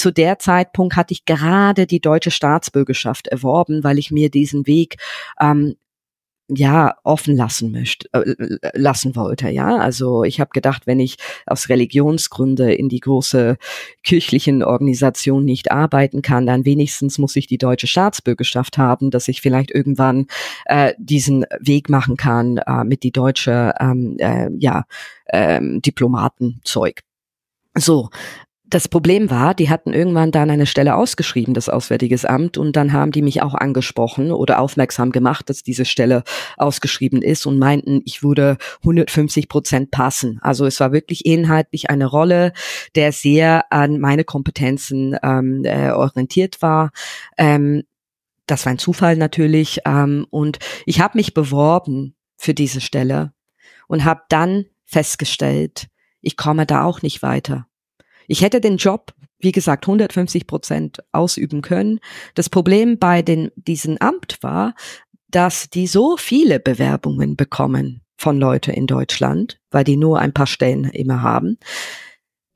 zu 0.00 0.10
der 0.10 0.38
Zeitpunkt 0.38 0.96
hatte 0.96 1.12
ich 1.12 1.24
gerade 1.24 1.86
die 1.86 2.00
deutsche 2.00 2.30
Staatsbürgerschaft 2.30 3.28
erworben, 3.28 3.84
weil 3.84 3.98
ich 3.98 4.10
mir 4.10 4.30
diesen 4.30 4.66
Weg 4.66 4.96
ähm, 5.40 5.76
ja 6.48 6.94
offen 7.02 7.36
lassen 7.36 7.72
möchte 7.72 8.08
äh, 8.12 8.58
lassen 8.74 9.16
wollte 9.16 9.48
ja. 9.50 9.76
Also 9.78 10.22
ich 10.22 10.38
habe 10.38 10.50
gedacht 10.52 10.86
wenn 10.86 11.00
ich 11.00 11.16
aus 11.46 11.68
Religionsgründe 11.68 12.72
in 12.72 12.88
die 12.88 13.00
große 13.00 13.56
kirchlichen 14.04 14.62
Organisation 14.62 15.44
nicht 15.44 15.72
arbeiten 15.72 16.22
kann 16.22 16.46
dann 16.46 16.64
wenigstens 16.64 17.18
muss 17.18 17.34
ich 17.34 17.48
die 17.48 17.58
deutsche 17.58 17.88
Staatsbürgerschaft 17.88 18.78
haben 18.78 19.10
dass 19.10 19.28
ich 19.28 19.40
vielleicht 19.40 19.72
irgendwann 19.72 20.26
äh, 20.66 20.94
diesen 20.98 21.44
Weg 21.58 21.88
machen 21.88 22.16
kann 22.16 22.58
äh, 22.58 22.84
mit 22.84 23.02
die 23.02 23.12
deutsche 23.12 23.74
ähm, 23.80 24.16
äh, 24.18 24.48
ja 24.58 24.84
ähm, 25.32 25.82
Diplomatenzeug. 25.82 27.00
So, 27.78 28.08
das 28.68 28.88
Problem 28.88 29.30
war, 29.30 29.54
die 29.54 29.70
hatten 29.70 29.92
irgendwann 29.92 30.32
dann 30.32 30.50
eine 30.50 30.66
Stelle 30.66 30.96
ausgeschrieben, 30.96 31.54
das 31.54 31.68
Auswärtiges 31.68 32.24
Amt, 32.24 32.58
und 32.58 32.74
dann 32.74 32.92
haben 32.92 33.12
die 33.12 33.22
mich 33.22 33.42
auch 33.42 33.54
angesprochen 33.54 34.32
oder 34.32 34.58
aufmerksam 34.58 35.12
gemacht, 35.12 35.48
dass 35.48 35.62
diese 35.62 35.84
Stelle 35.84 36.24
ausgeschrieben 36.56 37.22
ist 37.22 37.46
und 37.46 37.58
meinten, 37.58 38.02
ich 38.04 38.24
würde 38.24 38.56
150 38.80 39.48
Prozent 39.48 39.90
passen. 39.92 40.40
Also 40.42 40.66
es 40.66 40.80
war 40.80 40.92
wirklich 40.92 41.24
inhaltlich 41.24 41.90
eine 41.90 42.06
Rolle, 42.06 42.52
der 42.96 43.12
sehr 43.12 43.70
an 43.70 44.00
meine 44.00 44.24
Kompetenzen 44.24 45.16
ähm, 45.22 45.64
äh, 45.64 45.90
orientiert 45.90 46.60
war. 46.60 46.90
Ähm, 47.38 47.84
das 48.46 48.66
war 48.66 48.72
ein 48.72 48.78
Zufall 48.78 49.16
natürlich. 49.16 49.80
Ähm, 49.84 50.26
und 50.30 50.58
ich 50.86 51.00
habe 51.00 51.18
mich 51.18 51.34
beworben 51.34 52.16
für 52.36 52.54
diese 52.54 52.80
Stelle 52.80 53.32
und 53.86 54.04
habe 54.04 54.22
dann 54.28 54.66
festgestellt, 54.84 55.86
ich 56.20 56.36
komme 56.36 56.66
da 56.66 56.82
auch 56.82 57.02
nicht 57.02 57.22
weiter. 57.22 57.66
Ich 58.26 58.42
hätte 58.42 58.60
den 58.60 58.76
Job, 58.76 59.12
wie 59.38 59.52
gesagt, 59.52 59.86
150 59.86 60.46
Prozent 60.46 61.02
ausüben 61.12 61.62
können. 61.62 62.00
Das 62.34 62.48
Problem 62.48 62.98
bei 62.98 63.22
den, 63.22 63.50
diesen 63.56 64.00
Amt 64.00 64.38
war, 64.42 64.74
dass 65.28 65.68
die 65.68 65.86
so 65.86 66.16
viele 66.16 66.60
Bewerbungen 66.60 67.36
bekommen 67.36 68.02
von 68.16 68.38
Leute 68.38 68.72
in 68.72 68.86
Deutschland, 68.86 69.60
weil 69.70 69.84
die 69.84 69.96
nur 69.96 70.18
ein 70.18 70.32
paar 70.32 70.46
Stellen 70.46 70.84
immer 70.84 71.22
haben, 71.22 71.58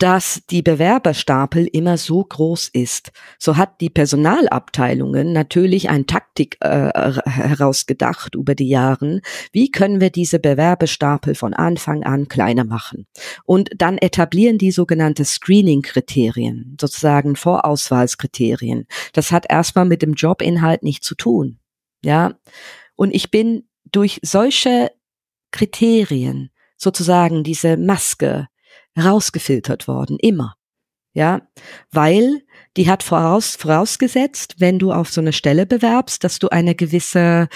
dass 0.00 0.40
die 0.48 0.62
Bewerberstapel 0.62 1.66
immer 1.66 1.98
so 1.98 2.24
groß 2.24 2.68
ist. 2.68 3.12
So 3.38 3.58
hat 3.58 3.82
die 3.82 3.90
Personalabteilungen 3.90 5.34
natürlich 5.34 5.90
ein 5.90 6.06
Taktik 6.06 6.56
äh, 6.60 6.90
herausgedacht 7.26 8.34
über 8.34 8.54
die 8.54 8.70
Jahren. 8.70 9.20
Wie 9.52 9.70
können 9.70 10.00
wir 10.00 10.08
diese 10.08 10.38
Bewerberstapel 10.38 11.34
von 11.34 11.52
Anfang 11.52 12.02
an 12.02 12.28
kleiner 12.28 12.64
machen? 12.64 13.06
Und 13.44 13.68
dann 13.76 13.98
etablieren 13.98 14.56
die 14.56 14.70
sogenannte 14.70 15.26
Screening-Kriterien, 15.26 16.78
sozusagen 16.80 17.36
Vorauswahlskriterien. 17.36 18.86
Das 19.12 19.30
hat 19.30 19.44
erstmal 19.50 19.84
mit 19.84 20.00
dem 20.00 20.14
Jobinhalt 20.14 20.82
nichts 20.82 21.06
zu 21.06 21.14
tun. 21.14 21.58
Ja. 22.02 22.38
Und 22.96 23.14
ich 23.14 23.30
bin 23.30 23.68
durch 23.92 24.18
solche 24.22 24.92
Kriterien 25.50 26.50
sozusagen 26.78 27.44
diese 27.44 27.76
Maske 27.76 28.48
rausgefiltert 28.98 29.88
worden, 29.88 30.18
immer. 30.20 30.54
Ja, 31.12 31.42
weil 31.90 32.42
die 32.76 32.88
hat 32.88 33.02
voraus, 33.02 33.56
vorausgesetzt, 33.56 34.54
wenn 34.58 34.78
du 34.78 34.92
auf 34.92 35.10
so 35.10 35.20
eine 35.20 35.32
Stelle 35.32 35.66
bewerbst, 35.66 36.22
dass 36.22 36.38
du 36.38 36.50
eine 36.50 36.76
gewisse 36.76 37.48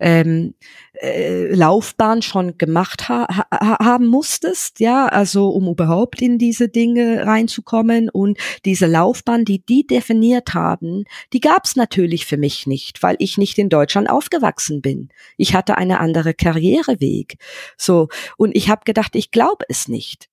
ähm, 0.00 0.54
äh, 0.94 1.54
Laufbahn 1.54 2.22
schon 2.22 2.56
gemacht 2.56 3.10
ha 3.10 3.26
ha 3.28 3.76
haben 3.84 4.06
musstest, 4.06 4.80
ja, 4.80 5.08
also 5.08 5.50
um 5.50 5.68
überhaupt 5.68 6.22
in 6.22 6.38
diese 6.38 6.70
Dinge 6.70 7.26
reinzukommen 7.26 8.08
und 8.08 8.38
diese 8.64 8.86
Laufbahn, 8.86 9.44
die 9.44 9.62
die 9.62 9.86
definiert 9.86 10.54
haben, 10.54 11.04
die 11.34 11.40
gab's 11.40 11.76
natürlich 11.76 12.24
für 12.24 12.38
mich 12.38 12.66
nicht, 12.66 13.02
weil 13.02 13.16
ich 13.18 13.36
nicht 13.36 13.58
in 13.58 13.68
Deutschland 13.68 14.08
aufgewachsen 14.08 14.80
bin. 14.80 15.10
Ich 15.36 15.54
hatte 15.54 15.76
eine 15.76 16.00
andere 16.00 16.32
Karriereweg, 16.32 17.36
so 17.76 18.08
und 18.38 18.56
ich 18.56 18.70
habe 18.70 18.82
gedacht, 18.86 19.16
ich 19.16 19.30
glaube 19.32 19.66
es 19.68 19.86
nicht. 19.86 20.31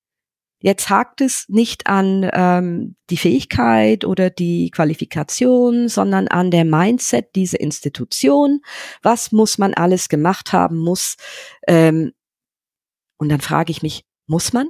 Jetzt 0.61 0.89
hakt 0.89 1.21
es 1.21 1.45
nicht 1.47 1.87
an 1.87 2.29
ähm, 2.33 2.95
die 3.09 3.17
Fähigkeit 3.17 4.03
oder 4.03 4.29
die 4.29 4.71
Qualifikation, 4.71 5.87
sondern 5.87 6.27
an 6.27 6.51
der 6.51 6.65
Mindset 6.65 7.33
dieser 7.35 7.61
Institution. 7.61 8.61
Was 9.01 9.31
muss 9.31 9.57
man 9.57 9.73
alles 9.73 10.09
gemacht 10.09 10.51
haben 10.51 10.77
muss? 10.77 11.15
Ähm, 11.65 12.11
und 13.17 13.29
dann 13.29 13.39
frage 13.39 13.71
ich 13.71 13.81
mich, 13.81 14.03
muss 14.27 14.51
man? 14.51 14.67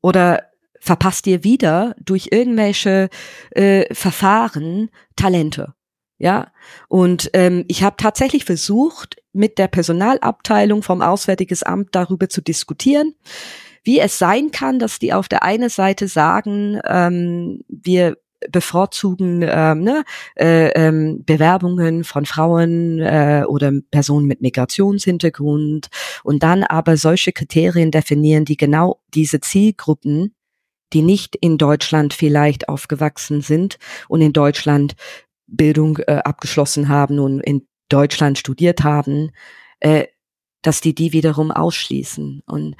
Oder 0.00 0.50
verpasst 0.80 1.26
ihr 1.26 1.44
wieder 1.44 1.94
durch 2.00 2.28
irgendwelche 2.30 3.10
äh, 3.50 3.92
Verfahren 3.94 4.90
Talente? 5.14 5.74
Ja, 6.18 6.52
und 6.88 7.28
ähm, 7.34 7.66
ich 7.68 7.82
habe 7.82 7.96
tatsächlich 7.98 8.46
versucht, 8.46 9.16
mit 9.34 9.58
der 9.58 9.68
Personalabteilung 9.68 10.82
vom 10.82 11.02
Auswärtiges 11.02 11.62
Amt 11.62 11.90
darüber 11.92 12.30
zu 12.30 12.40
diskutieren 12.40 13.14
wie 13.86 14.00
es 14.00 14.18
sein 14.18 14.50
kann, 14.50 14.78
dass 14.78 14.98
die 14.98 15.12
auf 15.12 15.28
der 15.28 15.44
einen 15.44 15.68
Seite 15.68 16.08
sagen, 16.08 16.80
ähm, 16.86 17.62
wir 17.68 18.16
bevorzugen 18.50 19.42
ähm, 19.48 19.80
ne, 19.80 20.04
äh, 20.36 20.68
ähm, 20.70 21.22
Bewerbungen 21.24 22.04
von 22.04 22.26
Frauen 22.26 22.98
äh, 23.00 23.44
oder 23.46 23.72
Personen 23.90 24.26
mit 24.26 24.40
Migrationshintergrund 24.40 25.88
und 26.24 26.42
dann 26.42 26.64
aber 26.64 26.96
solche 26.96 27.32
Kriterien 27.32 27.90
definieren, 27.90 28.44
die 28.44 28.56
genau 28.56 29.00
diese 29.14 29.40
Zielgruppen, 29.40 30.34
die 30.92 31.02
nicht 31.02 31.36
in 31.36 31.56
Deutschland 31.56 32.12
vielleicht 32.12 32.68
aufgewachsen 32.68 33.40
sind 33.40 33.78
und 34.08 34.20
in 34.20 34.32
Deutschland 34.32 34.94
Bildung 35.46 35.98
äh, 35.98 36.20
abgeschlossen 36.24 36.88
haben 36.88 37.18
und 37.18 37.40
in 37.40 37.66
Deutschland 37.88 38.36
studiert 38.36 38.82
haben, 38.82 39.30
äh, 39.78 40.06
dass 40.62 40.80
die 40.80 40.94
die 40.94 41.12
wiederum 41.12 41.52
ausschließen. 41.52 42.42
Und 42.46 42.76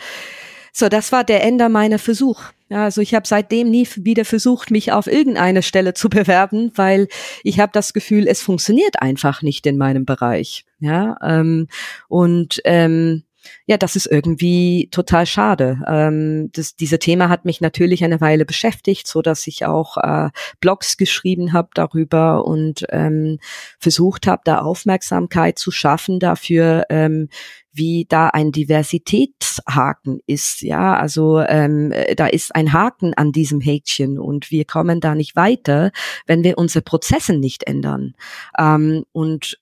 so, 0.78 0.90
das 0.90 1.10
war 1.10 1.24
der 1.24 1.42
Ende 1.42 1.70
meiner 1.70 1.98
Versuch. 1.98 2.42
Also 2.68 3.00
ich 3.00 3.14
habe 3.14 3.26
seitdem 3.26 3.70
nie 3.70 3.88
wieder 3.96 4.26
versucht, 4.26 4.70
mich 4.70 4.92
auf 4.92 5.06
irgendeine 5.06 5.62
Stelle 5.62 5.94
zu 5.94 6.10
bewerben, 6.10 6.70
weil 6.74 7.08
ich 7.42 7.60
habe 7.60 7.72
das 7.72 7.94
Gefühl, 7.94 8.28
es 8.28 8.42
funktioniert 8.42 9.00
einfach 9.00 9.40
nicht 9.40 9.66
in 9.66 9.78
meinem 9.78 10.04
Bereich. 10.04 10.66
Ja, 10.78 11.16
ähm, 11.22 11.68
und 12.08 12.60
ähm, 12.64 13.22
ja, 13.66 13.76
das 13.76 13.96
ist 13.96 14.06
irgendwie 14.06 14.88
total 14.90 15.26
schade. 15.26 15.80
Ähm, 15.86 16.50
das, 16.52 16.76
diese 16.76 16.98
Thema 16.98 17.28
hat 17.28 17.44
mich 17.44 17.60
natürlich 17.60 18.04
eine 18.04 18.20
Weile 18.20 18.44
beschäftigt, 18.44 19.06
so 19.06 19.22
dass 19.22 19.46
ich 19.46 19.64
auch 19.64 19.96
äh, 19.96 20.30
Blogs 20.60 20.96
geschrieben 20.96 21.52
habe 21.52 21.68
darüber 21.74 22.44
und 22.44 22.84
ähm, 22.90 23.38
versucht 23.78 24.26
habe, 24.26 24.42
da 24.44 24.58
Aufmerksamkeit 24.60 25.58
zu 25.58 25.70
schaffen 25.70 26.20
dafür, 26.20 26.84
ähm, 26.90 27.28
wie 27.72 28.06
da 28.08 28.28
ein 28.28 28.52
Diversitätshaken 28.52 30.20
ist. 30.26 30.62
Ja, 30.62 30.96
also 30.96 31.40
ähm, 31.40 31.92
da 32.16 32.26
ist 32.26 32.54
ein 32.54 32.72
Haken 32.72 33.14
an 33.14 33.32
diesem 33.32 33.60
Häkchen 33.60 34.18
und 34.18 34.50
wir 34.50 34.64
kommen 34.64 35.00
da 35.00 35.14
nicht 35.14 35.36
weiter, 35.36 35.92
wenn 36.26 36.42
wir 36.42 36.58
unsere 36.58 36.82
Prozesse 36.82 37.34
nicht 37.34 37.64
ändern. 37.64 38.14
Ähm, 38.58 39.04
und 39.12 39.58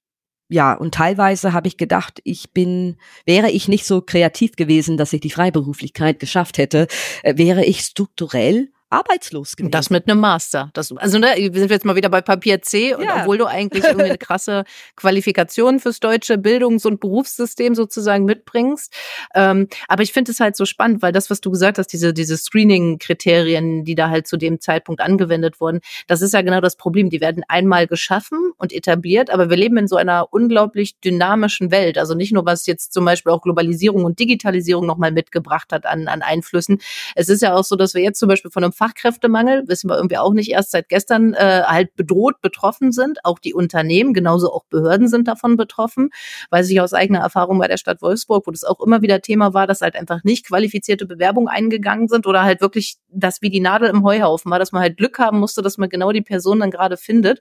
ja, 0.48 0.74
und 0.74 0.94
teilweise 0.94 1.52
habe 1.52 1.68
ich 1.68 1.76
gedacht, 1.76 2.20
ich 2.24 2.52
bin, 2.52 2.96
wäre 3.24 3.50
ich 3.50 3.68
nicht 3.68 3.86
so 3.86 4.02
kreativ 4.02 4.56
gewesen, 4.56 4.96
dass 4.96 5.12
ich 5.12 5.20
die 5.20 5.30
Freiberuflichkeit 5.30 6.20
geschafft 6.20 6.58
hätte, 6.58 6.86
äh, 7.22 7.36
wäre 7.36 7.64
ich 7.64 7.80
strukturell 7.80 8.68
arbeitslos 8.90 9.56
gewesen. 9.56 9.70
Das 9.70 9.90
mit 9.90 10.08
einem 10.08 10.20
Master. 10.20 10.70
Das, 10.72 10.92
also 10.96 11.18
ne, 11.18 11.34
wir 11.36 11.60
sind 11.60 11.70
jetzt 11.70 11.84
mal 11.84 11.96
wieder 11.96 12.08
bei 12.08 12.20
Papier 12.20 12.62
C 12.62 12.94
und 12.94 13.04
ja. 13.04 13.20
obwohl 13.20 13.38
du 13.38 13.46
eigentlich 13.46 13.84
irgendwie 13.84 14.06
eine 14.06 14.18
krasse 14.18 14.64
Qualifikation 14.96 15.80
fürs 15.80 16.00
deutsche 16.00 16.38
Bildungs- 16.38 16.86
und 16.86 17.00
Berufssystem 17.00 17.74
sozusagen 17.74 18.24
mitbringst. 18.24 18.94
Ähm, 19.34 19.68
aber 19.88 20.02
ich 20.02 20.12
finde 20.12 20.32
es 20.32 20.40
halt 20.40 20.56
so 20.56 20.64
spannend, 20.64 21.02
weil 21.02 21.12
das, 21.12 21.30
was 21.30 21.40
du 21.40 21.50
gesagt 21.50 21.78
hast, 21.78 21.88
diese, 21.88 22.14
diese 22.14 22.36
Screening-Kriterien, 22.36 23.84
die 23.84 23.94
da 23.94 24.10
halt 24.10 24.26
zu 24.26 24.36
dem 24.36 24.60
Zeitpunkt 24.60 25.00
angewendet 25.00 25.60
wurden, 25.60 25.80
das 26.06 26.22
ist 26.22 26.32
ja 26.32 26.42
genau 26.42 26.60
das 26.60 26.76
Problem. 26.76 27.10
Die 27.10 27.20
werden 27.20 27.42
einmal 27.48 27.86
geschaffen 27.86 28.52
und 28.58 28.72
etabliert, 28.72 29.30
aber 29.30 29.50
wir 29.50 29.56
leben 29.56 29.76
in 29.76 29.88
so 29.88 29.96
einer 29.96 30.32
unglaublich 30.32 30.98
dynamischen 31.00 31.70
Welt. 31.70 31.98
Also 31.98 32.14
nicht 32.14 32.32
nur, 32.32 32.46
was 32.46 32.66
jetzt 32.66 32.92
zum 32.92 33.04
Beispiel 33.04 33.32
auch 33.32 33.42
Globalisierung 33.42 34.04
und 34.04 34.18
Digitalisierung 34.18 34.86
nochmal 34.86 35.10
mitgebracht 35.10 35.72
hat 35.72 35.86
an, 35.86 36.06
an 36.06 36.22
Einflüssen. 36.22 36.80
Es 37.14 37.28
ist 37.28 37.42
ja 37.42 37.54
auch 37.54 37.64
so, 37.64 37.76
dass 37.76 37.94
wir 37.94 38.02
jetzt 38.02 38.18
zum 38.18 38.28
Beispiel 38.28 38.50
von 38.50 38.62
einem 38.62 38.72
Fachkräftemangel, 38.84 39.66
wissen 39.66 39.88
wir 39.88 39.96
irgendwie 39.96 40.18
auch 40.18 40.34
nicht 40.34 40.50
erst 40.50 40.72
seit 40.72 40.90
gestern, 40.90 41.32
äh, 41.32 41.62
halt 41.64 41.96
bedroht 41.96 42.40
betroffen 42.42 42.92
sind. 42.92 43.24
Auch 43.24 43.38
die 43.38 43.54
Unternehmen, 43.54 44.12
genauso 44.12 44.52
auch 44.52 44.64
Behörden 44.64 45.08
sind 45.08 45.26
davon 45.26 45.56
betroffen. 45.56 46.10
Weiß 46.50 46.68
ich 46.68 46.80
aus 46.80 46.92
eigener 46.92 47.20
Erfahrung 47.20 47.58
bei 47.58 47.68
der 47.68 47.78
Stadt 47.78 48.02
Wolfsburg, 48.02 48.46
wo 48.46 48.50
das 48.50 48.64
auch 48.64 48.80
immer 48.80 49.00
wieder 49.00 49.22
Thema 49.22 49.54
war, 49.54 49.66
dass 49.66 49.80
halt 49.80 49.96
einfach 49.96 50.22
nicht 50.22 50.46
qualifizierte 50.46 51.06
Bewerbungen 51.06 51.48
eingegangen 51.48 52.08
sind 52.08 52.26
oder 52.26 52.42
halt 52.42 52.60
wirklich 52.60 52.96
das 53.08 53.40
wie 53.40 53.50
die 53.50 53.60
Nadel 53.60 53.88
im 53.88 54.04
Heuhaufen 54.04 54.50
war, 54.50 54.58
dass 54.58 54.72
man 54.72 54.82
halt 54.82 54.96
Glück 54.98 55.18
haben 55.18 55.38
musste, 55.40 55.62
dass 55.62 55.78
man 55.78 55.88
genau 55.88 56.12
die 56.12 56.22
Person 56.22 56.60
dann 56.60 56.70
gerade 56.70 56.96
findet. 56.96 57.40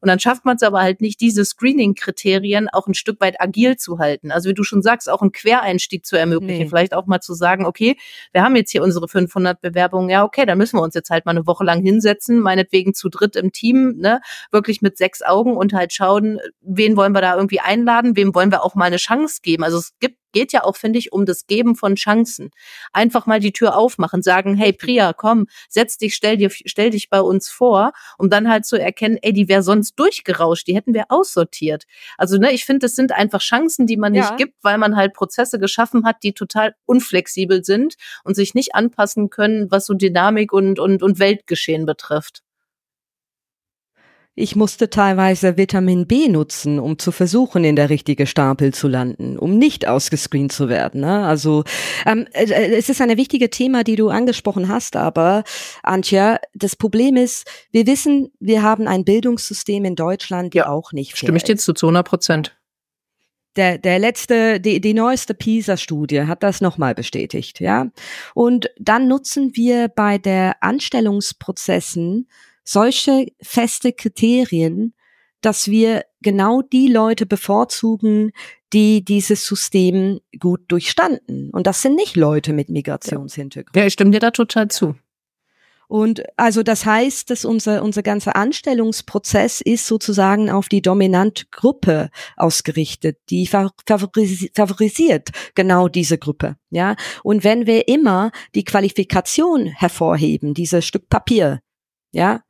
Und 0.00 0.08
dann 0.08 0.18
schafft 0.18 0.44
man 0.44 0.56
es 0.56 0.62
aber 0.62 0.80
halt 0.80 1.00
nicht, 1.00 1.20
diese 1.20 1.44
Screening-Kriterien 1.44 2.68
auch 2.68 2.86
ein 2.86 2.94
Stück 2.94 3.20
weit 3.20 3.40
agil 3.40 3.76
zu 3.76 3.98
halten. 3.98 4.30
Also 4.30 4.48
wie 4.48 4.54
du 4.54 4.64
schon 4.64 4.82
sagst, 4.82 5.10
auch 5.10 5.20
einen 5.20 5.32
Quereinstieg 5.32 6.06
zu 6.06 6.16
ermöglichen. 6.16 6.62
Nee. 6.62 6.68
Vielleicht 6.68 6.94
auch 6.94 7.06
mal 7.06 7.20
zu 7.20 7.34
sagen, 7.34 7.66
okay, 7.66 7.96
wir 8.32 8.42
haben 8.42 8.56
jetzt 8.56 8.70
hier 8.70 8.82
unsere 8.82 9.08
500 9.08 9.60
Bewerbungen. 9.60 10.08
Ja, 10.08 10.24
okay, 10.24 10.46
dann 10.46 10.58
müssen 10.58 10.69
wir 10.78 10.82
uns 10.82 10.94
jetzt 10.94 11.10
halt 11.10 11.26
mal 11.26 11.32
eine 11.32 11.46
Woche 11.46 11.64
lang 11.64 11.82
hinsetzen, 11.82 12.40
meinetwegen 12.40 12.94
zu 12.94 13.08
dritt 13.08 13.36
im 13.36 13.52
Team, 13.52 13.96
ne, 13.98 14.20
wirklich 14.50 14.82
mit 14.82 14.96
sechs 14.96 15.22
Augen 15.22 15.56
und 15.56 15.72
halt 15.72 15.92
schauen, 15.92 16.38
wen 16.60 16.96
wollen 16.96 17.12
wir 17.12 17.20
da 17.20 17.36
irgendwie 17.36 17.60
einladen, 17.60 18.16
wem 18.16 18.34
wollen 18.34 18.50
wir 18.50 18.64
auch 18.64 18.74
mal 18.74 18.86
eine 18.86 18.96
Chance 18.96 19.40
geben. 19.42 19.64
Also 19.64 19.78
es 19.78 19.92
gibt 20.00 20.19
geht 20.32 20.52
ja 20.52 20.64
auch, 20.64 20.76
finde 20.76 20.98
ich, 20.98 21.12
um 21.12 21.26
das 21.26 21.46
Geben 21.46 21.76
von 21.76 21.94
Chancen. 21.96 22.50
Einfach 22.92 23.26
mal 23.26 23.40
die 23.40 23.52
Tür 23.52 23.76
aufmachen, 23.76 24.22
sagen, 24.22 24.56
hey 24.56 24.72
Priya, 24.72 25.12
komm, 25.12 25.46
setz 25.68 25.98
dich, 25.98 26.14
stell 26.14 26.36
dir, 26.36 26.50
stell 26.50 26.90
dich 26.90 27.10
bei 27.10 27.20
uns 27.20 27.48
vor, 27.48 27.92
um 28.18 28.30
dann 28.30 28.48
halt 28.48 28.66
zu 28.66 28.76
erkennen, 28.76 29.18
ey, 29.22 29.32
die 29.32 29.48
wäre 29.48 29.62
sonst 29.62 29.98
durchgerauscht, 29.98 30.66
die 30.66 30.74
hätten 30.74 30.94
wir 30.94 31.06
aussortiert. 31.08 31.84
Also, 32.18 32.38
ne, 32.38 32.52
ich 32.52 32.64
finde, 32.64 32.80
das 32.80 32.94
sind 32.94 33.12
einfach 33.12 33.40
Chancen, 33.40 33.86
die 33.86 33.96
man 33.96 34.14
ja. 34.14 34.22
nicht 34.22 34.36
gibt, 34.36 34.54
weil 34.62 34.78
man 34.78 34.96
halt 34.96 35.14
Prozesse 35.14 35.58
geschaffen 35.58 36.04
hat, 36.04 36.22
die 36.22 36.32
total 36.32 36.74
unflexibel 36.86 37.64
sind 37.64 37.94
und 38.24 38.34
sich 38.34 38.54
nicht 38.54 38.74
anpassen 38.74 39.30
können, 39.30 39.70
was 39.70 39.86
so 39.86 39.94
Dynamik 39.94 40.52
und, 40.52 40.78
und, 40.78 41.02
und 41.02 41.18
Weltgeschehen 41.18 41.86
betrifft. 41.86 42.42
Ich 44.40 44.56
musste 44.56 44.88
teilweise 44.88 45.58
Vitamin 45.58 46.06
B 46.06 46.28
nutzen, 46.28 46.78
um 46.78 46.98
zu 46.98 47.12
versuchen, 47.12 47.62
in 47.62 47.76
der 47.76 47.90
richtige 47.90 48.26
Stapel 48.26 48.72
zu 48.72 48.88
landen, 48.88 49.38
um 49.38 49.58
nicht 49.58 49.86
ausgescreent 49.86 50.50
zu 50.50 50.70
werden. 50.70 51.02
Ne? 51.02 51.26
Also 51.26 51.64
ähm, 52.06 52.26
äh, 52.32 52.44
äh, 52.44 52.74
es 52.74 52.88
ist 52.88 53.02
eine 53.02 53.18
wichtige 53.18 53.50
Thema, 53.50 53.84
die 53.84 53.96
du 53.96 54.08
angesprochen 54.08 54.68
hast, 54.68 54.96
aber 54.96 55.44
Antje, 55.82 56.38
das 56.54 56.74
Problem 56.74 57.16
ist, 57.16 57.46
wir 57.70 57.86
wissen, 57.86 58.32
wir 58.40 58.62
haben 58.62 58.88
ein 58.88 59.04
Bildungssystem 59.04 59.84
in 59.84 59.94
Deutschland, 59.94 60.54
die 60.54 60.58
ja, 60.58 60.68
auch 60.68 60.92
nicht 60.92 61.18
Stimme 61.18 61.36
ich 61.36 61.44
dir 61.44 61.58
zu, 61.58 61.74
zu 61.74 61.86
100 61.86 62.08
Prozent. 62.08 62.56
Der, 63.56 63.76
der 63.76 63.98
letzte, 63.98 64.58
die, 64.58 64.80
die 64.80 64.94
neueste 64.94 65.34
PISA-Studie 65.34 66.22
hat 66.22 66.42
das 66.42 66.62
nochmal 66.62 66.94
bestätigt, 66.94 67.60
ja. 67.60 67.88
Und 68.32 68.70
dann 68.78 69.06
nutzen 69.06 69.54
wir 69.54 69.88
bei 69.88 70.16
der 70.16 70.62
Anstellungsprozessen 70.62 72.28
solche 72.64 73.26
feste 73.42 73.92
Kriterien, 73.92 74.94
dass 75.40 75.68
wir 75.68 76.04
genau 76.20 76.62
die 76.62 76.88
Leute 76.88 77.26
bevorzugen, 77.26 78.32
die 78.72 79.04
dieses 79.04 79.46
System 79.46 80.20
gut 80.38 80.60
durchstanden. 80.68 81.50
Und 81.50 81.66
das 81.66 81.82
sind 81.82 81.96
nicht 81.96 82.16
Leute 82.16 82.52
mit 82.52 82.68
Migrationshintergrund. 82.68 83.76
Ja, 83.76 83.86
ich 83.86 83.94
stimme 83.94 84.10
dir 84.10 84.20
da 84.20 84.30
total 84.30 84.68
zu. 84.68 84.94
Und 85.88 86.22
also 86.36 86.62
das 86.62 86.86
heißt, 86.86 87.30
dass 87.30 87.44
unser, 87.44 87.82
unser 87.82 88.04
ganzer 88.04 88.36
Anstellungsprozess 88.36 89.60
ist 89.60 89.88
sozusagen 89.88 90.48
auf 90.48 90.68
die 90.68 90.82
dominante 90.82 91.46
Gruppe 91.50 92.10
ausgerichtet, 92.36 93.18
die 93.28 93.48
favorisiert 93.48 95.30
genau 95.56 95.88
diese 95.88 96.16
Gruppe. 96.16 96.54
Ja. 96.70 96.94
Und 97.24 97.42
wenn 97.42 97.66
wir 97.66 97.88
immer 97.88 98.30
die 98.54 98.62
Qualifikation 98.62 99.66
hervorheben, 99.66 100.54
dieses 100.54 100.86
Stück 100.86 101.08
Papier, 101.08 101.58
ja, 102.12 102.42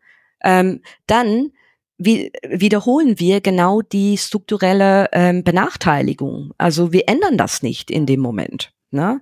ähm, 0.43 0.82
dann 1.07 1.53
wie, 2.01 2.32
wiederholen 2.49 3.20
wir 3.20 3.41
genau 3.43 3.82
die 3.82 4.16
strukturelle 4.16 5.09
ähm, 5.12 5.45
Benachteiligung. 5.45 6.53
Also 6.57 6.93
wir 6.93 7.09
ändern 7.09 7.36
das 7.36 7.62
nicht 7.62 7.91
in 7.91 8.07
dem 8.07 8.20
Moment. 8.20 8.72
Ne? 8.91 9.20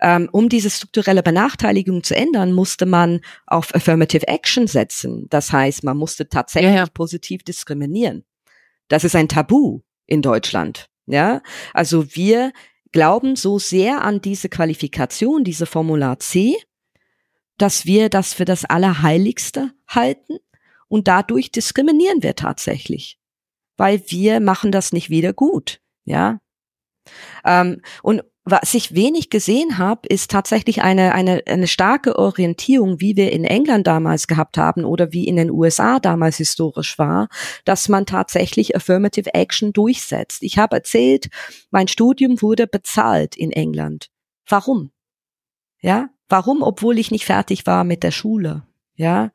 Ähm, 0.00 0.28
um 0.32 0.48
diese 0.48 0.70
strukturelle 0.70 1.22
Benachteiligung 1.22 2.04
zu 2.04 2.16
ändern, 2.16 2.52
musste 2.52 2.86
man 2.86 3.20
auf 3.46 3.74
Affirmative 3.74 4.28
Action 4.28 4.66
setzen. 4.66 5.26
Das 5.28 5.52
heißt, 5.52 5.84
man 5.84 5.96
musste 5.96 6.28
tatsächlich 6.28 6.72
ja, 6.72 6.84
ja. 6.84 6.86
positiv 6.86 7.42
diskriminieren. 7.42 8.24
Das 8.88 9.04
ist 9.04 9.16
ein 9.16 9.28
Tabu 9.28 9.80
in 10.06 10.22
Deutschland. 10.22 10.86
Ja, 11.06 11.42
also 11.74 12.14
wir 12.14 12.52
glauben 12.92 13.34
so 13.34 13.58
sehr 13.58 14.02
an 14.02 14.20
diese 14.20 14.48
Qualifikation, 14.48 15.42
diese 15.42 15.66
Formular 15.66 16.20
C, 16.20 16.56
dass 17.58 17.84
wir 17.84 18.08
das 18.08 18.32
für 18.32 18.44
das 18.44 18.64
Allerheiligste 18.64 19.72
halten 19.88 20.38
und 20.90 21.08
dadurch 21.08 21.50
diskriminieren 21.50 22.22
wir 22.22 22.34
tatsächlich, 22.34 23.18
weil 23.78 24.02
wir 24.08 24.40
machen 24.40 24.72
das 24.72 24.92
nicht 24.92 25.08
wieder 25.08 25.32
gut, 25.32 25.80
ja. 26.04 26.40
Ähm, 27.44 27.80
und 28.02 28.22
was 28.44 28.74
ich 28.74 28.94
wenig 28.94 29.30
gesehen 29.30 29.78
habe, 29.78 30.08
ist 30.08 30.30
tatsächlich 30.30 30.82
eine, 30.82 31.14
eine, 31.14 31.42
eine 31.46 31.68
starke 31.68 32.18
Orientierung, 32.18 33.00
wie 33.00 33.16
wir 33.16 33.32
in 33.32 33.44
England 33.44 33.86
damals 33.86 34.26
gehabt 34.26 34.58
haben 34.58 34.84
oder 34.84 35.12
wie 35.12 35.26
in 35.26 35.36
den 35.36 35.50
USA 35.50 36.00
damals 36.00 36.38
historisch 36.38 36.98
war, 36.98 37.28
dass 37.64 37.88
man 37.88 38.06
tatsächlich 38.06 38.74
Affirmative 38.74 39.34
Action 39.34 39.72
durchsetzt. 39.72 40.42
Ich 40.42 40.58
habe 40.58 40.76
erzählt, 40.76 41.28
mein 41.70 41.86
Studium 41.86 42.42
wurde 42.42 42.66
bezahlt 42.66 43.36
in 43.36 43.52
England. 43.52 44.08
Warum? 44.48 44.90
Ja, 45.80 46.08
warum, 46.28 46.62
obwohl 46.62 46.98
ich 46.98 47.10
nicht 47.10 47.26
fertig 47.26 47.66
war 47.66 47.84
mit 47.84 48.02
der 48.02 48.10
Schule? 48.10 48.66
Ja. 49.00 49.32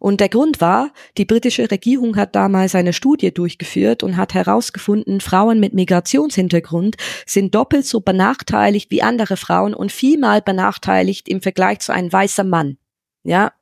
Und 0.00 0.18
der 0.20 0.28
Grund 0.28 0.60
war, 0.60 0.90
die 1.16 1.26
britische 1.26 1.70
Regierung 1.70 2.16
hat 2.16 2.34
damals 2.34 2.74
eine 2.74 2.92
Studie 2.92 3.32
durchgeführt 3.32 4.02
und 4.02 4.16
hat 4.16 4.34
herausgefunden, 4.34 5.20
Frauen 5.20 5.60
mit 5.60 5.74
Migrationshintergrund 5.74 6.96
sind 7.24 7.54
doppelt 7.54 7.86
so 7.86 8.00
benachteiligt 8.00 8.90
wie 8.90 9.02
andere 9.02 9.36
Frauen 9.36 9.74
und 9.74 9.92
viermal 9.92 10.42
benachteiligt 10.42 11.28
im 11.28 11.40
Vergleich 11.40 11.78
zu 11.78 11.92
einem 11.92 12.12
weißen 12.12 12.48
Mann. 12.50 12.78
Ja. 13.22 13.52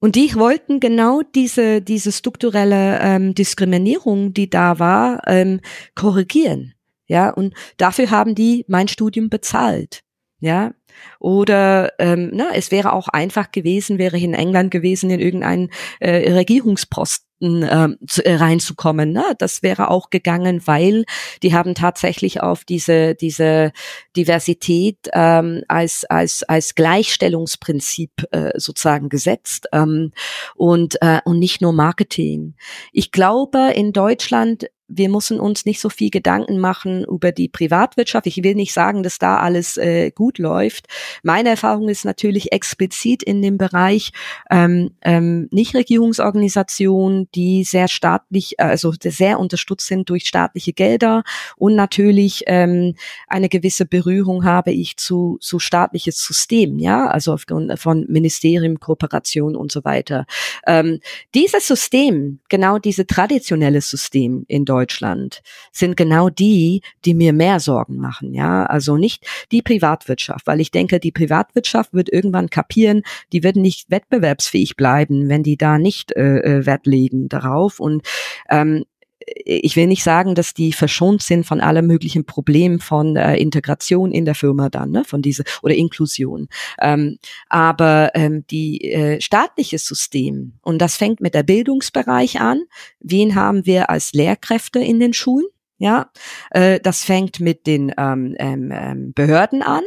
Und 0.00 0.16
die 0.16 0.34
wollten 0.34 0.80
genau 0.80 1.20
diese, 1.34 1.82
diese 1.82 2.10
strukturelle 2.10 2.98
ähm, 3.02 3.34
Diskriminierung, 3.34 4.32
die 4.32 4.48
da 4.48 4.78
war, 4.78 5.20
ähm, 5.26 5.60
korrigieren. 5.94 6.72
Ja, 7.06 7.28
und 7.28 7.52
dafür 7.76 8.10
haben 8.10 8.34
die 8.34 8.64
mein 8.66 8.88
Studium 8.88 9.28
bezahlt. 9.28 10.00
Ja, 10.40 10.72
oder 11.18 11.92
ähm, 11.98 12.30
na, 12.32 12.50
es 12.54 12.70
wäre 12.70 12.92
auch 12.92 13.08
einfach 13.08 13.50
gewesen, 13.50 13.98
wäre 13.98 14.16
ich 14.16 14.22
in 14.22 14.34
England 14.34 14.70
gewesen, 14.70 15.10
in 15.10 15.20
irgendeinen 15.20 15.70
äh, 16.00 16.32
Regierungsposten 16.32 17.26
ähm, 17.42 17.98
äh, 18.24 18.34
reinzukommen. 18.34 19.12
Ne? 19.12 19.24
Das 19.38 19.62
wäre 19.62 19.90
auch 19.90 20.10
gegangen, 20.10 20.62
weil 20.66 21.04
die 21.42 21.54
haben 21.54 21.74
tatsächlich 21.74 22.40
auf 22.40 22.64
diese 22.64 23.14
diese 23.14 23.72
Diversität 24.16 24.98
ähm, 25.12 25.62
als 25.68 26.04
als 26.08 26.42
als 26.44 26.74
Gleichstellungsprinzip 26.74 28.10
äh, 28.30 28.52
sozusagen 28.56 29.08
gesetzt 29.08 29.68
ähm, 29.72 30.12
und 30.54 30.96
äh, 31.02 31.20
und 31.24 31.38
nicht 31.38 31.60
nur 31.60 31.72
Marketing. 31.72 32.54
Ich 32.92 33.12
glaube, 33.12 33.72
in 33.74 33.92
Deutschland 33.92 34.66
wir 34.88 35.08
müssen 35.08 35.40
uns 35.40 35.64
nicht 35.64 35.80
so 35.80 35.88
viel 35.88 36.10
Gedanken 36.10 36.58
machen 36.58 37.04
über 37.04 37.32
die 37.32 37.48
Privatwirtschaft. 37.48 38.26
Ich 38.26 38.42
will 38.42 38.54
nicht 38.54 38.72
sagen, 38.72 39.02
dass 39.02 39.18
da 39.18 39.38
alles 39.38 39.76
äh, 39.76 40.10
gut 40.10 40.38
läuft. 40.38 40.86
Meine 41.22 41.50
Erfahrung 41.50 41.88
ist 41.88 42.04
natürlich 42.04 42.52
explizit 42.52 43.22
in 43.22 43.42
dem 43.42 43.58
Bereich 43.58 44.12
ähm, 44.50 44.90
ähm, 45.02 45.48
Nichtregierungsorganisationen, 45.50 47.28
die 47.34 47.64
sehr 47.64 47.88
staatlich, 47.88 48.60
also 48.60 48.92
sehr 49.02 49.40
unterstützt 49.40 49.86
sind 49.86 50.08
durch 50.08 50.26
staatliche 50.26 50.72
Gelder 50.72 51.24
und 51.56 51.74
natürlich 51.74 52.44
ähm, 52.46 52.94
eine 53.26 53.48
gewisse 53.48 53.86
Berührung 53.86 54.44
habe 54.44 54.72
ich 54.72 54.96
zu, 54.96 55.38
zu 55.40 55.58
staatliches 55.58 56.18
System, 56.18 56.78
ja, 56.78 57.06
also 57.06 57.32
aufgrund 57.32 57.78
von 57.78 58.06
Ministerium, 58.08 58.78
Kooperation 58.78 59.56
und 59.56 59.72
so 59.72 59.84
weiter. 59.84 60.26
Ähm, 60.66 61.00
dieses 61.34 61.66
System, 61.66 62.40
genau 62.48 62.78
diese 62.78 63.06
traditionelle 63.06 63.80
System 63.80 64.44
in 64.48 64.64
Deutschland 64.76 65.42
sind 65.72 65.96
genau 65.96 66.28
die, 66.28 66.82
die 67.06 67.14
mir 67.14 67.32
mehr 67.32 67.60
Sorgen 67.60 67.96
machen, 67.96 68.34
ja. 68.34 68.66
Also 68.66 68.98
nicht 68.98 69.24
die 69.50 69.62
Privatwirtschaft, 69.62 70.46
weil 70.46 70.60
ich 70.60 70.70
denke, 70.70 71.00
die 71.00 71.12
Privatwirtschaft 71.12 71.94
wird 71.94 72.12
irgendwann 72.12 72.50
kapieren, 72.50 73.02
die 73.32 73.42
wird 73.42 73.56
nicht 73.56 73.90
wettbewerbsfähig 73.90 74.76
bleiben, 74.76 75.30
wenn 75.30 75.42
die 75.42 75.56
da 75.56 75.78
nicht 75.78 76.12
äh, 76.12 76.40
äh 76.40 76.66
Wert 76.66 76.86
legen 76.86 77.30
darauf. 77.30 77.80
Und 77.80 78.06
ähm, 78.50 78.84
ich 79.26 79.76
will 79.76 79.86
nicht 79.86 80.02
sagen, 80.02 80.34
dass 80.34 80.54
die 80.54 80.72
verschont 80.72 81.22
sind 81.22 81.44
von 81.44 81.60
allen 81.60 81.86
möglichen 81.86 82.24
Problemen 82.24 82.78
von 82.78 83.16
äh, 83.16 83.36
Integration 83.36 84.12
in 84.12 84.24
der 84.24 84.34
Firma 84.34 84.68
dann, 84.68 84.90
ne, 84.90 85.04
von 85.04 85.22
diese 85.22 85.44
oder 85.62 85.74
Inklusion. 85.74 86.48
Ähm, 86.80 87.18
aber 87.48 88.12
ähm, 88.14 88.44
die 88.50 88.82
äh, 88.84 89.20
staatliche 89.20 89.78
System 89.78 90.54
und 90.62 90.78
das 90.78 90.96
fängt 90.96 91.20
mit 91.20 91.34
der 91.34 91.42
Bildungsbereich 91.42 92.40
an. 92.40 92.62
Wen 93.00 93.34
haben 93.34 93.66
wir 93.66 93.90
als 93.90 94.12
Lehrkräfte 94.12 94.78
in 94.78 95.00
den 95.00 95.12
Schulen? 95.12 95.46
Ja, 95.78 96.10
äh, 96.50 96.80
das 96.80 97.04
fängt 97.04 97.40
mit 97.40 97.66
den 97.66 97.92
ähm, 97.98 98.34
ähm, 98.38 98.72
ähm 98.72 99.12
Behörden 99.12 99.62
an 99.62 99.82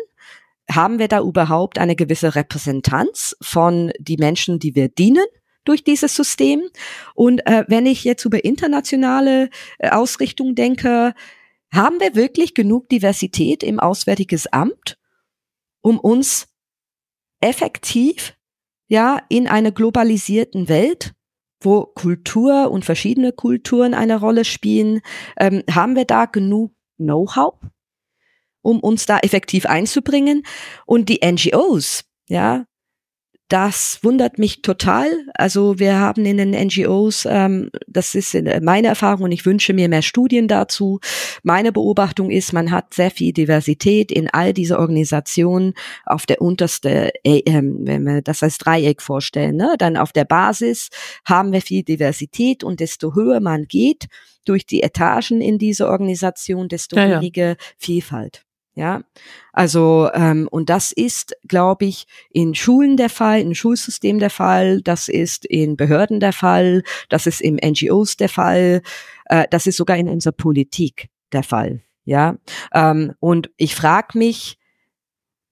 haben 0.71 0.99
wir 0.99 1.07
da 1.07 1.19
überhaupt 1.21 1.79
eine 1.79 1.95
gewisse 1.95 2.35
Repräsentanz 2.35 3.35
von 3.41 3.91
die 3.97 4.17
Menschen, 4.17 4.59
die 4.59 4.75
wir 4.75 4.87
dienen? 4.87 5.25
Durch 5.69 5.83
dieses 5.83 6.15
System. 6.15 6.63
Und 7.13 7.45
äh, 7.45 7.63
wenn 7.67 7.85
ich 7.85 8.03
jetzt 8.03 8.25
über 8.25 8.43
internationale 8.43 9.49
äh, 9.77 9.89
Ausrichtung 9.89 10.55
denke, 10.55 11.13
haben 11.73 11.99
wir 11.99 12.15
wirklich 12.15 12.53
genug 12.55 12.89
Diversität 12.89 13.63
im 13.63 13.79
Auswärtiges 13.79 14.47
Amt, 14.47 14.97
um 15.81 15.99
uns 15.99 16.47
effektiv 17.39 18.35
ja 18.87 19.21
in 19.29 19.47
einer 19.47 19.71
globalisierten 19.71 20.67
Welt 20.67 21.13
wo 21.61 21.85
Kultur 21.85 22.71
und 22.71 22.85
verschiedene 22.85 23.31
Kulturen 23.31 23.93
eine 23.93 24.19
Rolle 24.19 24.45
spielen, 24.45 25.01
ähm, 25.37 25.63
haben 25.69 25.95
wir 25.95 26.05
da 26.05 26.25
genug 26.25 26.73
Know-how, 26.97 27.55
um 28.61 28.79
uns 28.79 29.05
da 29.05 29.19
effektiv 29.19 29.65
einzubringen. 29.65 30.43
Und 30.85 31.09
die 31.09 31.19
NGOs, 31.23 32.05
ja, 32.27 32.65
das 33.49 33.99
wundert 34.03 34.37
mich 34.37 34.61
total. 34.61 35.09
Also 35.33 35.79
wir 35.79 35.99
haben 35.99 36.25
in 36.25 36.37
den 36.37 36.51
NGOs, 36.51 37.27
ähm, 37.29 37.71
das 37.87 38.13
ist 38.13 38.37
meine 38.61 38.87
Erfahrung 38.87 39.23
und 39.23 39.31
ich 39.31 39.45
wünsche 39.45 39.73
mir 39.73 39.89
mehr 39.89 40.03
Studien 40.03 40.47
dazu. 40.47 40.99
Meine 41.41 41.71
Beobachtung 41.71 42.29
ist, 42.29 42.53
man 42.53 42.71
hat 42.71 42.93
sehr 42.93 43.09
viel 43.09 43.33
Diversität 43.33 44.11
in 44.11 44.29
all 44.29 44.53
diese 44.53 44.77
Organisationen 44.77 45.73
auf 46.05 46.27
der 46.27 46.41
unterste, 46.41 47.11
äh, 47.23 47.41
wenn 47.45 48.03
wir 48.03 48.21
das 48.21 48.43
als 48.43 48.59
Dreieck 48.59 49.01
vorstellen, 49.01 49.55
ne? 49.55 49.75
dann 49.79 49.97
auf 49.97 50.11
der 50.11 50.25
Basis 50.25 50.89
haben 51.25 51.51
wir 51.51 51.61
viel 51.61 51.83
Diversität 51.83 52.63
und 52.63 52.79
desto 52.79 53.15
höher 53.15 53.39
man 53.39 53.65
geht 53.65 54.05
durch 54.45 54.65
die 54.65 54.83
Etagen 54.83 55.41
in 55.41 55.57
diese 55.57 55.89
Organisation, 55.89 56.67
desto 56.67 56.97
ja, 56.97 57.19
weniger 57.19 57.49
ja. 57.49 57.55
Vielfalt. 57.77 58.43
Ja, 58.79 59.01
also 59.51 60.09
ähm, 60.13 60.47
und 60.49 60.69
das 60.69 60.93
ist, 60.93 61.35
glaube 61.45 61.83
ich, 61.83 62.07
in 62.29 62.55
Schulen 62.55 62.95
der 62.95 63.09
Fall, 63.09 63.41
im 63.41 63.53
Schulsystem 63.53 64.19
der 64.19 64.29
Fall, 64.29 64.81
das 64.81 65.09
ist 65.09 65.43
in 65.43 65.75
Behörden 65.75 66.21
der 66.21 66.31
Fall, 66.31 66.83
das 67.09 67.27
ist 67.27 67.41
im 67.41 67.55
NGOs 67.57 68.15
der 68.15 68.29
Fall, 68.29 68.81
äh, 69.25 69.47
das 69.51 69.67
ist 69.67 69.75
sogar 69.75 69.97
in 69.97 70.07
unserer 70.07 70.31
Politik 70.31 71.09
der 71.33 71.43
Fall. 71.43 71.81
Ja, 72.05 72.37
ähm, 72.73 73.15
und 73.19 73.51
ich 73.57 73.75
frage 73.75 74.17
mich, 74.17 74.57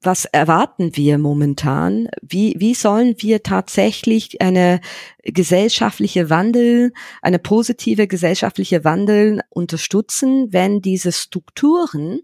was 0.02 0.24
erwarten 0.24 0.96
wir 0.96 1.18
momentan? 1.18 2.08
Wie, 2.22 2.56
wie 2.58 2.76
sollen 2.76 3.16
wir 3.18 3.44
tatsächlich 3.44 4.42
eine 4.42 4.80
gesellschaftliche 5.24 6.30
Wandel, 6.30 6.94
eine 7.22 7.40
positive 7.40 8.08
gesellschaftliche 8.08 8.86
Wandel 8.86 9.42
unterstützen, 9.50 10.54
wenn 10.54 10.80
diese 10.82 11.12
Strukturen 11.12 12.22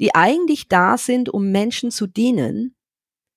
die 0.00 0.14
eigentlich 0.14 0.68
da 0.68 0.98
sind, 0.98 1.28
um 1.28 1.50
Menschen 1.50 1.90
zu 1.90 2.06
dienen, 2.06 2.74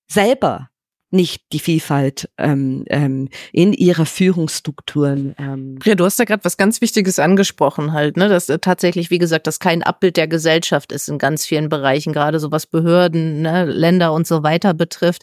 selber 0.08 0.70
nicht 1.10 1.42
die 1.52 1.58
Vielfalt 1.58 2.30
ähm, 2.38 2.84
ähm, 2.88 3.28
in 3.52 3.72
ihrer 3.72 4.06
Führungsstrukturen. 4.06 5.34
Ähm. 5.38 5.78
Ja, 5.84 5.94
du 5.94 6.04
hast 6.04 6.18
da 6.20 6.24
gerade 6.24 6.44
was 6.44 6.56
ganz 6.56 6.80
Wichtiges 6.80 7.18
angesprochen, 7.18 7.92
halt, 7.92 8.16
ne, 8.16 8.28
dass 8.28 8.48
äh, 8.48 8.58
tatsächlich, 8.58 9.10
wie 9.10 9.18
gesagt, 9.18 9.46
das 9.46 9.58
kein 9.58 9.82
Abbild 9.82 10.16
der 10.16 10.28
Gesellschaft 10.28 10.92
ist 10.92 11.08
in 11.08 11.18
ganz 11.18 11.44
vielen 11.44 11.68
Bereichen, 11.68 12.12
gerade 12.12 12.38
so 12.38 12.52
was 12.52 12.66
Behörden, 12.66 13.42
ne, 13.42 13.64
Länder 13.64 14.12
und 14.12 14.26
so 14.26 14.42
weiter 14.42 14.72
betrifft. 14.72 15.22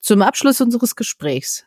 Zum 0.00 0.22
Abschluss 0.22 0.60
unseres 0.60 0.96
Gesprächs 0.96 1.65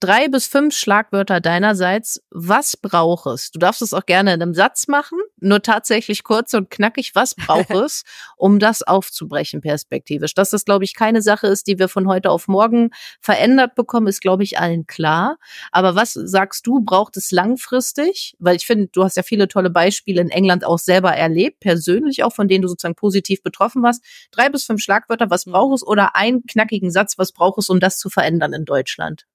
drei 0.00 0.28
bis 0.28 0.46
fünf 0.46 0.74
Schlagwörter 0.74 1.40
deinerseits. 1.40 2.22
Was 2.30 2.76
braucht 2.76 3.26
es? 3.26 3.50
Du 3.50 3.58
darfst 3.58 3.82
es 3.82 3.92
auch 3.92 4.06
gerne 4.06 4.32
in 4.32 4.42
einem 4.42 4.54
Satz 4.54 4.88
machen, 4.88 5.18
nur 5.38 5.60
tatsächlich 5.62 6.24
kurz 6.24 6.54
und 6.54 6.70
knackig. 6.70 7.14
Was 7.14 7.34
braucht 7.34 7.70
es, 7.70 8.04
um 8.36 8.58
das 8.58 8.82
aufzubrechen 8.82 9.60
perspektivisch? 9.60 10.32
Dass 10.34 10.50
das, 10.50 10.64
glaube 10.64 10.84
ich, 10.84 10.94
keine 10.94 11.20
Sache 11.20 11.46
ist, 11.46 11.66
die 11.66 11.78
wir 11.78 11.88
von 11.88 12.08
heute 12.08 12.30
auf 12.30 12.48
morgen 12.48 12.90
verändert 13.20 13.74
bekommen, 13.74 14.06
ist, 14.06 14.22
glaube 14.22 14.42
ich, 14.42 14.58
allen 14.58 14.86
klar. 14.86 15.36
Aber 15.70 15.94
was 15.94 16.14
sagst 16.14 16.66
du, 16.66 16.80
braucht 16.80 17.18
es 17.18 17.30
langfristig? 17.30 18.34
Weil 18.38 18.56
ich 18.56 18.66
finde, 18.66 18.88
du 18.88 19.04
hast 19.04 19.18
ja 19.18 19.22
viele 19.22 19.48
tolle 19.48 19.70
Beispiele 19.70 20.22
in 20.22 20.30
England 20.30 20.64
auch 20.64 20.78
selber 20.78 21.12
erlebt, 21.12 21.60
persönlich 21.60 22.24
auch, 22.24 22.32
von 22.32 22.48
denen 22.48 22.62
du 22.62 22.68
sozusagen 22.68 22.94
positiv 22.96 23.42
betroffen 23.42 23.82
warst. 23.82 24.02
Drei 24.30 24.48
bis 24.48 24.64
fünf 24.64 24.80
Schlagwörter, 24.82 25.28
was 25.28 25.44
braucht 25.44 25.76
es? 25.76 25.86
Oder 25.86 26.16
einen 26.16 26.46
knackigen 26.46 26.90
Satz, 26.90 27.18
was 27.18 27.32
braucht 27.32 27.58
es, 27.58 27.68
um 27.68 27.80
das 27.80 27.98
zu 27.98 28.08
verändern 28.08 28.54
in 28.54 28.64
Deutschland? 28.64 29.26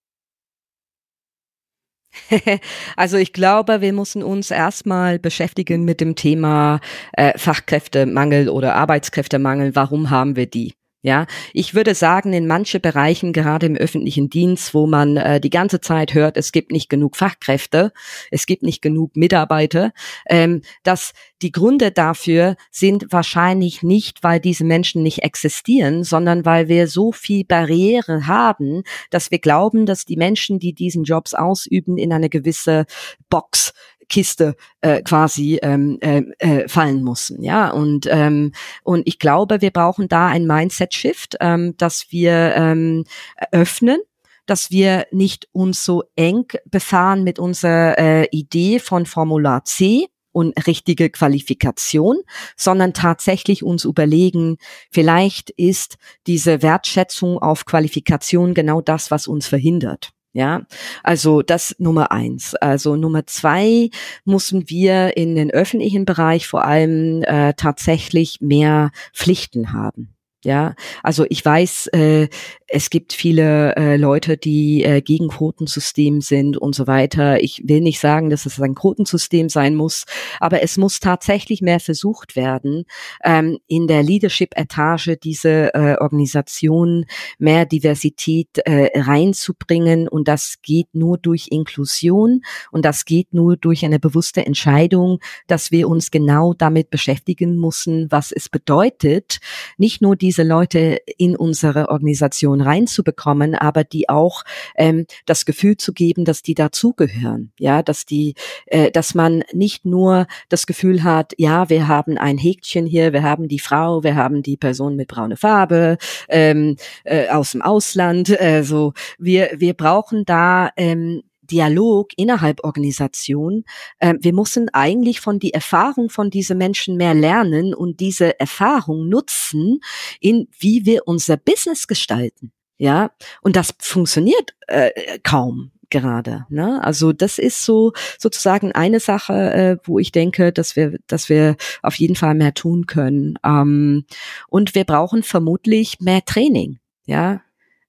Also 2.95 3.18
ich 3.18 3.34
glaube, 3.34 3.82
wir 3.82 3.93
müssen 3.93 4.24
uns 4.24 4.51
erstmal 4.51 5.20
beschäftigen 5.20 5.84
mit 5.84 6.01
dem 6.01 6.16
Thema 6.16 6.80
äh, 7.13 7.38
Fachkräftemangel 7.38 8.49
oder 8.49 8.76
Arbeitskräftemangel. 8.76 9.76
Warum 9.76 10.09
haben 10.09 10.36
wir 10.36 10.47
die? 10.47 10.74
Ja, 11.05 11.28
ich 11.53 11.76
würde 11.76 11.93
sagen, 11.93 12.34
in 12.34 12.47
manche 12.47 12.80
Bereichen, 12.80 13.32
gerade 13.32 13.68
im 13.68 13.76
öffentlichen 13.76 14.28
Dienst, 14.28 14.74
wo 14.74 14.88
man 14.88 15.18
äh, 15.18 15.39
die 15.39 15.51
ganze 15.51 15.80
Zeit 15.80 16.16
hört, 16.16 16.36
es 16.36 16.51
gibt 16.51 16.72
nicht 16.72 16.89
genug 16.89 17.16
Fachkräfte, 17.16 17.93
es 18.32 18.47
gibt 18.47 18.63
nicht 18.63 18.82
genug 18.82 19.16
Mitarbeiter, 19.16 19.91
ähm, 20.28 20.63
dass 20.82 21.13
die 21.41 21.51
Gründe 21.51 21.91
dafür 21.91 22.55
sind 22.71 23.07
wahrscheinlich 23.11 23.83
nicht, 23.83 24.23
weil 24.23 24.39
diese 24.39 24.63
Menschen 24.63 25.03
nicht 25.03 25.23
existieren, 25.23 26.03
sondern 26.03 26.45
weil 26.45 26.67
wir 26.67 26.88
so 26.88 27.11
viel 27.11 27.43
Barriere 27.43 28.27
haben, 28.27 28.83
dass 29.09 29.31
wir 29.31 29.39
glauben, 29.39 29.86
dass 29.86 30.05
die 30.05 30.17
Menschen, 30.17 30.59
die 30.59 30.73
diesen 30.73 31.03
Jobs 31.03 31.33
ausüben, 31.33 31.97
in 31.97 32.13
eine 32.13 32.29
gewisse 32.29 32.86
Box 33.29 33.73
Kiste 34.07 34.55
äh, 34.81 35.01
quasi 35.01 35.59
ähm, 35.63 35.97
äh, 36.01 36.21
äh, 36.38 36.67
fallen 36.67 37.03
mussten. 37.03 37.41
Ja, 37.41 37.71
und, 37.71 38.07
ähm, 38.09 38.51
und 38.83 39.07
ich 39.07 39.17
glaube, 39.17 39.61
wir 39.61 39.71
brauchen 39.71 40.07
da 40.07 40.27
ein 40.27 40.45
Mindset-Shift, 40.45 41.38
ähm, 41.39 41.75
dass 41.77 42.11
wir 42.11 42.53
ähm, 42.55 43.05
öffnen 43.51 43.99
dass 44.47 44.69
wir 44.69 45.07
nicht 45.09 45.47
uns 45.53 45.83
so 45.83 46.03
eng 46.15 46.45
befahren 46.65 47.23
mit 47.23 47.39
unserer 47.39 47.97
äh, 47.97 48.27
Idee 48.29 48.77
von 48.77 49.07
Formular 49.07 49.65
C 49.65 50.05
und 50.36 50.67
richtige 50.67 51.09
Qualifikation, 51.09 52.17
sondern 52.57 52.93
tatsächlich 52.93 53.63
uns 53.63 53.86
überlegen, 53.86 54.57
vielleicht 54.91 55.49
ist 55.51 55.97
diese 56.27 56.61
Wertschätzung 56.61 57.39
auf 57.39 57.65
Qualifikation 57.65 58.53
genau 58.53 58.81
das, 58.81 59.09
was 59.11 59.27
uns 59.27 59.47
verhindert. 59.47 60.11
Ja, 60.33 60.63
also 61.01 61.41
das 61.41 61.77
Nummer 61.79 62.11
eins. 62.11 62.55
Also 62.55 62.97
Nummer 62.97 63.25
zwei 63.25 63.89
müssen 64.25 64.69
wir 64.69 65.15
in 65.15 65.36
den 65.36 65.49
öffentlichen 65.49 66.03
Bereich 66.03 66.45
vor 66.45 66.65
allem 66.65 67.23
äh, 67.23 67.53
tatsächlich 67.53 68.41
mehr 68.41 68.91
Pflichten 69.13 69.71
haben. 69.71 70.15
Ja, 70.43 70.75
also 71.01 71.25
ich 71.29 71.43
weiß, 71.43 71.88
äh, 71.88 72.27
es 72.68 72.89
gibt 72.89 73.13
viele 73.13 73.76
äh, 73.76 73.95
Leute, 73.95 74.38
die 74.38 74.84
äh, 74.84 75.01
gegen 75.01 75.28
Quotensystem 75.28 76.22
sind 76.22 76.57
und 76.57 76.74
so 76.74 76.88
weiter. 76.88 77.41
Ich 77.43 77.61
will 77.66 77.82
nicht 77.82 77.99
sagen, 77.99 78.32
dass 78.32 78.47
es 78.47 78.59
ein 78.59 78.74
Quotensystem 78.74 79.49
sein 79.49 79.76
muss, 79.76 80.05
aber 80.39 80.63
es 80.63 80.78
muss 80.78 80.99
tatsächlich 80.99 81.61
mehr 81.61 81.80
versucht 81.80 82.36
werden, 82.36 82.86
ähm, 83.24 83.59
in 83.68 83.86
der 83.86 84.01
Leadership-Etage 84.01 85.11
diese 85.24 85.76
äh, 85.76 85.95
Organisation 85.99 87.05
mehr 87.38 87.66
Diversität 87.68 88.57
äh, 88.66 88.89
reinzubringen. 88.99 90.07
Und 90.07 90.28
das 90.28 90.55
geht 90.63 90.88
nur 90.93 91.20
durch 91.20 91.49
Inklusion 91.51 92.41
und 92.72 92.84
das 92.84 93.05
geht 93.05 93.34
nur 93.34 93.57
durch 93.57 93.86
eine 93.86 93.99
bewusste 93.99 94.43
Entscheidung, 94.43 95.20
dass 95.47 95.70
wir 95.70 95.88
uns 95.88 96.09
genau 96.09 96.55
damit 96.55 96.89
beschäftigen 96.89 97.57
müssen, 97.59 98.11
was 98.11 98.32
es 98.32 98.49
bedeutet, 98.49 99.38
nicht 99.78 100.01
nur 100.01 100.16
diese 100.16 100.43
Leute 100.43 100.99
in 101.18 101.36
unsere 101.36 101.89
Organisation 101.89 102.54
reinzubekommen, 102.61 103.55
aber 103.55 103.83
die 103.83 104.09
auch 104.09 104.43
ähm, 104.75 105.05
das 105.25 105.45
Gefühl 105.45 105.77
zu 105.77 105.93
geben, 105.93 106.25
dass 106.25 106.41
die 106.41 106.55
dazugehören, 106.55 107.51
ja, 107.59 107.81
dass 107.83 108.05
die, 108.05 108.35
äh, 108.67 108.91
dass 108.91 109.15
man 109.15 109.43
nicht 109.53 109.85
nur 109.85 110.27
das 110.49 110.67
Gefühl 110.67 111.03
hat, 111.03 111.33
ja, 111.37 111.69
wir 111.69 111.87
haben 111.87 112.17
ein 112.17 112.37
Häkchen 112.37 112.85
hier, 112.85 113.13
wir 113.13 113.23
haben 113.23 113.47
die 113.47 113.59
Frau, 113.59 114.03
wir 114.03 114.15
haben 114.15 114.43
die 114.43 114.57
Person 114.57 114.95
mit 114.95 115.07
braune 115.07 115.37
Farbe 115.37 115.97
ähm, 116.29 116.77
äh, 117.03 117.29
aus 117.29 117.51
dem 117.51 117.61
Ausland, 117.61 118.29
äh, 118.29 118.63
so. 118.63 118.93
Wir 119.17 119.51
wir 119.57 119.73
brauchen 119.73 120.25
da 120.25 120.69
ähm, 120.77 121.23
Dialog 121.47 122.11
innerhalb 122.17 122.63
Organisation. 122.63 123.63
Äh, 123.99 124.15
wir 124.19 124.33
müssen 124.33 124.69
eigentlich 124.73 125.21
von 125.21 125.39
die 125.39 125.53
Erfahrung 125.53 126.09
von 126.09 126.29
diesen 126.29 126.57
Menschen 126.57 126.97
mehr 126.97 127.13
lernen 127.13 127.73
und 127.73 127.99
diese 127.99 128.39
Erfahrung 128.39 129.09
nutzen, 129.09 129.79
in 130.19 130.47
wie 130.57 130.85
wir 130.85 131.07
unser 131.07 131.37
Business 131.37 131.87
gestalten. 131.87 132.51
Ja, 132.77 133.11
und 133.41 133.55
das 133.55 133.73
funktioniert 133.79 134.53
äh, 134.67 135.19
kaum 135.23 135.71
gerade. 135.89 136.45
Ne? 136.49 136.83
Also 136.83 137.13
das 137.13 137.37
ist 137.37 137.63
so 137.63 137.93
sozusagen 138.17 138.71
eine 138.73 138.99
Sache, 138.99 139.33
äh, 139.53 139.77
wo 139.83 139.99
ich 139.99 140.11
denke, 140.11 140.51
dass 140.51 140.75
wir, 140.75 140.97
dass 141.07 141.29
wir 141.29 141.55
auf 141.81 141.95
jeden 141.95 142.15
Fall 142.15 142.35
mehr 142.35 142.53
tun 142.53 142.85
können. 142.85 143.37
Ähm, 143.43 144.05
und 144.49 144.75
wir 144.75 144.83
brauchen 144.83 145.23
vermutlich 145.23 145.99
mehr 145.99 146.23
Training. 146.25 146.79
Ja, 147.05 147.41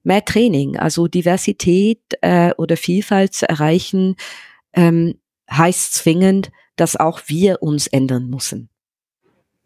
mehr 0.06 0.24
Training, 0.24 0.76
also 0.76 1.08
Diversität 1.08 2.00
äh, 2.20 2.52
oder 2.56 2.76
Vielfalt 2.76 3.34
zu 3.34 3.48
erreichen, 3.48 4.16
ähm, 4.72 5.18
heißt 5.50 5.94
zwingend, 5.94 6.50
dass 6.76 6.96
auch 6.96 7.22
wir 7.26 7.62
uns 7.62 7.86
ändern 7.88 8.28
müssen. 8.28 8.68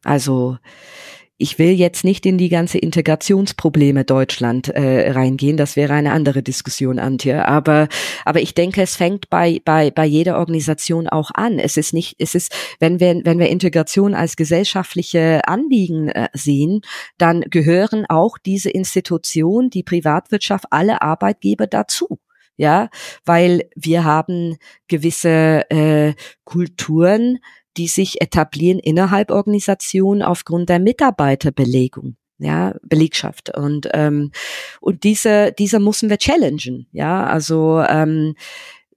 Also 0.02 0.56
ich 1.40 1.58
will 1.58 1.70
jetzt 1.70 2.04
nicht 2.04 2.26
in 2.26 2.38
die 2.38 2.50
ganze 2.50 2.78
Integrationsprobleme 2.78 4.04
Deutschland 4.04 4.68
äh, 4.68 5.10
reingehen, 5.10 5.56
das 5.56 5.74
wäre 5.74 5.94
eine 5.94 6.12
andere 6.12 6.42
Diskussion, 6.42 6.98
Antje. 6.98 7.48
Aber 7.48 7.88
aber 8.24 8.40
ich 8.40 8.54
denke, 8.54 8.82
es 8.82 8.96
fängt 8.96 9.30
bei 9.30 9.60
bei 9.64 9.90
bei 9.90 10.04
jeder 10.04 10.38
Organisation 10.38 11.08
auch 11.08 11.30
an. 11.32 11.58
Es 11.58 11.76
ist 11.76 11.94
nicht, 11.94 12.16
es 12.18 12.34
ist, 12.34 12.52
wenn 12.78 13.00
wir 13.00 13.22
wenn 13.24 13.38
wir 13.38 13.48
Integration 13.48 14.14
als 14.14 14.36
gesellschaftliche 14.36 15.40
Anliegen 15.48 16.08
äh, 16.10 16.28
sehen, 16.34 16.82
dann 17.18 17.40
gehören 17.42 18.04
auch 18.08 18.36
diese 18.38 18.70
Institutionen, 18.70 19.70
die 19.70 19.82
Privatwirtschaft, 19.82 20.66
alle 20.70 21.02
Arbeitgeber 21.02 21.66
dazu 21.66 22.18
ja, 22.60 22.90
weil 23.24 23.70
wir 23.74 24.04
haben 24.04 24.58
gewisse 24.86 25.64
äh, 25.70 26.12
Kulturen, 26.44 27.38
die 27.76 27.88
sich 27.88 28.20
etablieren 28.20 28.78
innerhalb 28.78 29.30
Organisationen 29.30 30.22
aufgrund 30.22 30.68
der 30.68 30.78
Mitarbeiterbelegung 30.78 32.16
ja, 32.40 32.74
Belegschaft. 32.82 33.54
Und, 33.56 33.88
ähm, 33.92 34.32
und 34.80 35.04
diese, 35.04 35.52
diese 35.52 35.78
müssen 35.78 36.08
wir 36.08 36.18
challengen, 36.18 36.88
ja, 36.90 37.26
also 37.26 37.82
ähm, 37.86 38.34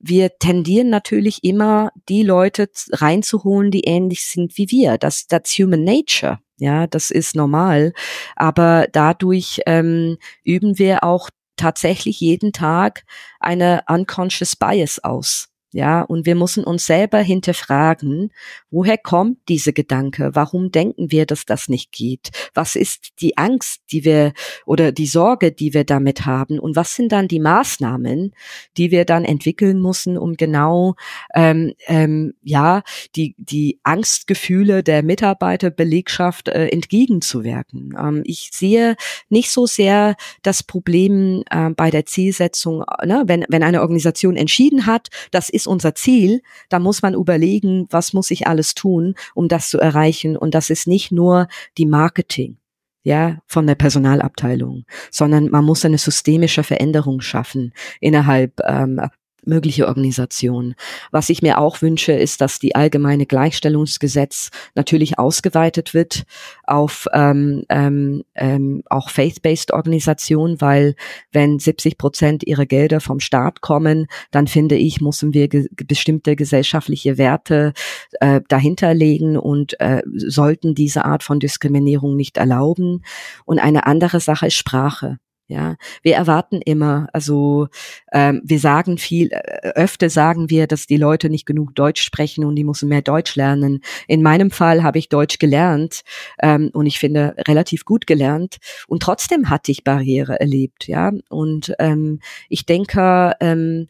wir 0.06 0.38
tendieren 0.38 0.90
natürlich 0.90 1.44
immer, 1.44 1.92
die 2.10 2.24
Leute 2.24 2.70
reinzuholen, 2.92 3.72
die 3.72 3.86
ähnlich 3.86 4.26
sind 4.26 4.58
wie 4.58 4.70
wir. 4.70 4.98
Das, 4.98 5.28
das 5.28 5.44
Human 5.58 5.86
Nature, 5.86 6.40
ja, 6.58 6.88
das 6.88 7.10
ist 7.10 7.36
normal. 7.36 7.94
Aber 8.36 8.88
dadurch 8.92 9.62
ähm, 9.66 10.18
üben 10.44 10.78
wir 10.78 11.06
auch 11.06 11.30
tatsächlich 11.56 12.20
jeden 12.20 12.52
Tag 12.52 13.06
eine 13.40 13.84
unconscious 13.88 14.58
bias 14.58 15.00
aus. 15.00 15.53
Ja, 15.74 16.04
und 16.04 16.28
wir 16.28 16.36
müssen 16.36 16.64
uns 16.64 16.86
selber 16.86 17.18
hinterfragen, 17.18 18.32
woher 18.70 18.98
kommt 18.98 19.40
diese 19.50 19.74
Gedanke? 19.74 20.30
Warum 20.34 20.70
denken 20.72 21.12
wir, 21.12 21.26
dass 21.26 21.46
das 21.46 21.68
nicht 21.68 21.92
geht? 21.92 22.30
Was 22.54 22.76
ist 22.76 23.10
die 23.22 23.38
Angst, 23.38 23.82
die 23.92 24.06
wir 24.06 24.34
oder 24.68 24.92
die 24.92 25.08
Sorge, 25.08 25.52
die 25.52 25.74
wir 25.74 25.84
damit 25.84 26.28
haben? 26.28 26.60
Und 26.60 26.76
was 26.76 26.96
sind 26.96 27.12
dann 27.12 27.28
die 27.28 27.40
Maßnahmen, 27.40 28.36
die 28.78 28.92
wir 28.92 29.04
dann 29.04 29.26
entwickeln 29.26 29.82
müssen, 29.82 30.16
um 30.16 30.36
genau 30.36 30.94
ähm, 31.34 31.74
ähm, 31.88 32.36
ja 32.44 32.84
die 33.16 33.34
die 33.40 33.80
Angstgefühle 33.82 34.84
der 34.84 35.02
Mitarbeiterbelegschaft 35.02 36.50
äh, 36.50 36.68
entgegenzuwirken? 36.68 37.96
Ähm, 38.00 38.22
ich 38.26 38.52
sehe 38.54 38.96
nicht 39.30 39.50
so 39.50 39.66
sehr 39.66 40.18
das 40.44 40.62
Problem 40.62 41.44
äh, 41.50 41.72
bei 41.72 41.90
der 41.90 42.06
Zielsetzung, 42.06 42.84
ne? 43.04 43.24
wenn 43.26 43.44
wenn 43.50 43.64
eine 43.64 43.82
Organisation 43.82 44.36
entschieden 44.36 44.86
hat, 44.86 45.10
das 45.32 45.50
ist 45.50 45.63
ist 45.64 45.68
unser 45.68 45.96
Ziel, 45.96 46.42
da 46.70 46.80
muss 46.80 47.02
man 47.02 47.14
überlegen, 47.14 47.88
was 47.90 48.14
muss 48.14 48.32
ich 48.32 48.48
alles 48.48 48.76
tun, 48.76 49.16
um 49.34 49.48
das 49.48 49.70
zu 49.70 49.80
erreichen. 49.80 50.38
Und 50.38 50.54
das 50.54 50.70
ist 50.70 50.88
nicht 50.88 51.12
nur 51.12 51.48
die 51.78 51.86
Marketing 51.86 52.58
ja, 53.04 53.40
von 53.48 53.68
der 53.68 53.76
Personalabteilung, 53.76 54.86
sondern 55.12 55.50
man 55.50 55.66
muss 55.66 55.84
eine 55.84 55.98
systemische 55.98 56.64
Veränderung 56.64 57.20
schaffen 57.22 57.74
innerhalb 58.00 58.60
ähm, 58.66 59.02
mögliche 59.46 59.88
Organisation. 59.88 60.76
Was 61.12 61.30
ich 61.30 61.42
mir 61.42 61.60
auch 61.60 61.82
wünsche, 61.82 62.14
ist, 62.14 62.42
dass 62.42 62.60
die 62.60 62.76
allgemeine 62.76 63.26
Gleichstellungsgesetz 63.26 64.50
natürlich 64.76 65.20
ausgeweitet 65.20 65.94
wird 65.94 66.24
auf 66.64 67.08
ähm, 67.14 67.64
ähm, 67.70 68.24
ähm, 68.36 68.84
auch 68.90 69.10
faith-based 69.10 69.72
Organisationen, 69.74 70.62
weil 70.62 70.96
wenn 71.32 71.60
70 71.60 71.98
Prozent 71.98 72.44
ihrer 72.44 72.66
Gelder 72.66 73.00
vom 73.00 73.20
Staat 73.20 73.62
kommen, 73.62 74.08
dann 74.32 74.48
finde 74.48 74.76
ich, 74.76 75.02
müssen 75.02 75.34
wir 75.34 75.48
ge 75.48 75.68
bestimmte 75.88 76.36
gesellschaftliche 76.36 77.18
Werte 77.18 77.74
äh, 78.20 78.42
dahinterlegen 78.48 79.38
und 79.38 79.80
äh, 79.80 80.02
sollten 80.16 80.76
diese 80.76 81.06
Art 81.06 81.24
von 81.24 81.40
Diskriminierung 81.40 82.16
nicht 82.16 82.38
erlauben. 82.38 83.04
Und 83.46 83.60
eine 83.60 83.86
andere 83.86 84.20
Sache 84.20 84.48
ist 84.48 84.56
Sprache. 84.56 85.18
Ja, 85.54 85.76
wir 86.02 86.16
erwarten 86.16 86.62
immer, 86.62 87.10
also 87.14 87.68
ähm, 88.12 88.42
wir 88.44 88.58
sagen 88.58 88.98
viel, 88.98 89.30
äh, 89.32 89.70
öfter 89.76 90.10
sagen 90.10 90.50
wir, 90.50 90.66
dass 90.66 90.88
die 90.88 90.98
Leute 90.98 91.30
nicht 91.30 91.46
genug 91.46 91.76
Deutsch 91.76 92.02
sprechen 92.02 92.44
und 92.44 92.56
die 92.56 92.64
müssen 92.64 92.90
mehr 92.90 93.04
Deutsch 93.04 93.36
lernen. 93.36 93.84
In 94.08 94.24
meinem 94.24 94.50
Fall 94.50 94.82
habe 94.82 94.98
ich 94.98 95.10
Deutsch 95.10 95.38
gelernt 95.38 96.02
ähm, 96.42 96.72
und 96.74 96.88
ich 96.88 96.98
finde 96.98 97.36
relativ 97.48 97.86
gut 97.86 98.08
gelernt 98.08 98.58
und 98.88 99.04
trotzdem 99.04 99.52
hatte 99.52 99.72
ich 99.72 99.84
Barriere 99.84 100.40
erlebt, 100.40 100.88
ja. 100.88 101.12
Und 101.30 101.72
ähm, 101.78 102.20
ich 102.50 102.66
denke, 102.66 103.34
ähm, 103.40 103.90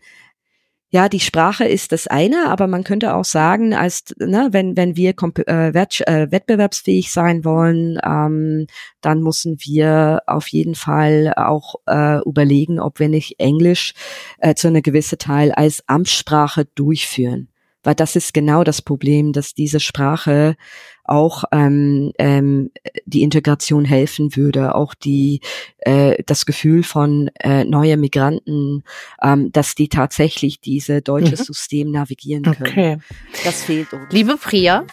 ja, 0.94 1.10
die 1.10 1.20
Sprache 1.20 1.66
ist 1.66 1.92
das 1.92 2.06
eine, 2.06 2.50
aber 2.50 2.68
man 2.68 2.84
könnte 2.84 3.16
auch 3.16 3.26
sagen, 3.26 3.74
als 3.74 4.04
ne, 4.20 4.50
wenn 4.52 4.78
wenn 4.78 4.96
wir 4.96 5.16
äh, 5.48 5.70
äh, 5.70 6.32
wettbewerbsfähig 6.32 7.12
sein 7.12 7.44
wollen, 7.44 7.98
ähm, 8.06 8.68
dann 9.02 9.24
müssen 9.24 9.58
wir 9.60 10.22
auf 10.28 10.48
jeden 10.50 10.76
Fall 10.76 11.34
auch 11.36 11.78
äh, 11.88 12.20
überlegen, 12.30 12.80
ob 12.80 13.00
wir 13.00 13.10
nicht 13.10 13.40
Englisch 13.40 13.96
äh, 14.38 14.54
zu 14.54 14.68
einer 14.68 14.84
gewissen 14.84 15.18
Teil 15.18 15.52
als 15.52 15.84
Amtssprache 15.88 16.66
durchführen, 16.76 17.50
weil 17.84 17.96
das 17.96 18.16
ist 18.16 18.34
genau 18.34 18.64
das 18.64 18.82
Problem, 18.82 19.34
dass 19.34 19.54
diese 19.54 19.80
Sprache 19.80 20.56
auch 21.04 21.44
ähm, 21.52 22.14
ähm, 22.18 22.72
die 23.06 23.24
Integration 23.24 23.84
helfen 23.86 24.36
würde, 24.36 24.74
auch 24.76 24.94
die 24.94 25.42
äh, 25.80 26.24
das 26.26 26.46
Gefühl 26.46 26.84
von 26.84 27.30
äh, 27.40 27.66
neue 27.66 27.98
Migranten, 27.98 28.84
ähm, 29.22 29.52
dass 29.52 29.76
die 29.76 29.90
tatsächlich 29.90 30.62
diese 30.62 31.02
deutsche 31.02 31.32
mhm. 31.32 31.44
System 31.44 31.92
navigieren 31.92 32.44
können. 32.44 32.62
Okay. 32.62 32.98
Das 33.44 33.64
fehlt 33.64 33.92
uns. 33.92 34.12
Liebe 34.12 34.38
Priya, 34.38 34.86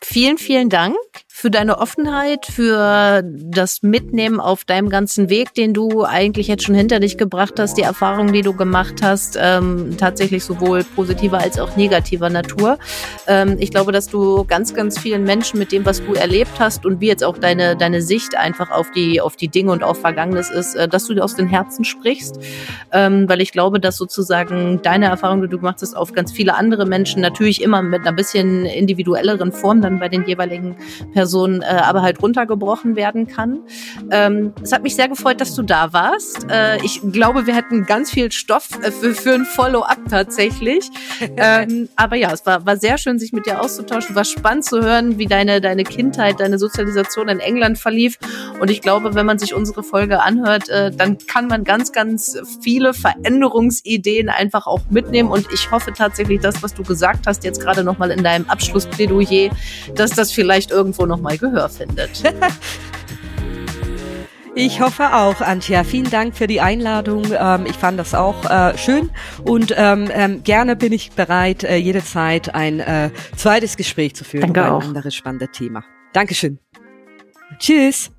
vielen, 0.00 0.38
vielen 0.38 0.68
Dank 0.68 0.96
für 1.38 1.50
deine 1.50 1.76
Offenheit, 1.76 2.46
für 2.46 3.22
das 3.22 3.82
Mitnehmen 3.82 4.40
auf 4.40 4.64
deinem 4.64 4.88
ganzen 4.88 5.28
Weg, 5.28 5.52
den 5.52 5.74
du 5.74 6.02
eigentlich 6.02 6.48
jetzt 6.48 6.64
schon 6.64 6.74
hinter 6.74 6.98
dich 6.98 7.18
gebracht 7.18 7.60
hast, 7.60 7.76
die 7.76 7.82
Erfahrungen, 7.82 8.32
die 8.32 8.40
du 8.40 8.54
gemacht 8.54 9.02
hast, 9.02 9.36
ähm, 9.38 9.98
tatsächlich 9.98 10.44
sowohl 10.44 10.82
positiver 10.82 11.36
als 11.36 11.58
auch 11.58 11.76
negativer 11.76 12.30
Natur. 12.30 12.78
Ähm, 13.26 13.56
ich 13.60 13.70
glaube, 13.70 13.92
dass 13.92 14.08
du 14.08 14.44
ganz, 14.44 14.72
ganz 14.72 14.98
vielen 14.98 15.24
Menschen 15.24 15.58
mit 15.58 15.72
dem, 15.72 15.84
was 15.84 16.02
du 16.02 16.14
erlebt 16.14 16.52
hast 16.58 16.86
und 16.86 17.02
wie 17.02 17.08
jetzt 17.08 17.22
auch 17.22 17.36
deine, 17.36 17.76
deine 17.76 18.00
Sicht 18.00 18.34
einfach 18.34 18.70
auf 18.70 18.90
die, 18.92 19.20
auf 19.20 19.36
die 19.36 19.48
Dinge 19.48 19.72
und 19.72 19.82
auf 19.82 20.00
Vergangenes 20.00 20.48
ist, 20.48 20.74
äh, 20.74 20.88
dass 20.88 21.06
du 21.06 21.22
aus 21.22 21.34
den 21.34 21.48
Herzen 21.48 21.84
sprichst, 21.84 22.40
ähm, 22.92 23.28
weil 23.28 23.42
ich 23.42 23.52
glaube, 23.52 23.78
dass 23.78 23.98
sozusagen 23.98 24.80
deine 24.80 25.08
Erfahrung, 25.08 25.42
die 25.42 25.48
du 25.48 25.58
gemacht 25.58 25.82
hast, 25.82 25.98
auf 25.98 26.14
ganz 26.14 26.32
viele 26.32 26.54
andere 26.54 26.86
Menschen 26.86 27.20
natürlich 27.20 27.60
immer 27.60 27.82
mit 27.82 28.06
einer 28.06 28.14
bisschen 28.14 28.64
individuelleren 28.64 29.52
Form 29.52 29.82
dann 29.82 29.98
bei 29.98 30.08
den 30.08 30.24
jeweiligen 30.26 30.76
Personen 31.12 31.25
Person 31.26 31.60
äh, 31.60 31.64
aber 31.64 32.02
halt 32.02 32.22
runtergebrochen 32.22 32.94
werden 32.94 33.26
kann. 33.26 33.58
Ähm, 34.12 34.52
es 34.62 34.70
hat 34.70 34.84
mich 34.84 34.94
sehr 34.94 35.08
gefreut, 35.08 35.40
dass 35.40 35.56
du 35.56 35.62
da 35.62 35.92
warst. 35.92 36.46
Äh, 36.48 36.76
ich 36.84 37.00
glaube, 37.10 37.48
wir 37.48 37.56
hätten 37.56 37.84
ganz 37.84 38.12
viel 38.12 38.30
Stoff 38.30 38.68
äh, 38.80 38.92
für, 38.92 39.12
für 39.12 39.34
ein 39.34 39.44
Follow-up 39.44 39.98
tatsächlich. 40.08 40.88
ähm, 41.36 41.88
aber 41.96 42.14
ja, 42.14 42.30
es 42.32 42.46
war, 42.46 42.64
war 42.64 42.76
sehr 42.76 42.96
schön, 42.96 43.18
sich 43.18 43.32
mit 43.32 43.46
dir 43.46 43.60
auszutauschen. 43.60 44.14
War 44.14 44.24
spannend 44.24 44.64
zu 44.66 44.82
hören, 44.82 45.18
wie 45.18 45.26
deine, 45.26 45.60
deine 45.60 45.82
Kindheit, 45.82 46.38
deine 46.38 46.60
Sozialisation 46.60 47.28
in 47.28 47.40
England 47.40 47.78
verlief. 47.78 48.18
Und 48.60 48.70
ich 48.70 48.80
glaube, 48.80 49.16
wenn 49.16 49.26
man 49.26 49.40
sich 49.40 49.52
unsere 49.52 49.82
Folge 49.82 50.22
anhört, 50.22 50.68
äh, 50.68 50.92
dann 50.92 51.18
kann 51.18 51.48
man 51.48 51.64
ganz, 51.64 51.90
ganz 51.90 52.38
viele 52.62 52.94
Veränderungsideen 52.94 54.28
einfach 54.28 54.68
auch 54.68 54.82
mitnehmen. 54.90 55.28
Und 55.28 55.48
ich 55.52 55.72
hoffe 55.72 55.92
tatsächlich, 55.92 56.40
das, 56.40 56.62
was 56.62 56.72
du 56.72 56.84
gesagt 56.84 57.26
hast, 57.26 57.42
jetzt 57.42 57.60
gerade 57.60 57.82
nochmal 57.82 58.12
in 58.12 58.22
deinem 58.22 58.48
Abschlussplädoyer, 58.48 59.50
dass 59.96 60.12
das 60.12 60.30
vielleicht 60.30 60.70
irgendwo 60.70 61.04
noch 61.06 61.15
nochmal 61.16 61.38
Gehör 61.38 61.68
findet. 61.68 62.22
Ich 64.58 64.80
hoffe 64.80 65.12
auch, 65.14 65.42
Antja. 65.42 65.84
Vielen 65.84 66.08
Dank 66.08 66.34
für 66.34 66.46
die 66.46 66.62
Einladung. 66.62 67.24
Ähm, 67.38 67.66
ich 67.66 67.76
fand 67.76 68.00
das 68.00 68.14
auch 68.14 68.50
äh, 68.50 68.78
schön 68.78 69.10
und 69.44 69.74
ähm, 69.76 70.08
ähm, 70.10 70.44
gerne 70.44 70.76
bin 70.76 70.94
ich 70.94 71.12
bereit, 71.12 71.62
äh, 71.62 71.76
jederzeit 71.76 72.54
ein 72.54 72.80
äh, 72.80 73.10
zweites 73.36 73.76
Gespräch 73.76 74.14
zu 74.14 74.24
führen 74.24 74.54
Danke 74.54 74.60
über 74.60 74.76
ein 74.78 74.82
anderes 74.82 75.14
spannendes 75.14 75.50
Thema. 75.52 75.84
Dankeschön. 76.14 76.58
Tschüss. 77.58 78.15